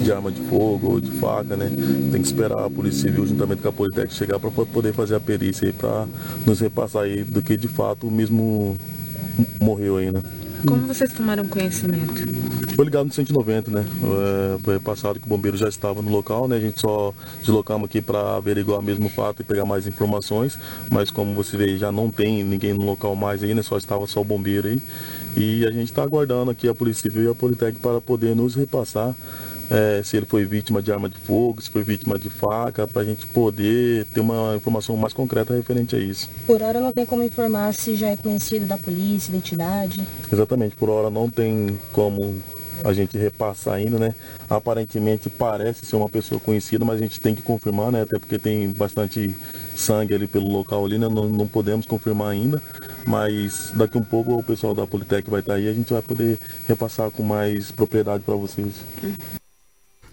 de 0.04 0.12
arma 0.12 0.32
de 0.32 0.42
fogo 0.42 0.92
ou 0.92 1.00
de 1.00 1.12
faca, 1.12 1.58
né? 1.58 1.70
Tem 2.12 2.22
que 2.22 2.28
esperar 2.28 2.66
a 2.66 2.70
Polícia 2.70 3.02
Civil 3.02 3.26
juntamente 3.26 3.62
com 3.62 3.70
a 3.70 3.74
Politec 3.74 4.14
chegar 4.14 4.40
para 4.40 4.52
poder 4.52 4.94
fazer 4.94 5.16
a 5.16 5.20
perícia 5.20 5.68
aí 5.68 5.74
para 5.74 6.08
nos 6.46 6.60
repassar 6.60 7.04
aí 7.04 7.24
do 7.24 7.42
que 7.42 7.58
de 7.58 7.68
fato 7.68 8.08
o 8.08 8.12
mesmo 8.12 8.78
morreu 9.60 9.98
aí, 9.98 10.12
né? 10.12 10.22
Como 10.66 10.88
vocês 10.88 11.12
tomaram 11.12 11.46
conhecimento? 11.46 12.24
Foi 12.76 12.86
ligado 12.86 13.06
no 13.06 13.12
190, 13.12 13.70
né? 13.70 13.86
É, 13.86 14.58
foi 14.64 14.80
passado 14.80 15.20
que 15.20 15.26
o 15.26 15.30
bombeiro 15.30 15.58
já 15.58 15.68
estava 15.68 16.02
no 16.02 16.10
local, 16.10 16.48
né? 16.48 16.56
A 16.56 16.60
gente 16.60 16.80
só 16.80 17.14
deslocamos 17.40 17.86
aqui 17.86 18.02
para 18.02 18.38
averiguar 18.38 18.82
mesmo 18.82 19.08
o 19.08 19.10
fato 19.10 19.42
e 19.42 19.44
pegar 19.46 19.66
mais 19.66 19.88
informações, 19.88 20.58
mas 20.90 21.12
como 21.12 21.34
você 21.34 21.58
vê, 21.58 21.78
já 21.78 21.92
não 21.92 22.10
tem 22.10 22.44
ninguém 22.44 22.74
no 22.74 22.86
local 22.86 23.16
mais 23.16 23.44
aí, 23.44 23.54
né? 23.54 23.62
Só 23.62 23.78
estava 23.78 24.08
só 24.08 24.22
o 24.22 24.24
bombeiro 24.24 24.68
aí. 24.68 24.82
E 25.36 25.66
a 25.66 25.72
gente 25.72 25.86
está 25.86 26.04
aguardando 26.04 26.52
aqui 26.52 26.68
a 26.70 26.76
Polícia 26.76 27.04
Civil 27.04 27.26
e 27.26 27.32
a 27.32 27.36
Politec 27.36 27.78
para 27.80 28.00
poder 28.00 28.36
nos 28.36 28.56
repassar 28.56 29.14
é, 29.74 30.04
se 30.04 30.16
ele 30.16 30.28
foi 30.28 30.46
vítima 30.46 30.84
de 30.84 30.92
arma 30.92 31.10
de 31.10 31.18
fogo, 31.18 31.60
se 31.60 31.70
foi 31.70 31.84
vítima 31.84 32.20
de 32.20 32.30
faca, 32.30 32.88
para 32.88 33.02
a 33.02 33.06
gente 33.06 33.26
poder 33.26 34.06
ter 34.06 34.20
uma 34.20 34.56
informação 34.56 34.96
mais 34.96 35.14
concreta 35.14 35.56
referente 35.56 35.96
a 35.96 36.00
isso. 36.00 36.30
Por 36.46 36.62
hora 36.62 36.80
não 36.80 36.92
tem 36.92 37.08
como 37.08 37.24
informar 37.24 37.74
se 37.74 37.96
já 37.96 38.10
é 38.10 38.16
conhecido 38.16 38.68
da 38.68 38.78
polícia, 38.78 39.32
identidade. 39.32 40.06
Exatamente, 40.32 40.76
por 40.76 40.90
hora 40.90 41.10
não 41.10 41.28
tem 41.28 41.80
como 41.92 42.40
a 42.84 42.94
gente 42.94 43.18
repassar 43.18 43.76
ainda, 43.76 43.98
né? 43.98 44.14
Aparentemente 44.50 45.30
parece 45.30 45.86
ser 45.86 45.96
uma 45.96 46.10
pessoa 46.10 46.40
conhecida, 46.40 46.86
mas 46.86 46.98
a 46.98 47.04
gente 47.04 47.20
tem 47.20 47.34
que 47.34 47.42
confirmar, 47.42 47.92
né? 47.92 48.02
Até 48.02 48.20
porque 48.20 48.38
tem 48.38 48.70
bastante 48.70 49.36
sangue 49.76 50.14
ali 50.14 50.28
pelo 50.28 50.50
local 50.50 50.86
ali, 50.86 51.00
né? 51.00 51.08
Não, 51.08 51.28
não 51.30 51.48
podemos 51.48 51.86
confirmar 51.86 52.30
ainda, 52.30 52.62
mas 53.08 53.72
daqui 53.74 53.98
um 53.98 54.04
pouco 54.04 54.34
o 54.34 54.44
pessoal 54.44 54.74
da 54.74 54.86
Politec 54.86 55.30
vai 55.30 55.40
estar 55.40 55.56
aí 55.56 55.66
e 55.66 55.70
a 55.70 55.74
gente 55.74 55.94
vai 55.94 56.02
poder 56.02 56.38
repassar 56.68 57.10
com 57.10 57.24
mais 57.24 57.72
propriedade 57.72 58.24
para 58.24 58.36
vocês. 58.36 58.74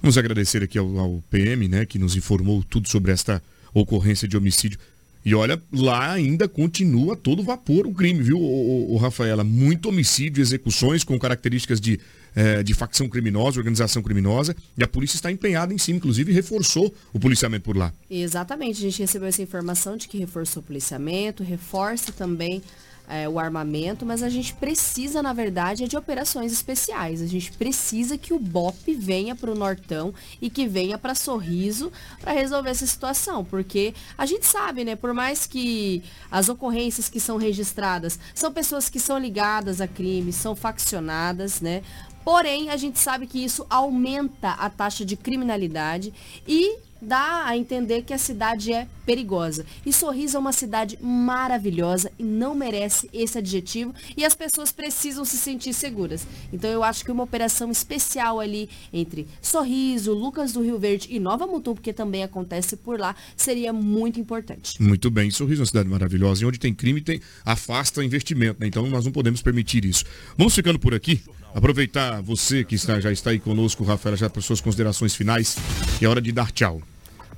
Vamos 0.03 0.17
agradecer 0.17 0.63
aqui 0.63 0.79
ao, 0.79 0.99
ao 0.99 1.23
PM, 1.31 1.69
né, 1.69 1.85
que 1.85 1.99
nos 1.99 2.17
informou 2.17 2.65
tudo 2.65 2.89
sobre 2.89 3.13
esta 3.13 3.43
ocorrência 3.75 4.27
de 4.27 4.37
homicídio. 4.37 4.79
E 5.23 5.35
olha, 5.35 5.61
lá 5.71 6.13
ainda 6.13 6.49
continua 6.49 7.15
todo 7.15 7.43
vapor 7.43 7.87
o 7.87 7.93
crime, 7.93 8.23
viu, 8.23 8.41
o, 8.41 8.97
Rafaela? 8.97 9.45
Muito 9.45 9.91
homicídio, 9.91 10.41
execuções 10.41 11.05
com 11.05 11.19
características 11.19 11.79
de, 11.79 12.01
eh, 12.35 12.63
de 12.63 12.73
facção 12.73 13.07
criminosa, 13.07 13.59
organização 13.59 14.03
criminosa. 14.03 14.57
E 14.79 14.83
a 14.83 14.89
polícia 14.89 15.17
está 15.17 15.31
empenhada 15.31 15.75
em 15.75 15.79
cima, 15.79 15.99
inclusive 15.99 16.33
reforçou 16.33 16.95
o 17.13 17.21
policiamento 17.21 17.65
por 17.65 17.77
lá. 17.77 17.93
Exatamente, 18.11 18.79
a 18.79 18.81
gente 18.81 19.03
recebeu 19.03 19.29
essa 19.29 19.43
informação 19.43 19.95
de 19.95 20.09
que 20.09 20.17
reforçou 20.17 20.63
o 20.63 20.67
policiamento, 20.67 21.43
reforça 21.43 22.13
também 22.13 22.63
é, 23.11 23.29
o 23.29 23.39
armamento, 23.39 24.07
mas 24.07 24.23
a 24.23 24.29
gente 24.29 24.55
precisa, 24.55 25.21
na 25.21 25.33
verdade, 25.33 25.83
é 25.83 25.87
de 25.87 25.97
operações 25.97 26.53
especiais. 26.53 27.21
A 27.21 27.27
gente 27.27 27.53
precisa 27.53 28.17
que 28.17 28.33
o 28.33 28.39
BOP 28.39 28.95
venha 28.95 29.35
para 29.35 29.51
o 29.51 29.55
Nortão 29.55 30.15
e 30.41 30.49
que 30.49 30.69
venha 30.69 30.97
para 30.97 31.15
Sorriso 31.15 31.91
para 32.21 32.33
resolver 32.33 32.71
essa 32.71 32.87
situação, 32.87 33.45
porque 33.45 33.93
a 34.17 34.25
gente 34.25 34.47
sabe, 34.47 34.85
né, 34.85 34.95
por 34.95 35.13
mais 35.13 35.45
que 35.45 36.03
as 36.31 36.49
ocorrências 36.49 37.09
que 37.09 37.19
são 37.19 37.37
registradas 37.37 38.19
são 38.33 38.53
pessoas 38.53 38.89
que 38.89 39.01
são 39.01 39.19
ligadas 39.19 39.81
a 39.81 39.89
crimes, 39.89 40.37
são 40.37 40.55
faccionadas, 40.55 41.61
né, 41.61 41.83
Porém, 42.23 42.69
a 42.69 42.77
gente 42.77 42.99
sabe 42.99 43.27
que 43.27 43.43
isso 43.43 43.67
aumenta 43.71 44.51
a 44.51 44.69
taxa 44.69 45.05
de 45.05 45.17
criminalidade 45.17 46.13
e 46.47 46.79
dá 47.01 47.47
a 47.47 47.57
entender 47.57 48.03
que 48.03 48.13
a 48.13 48.19
cidade 48.19 48.73
é 48.73 48.87
perigosa. 49.05 49.67
E 49.85 49.93
Sorriso 49.93 50.37
é 50.37 50.41
uma 50.41 50.53
cidade 50.53 50.99
maravilhosa 51.01 52.13
e 52.19 52.23
não 52.23 52.55
merece 52.55 53.11
esse 53.13 53.39
adjetivo 53.39 53.93
e 54.17 54.25
as 54.25 54.35
pessoas 54.35 54.71
precisam 54.71 55.25
se 55.25 55.37
sentir 55.37 55.73
seguras. 55.73 56.27
Então 56.53 56.71
eu 56.71 56.85
acho 56.85 57.05
que 57.05 57.11
uma 57.11 57.25
operação 57.25 57.71
especial 57.71 58.39
ali 58.39 58.69
entre 58.93 59.27
Sorriso, 59.43 60.13
Lucas 60.13 60.53
do 60.53 60.63
Rio 60.63 60.79
Verde 60.79 61.09
e 61.11 61.19
Nova 61.19 61.47
Mutum, 61.47 61.75
porque 61.75 61.93
também 61.93 62.23
acontece 62.23 62.77
por 62.77 63.01
lá, 63.01 63.17
seria 63.37 63.73
muito 63.73 64.21
importante. 64.21 64.81
Muito 64.81 65.11
bem, 65.11 65.31
Sorriso 65.31 65.61
é 65.61 65.63
uma 65.63 65.67
cidade 65.67 65.89
maravilhosa 65.89 66.45
e 66.45 66.47
onde 66.47 66.59
tem 66.59 66.73
crime 66.73 67.01
tem 67.01 67.21
afasta 67.45 68.05
investimento, 68.05 68.61
né? 68.61 68.67
Então 68.67 68.87
nós 68.87 69.05
não 69.05 69.13
podemos 69.13 69.43
permitir 69.43 69.85
isso. 69.85 70.05
Vamos 70.37 70.55
ficando 70.55 70.79
por 70.79 70.95
aqui. 70.95 71.23
Aproveitar 71.53 72.23
você 72.23 72.63
que 72.63 72.77
está, 72.77 73.01
já 73.01 73.11
está 73.11 73.31
aí 73.31 73.41
conosco, 73.41 73.83
Rafaela, 73.83 74.17
já 74.17 74.31
para 74.31 74.41
suas 74.41 74.61
considerações 74.61 75.15
finais. 75.17 75.57
É 76.01 76.07
hora 76.07 76.21
de 76.21 76.31
dar 76.31 76.53
tchau. 76.53 76.81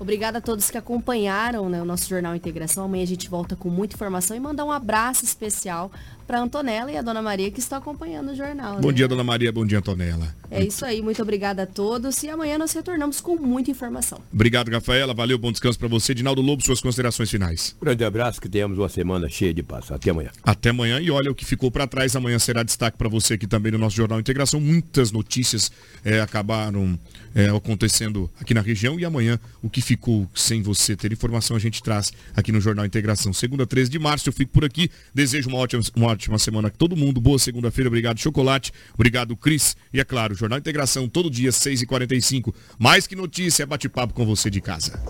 Obrigada 0.02 0.38
a 0.38 0.40
todos 0.40 0.68
que 0.68 0.76
acompanharam 0.76 1.68
né, 1.68 1.80
o 1.80 1.84
nosso 1.84 2.08
Jornal 2.08 2.34
Integração. 2.34 2.84
Amanhã 2.84 3.04
a 3.04 3.06
gente 3.06 3.30
volta 3.30 3.54
com 3.54 3.70
muita 3.70 3.94
informação 3.94 4.36
e 4.36 4.40
mandar 4.40 4.64
um 4.64 4.72
abraço 4.72 5.24
especial 5.24 5.92
para 6.26 6.40
Antonella 6.40 6.90
e 6.90 6.96
a 6.96 7.02
Dona 7.02 7.22
Maria 7.22 7.50
que 7.50 7.60
estão 7.60 7.78
acompanhando 7.78 8.32
o 8.32 8.34
jornal. 8.34 8.80
Bom 8.80 8.88
né? 8.88 8.94
dia, 8.94 9.08
dona 9.08 9.24
Maria. 9.24 9.52
Bom 9.52 9.66
dia, 9.66 9.78
Antonella. 9.78 10.34
É 10.50 10.62
isso 10.62 10.84
aí, 10.84 11.00
muito 11.00 11.20
obrigada 11.22 11.62
a 11.62 11.66
todos 11.66 12.22
e 12.22 12.28
amanhã 12.28 12.58
nós 12.58 12.72
retornamos 12.72 13.20
com 13.20 13.36
muita 13.36 13.70
informação. 13.70 14.20
Obrigado, 14.32 14.70
Rafaela. 14.70 15.14
Valeu, 15.14 15.38
bom 15.38 15.50
descanso 15.50 15.78
para 15.78 15.88
você. 15.88 16.14
Dinaldo 16.14 16.42
Lobo, 16.42 16.62
suas 16.62 16.80
considerações 16.80 17.30
finais. 17.30 17.74
Grande 17.80 18.04
abraço, 18.04 18.40
que 18.40 18.48
tenhamos 18.48 18.78
uma 18.78 18.88
semana 18.88 19.28
cheia 19.28 19.54
de 19.54 19.62
paz. 19.62 19.90
Até 19.90 20.10
amanhã. 20.10 20.30
Até 20.42 20.70
amanhã 20.70 21.00
e 21.00 21.10
olha 21.10 21.30
o 21.30 21.34
que 21.34 21.44
ficou 21.44 21.70
para 21.70 21.86
trás. 21.86 22.14
Amanhã 22.14 22.38
será 22.38 22.62
destaque 22.62 22.98
para 22.98 23.08
você 23.08 23.34
aqui 23.34 23.46
também 23.46 23.72
no 23.72 23.78
nosso 23.78 23.96
Jornal 23.96 24.20
Integração. 24.20 24.60
Muitas 24.60 25.10
notícias 25.10 25.72
eh, 26.04 26.20
acabaram 26.20 26.98
eh, 27.34 27.48
acontecendo 27.48 28.30
aqui 28.40 28.52
na 28.52 28.60
região 28.60 29.00
e 29.00 29.04
amanhã 29.04 29.38
o 29.62 29.70
que 29.70 29.80
ficou 29.80 30.28
sem 30.34 30.62
você 30.62 30.94
ter 30.94 31.12
informação 31.12 31.56
a 31.56 31.60
gente 31.60 31.82
traz 31.82 32.12
aqui 32.36 32.52
no 32.52 32.60
Jornal 32.60 32.84
Integração. 32.84 33.32
Segunda, 33.32 33.66
13 33.66 33.90
de 33.90 33.98
março, 33.98 34.28
eu 34.28 34.32
fico 34.32 34.52
por 34.52 34.64
aqui. 34.64 34.90
Desejo 35.14 35.48
uma 35.48 35.58
ótima, 35.58 35.82
uma 35.96 36.08
ótima 36.12 36.39
semana 36.39 36.68
a 36.68 36.70
todo 36.70 36.97
mundo. 36.97 37.20
Boa 37.20 37.39
segunda-feira. 37.39 37.89
Obrigado, 37.89 38.18
Chocolate. 38.18 38.72
Obrigado, 38.94 39.36
Cris. 39.36 39.76
E 39.93 40.01
é 40.01 40.05
claro, 40.05 40.34
Jornal 40.34 40.59
Integração 40.59 41.09
todo 41.09 41.30
dia, 41.30 41.51
6h45. 41.51 42.55
Mais 42.78 43.06
que 43.06 43.16
notícia, 43.16 43.64
é 43.64 43.66
bate-papo 43.66 44.14
com 44.14 44.24
você 44.24 44.48
de 44.48 44.60
casa. 44.60 45.01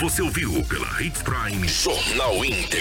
Você 0.00 0.22
ouviu 0.22 0.64
pela 0.66 1.02
Hits 1.02 1.22
Prime 1.22 1.66
Jornal 1.66 2.44
Íntegra. 2.44 2.78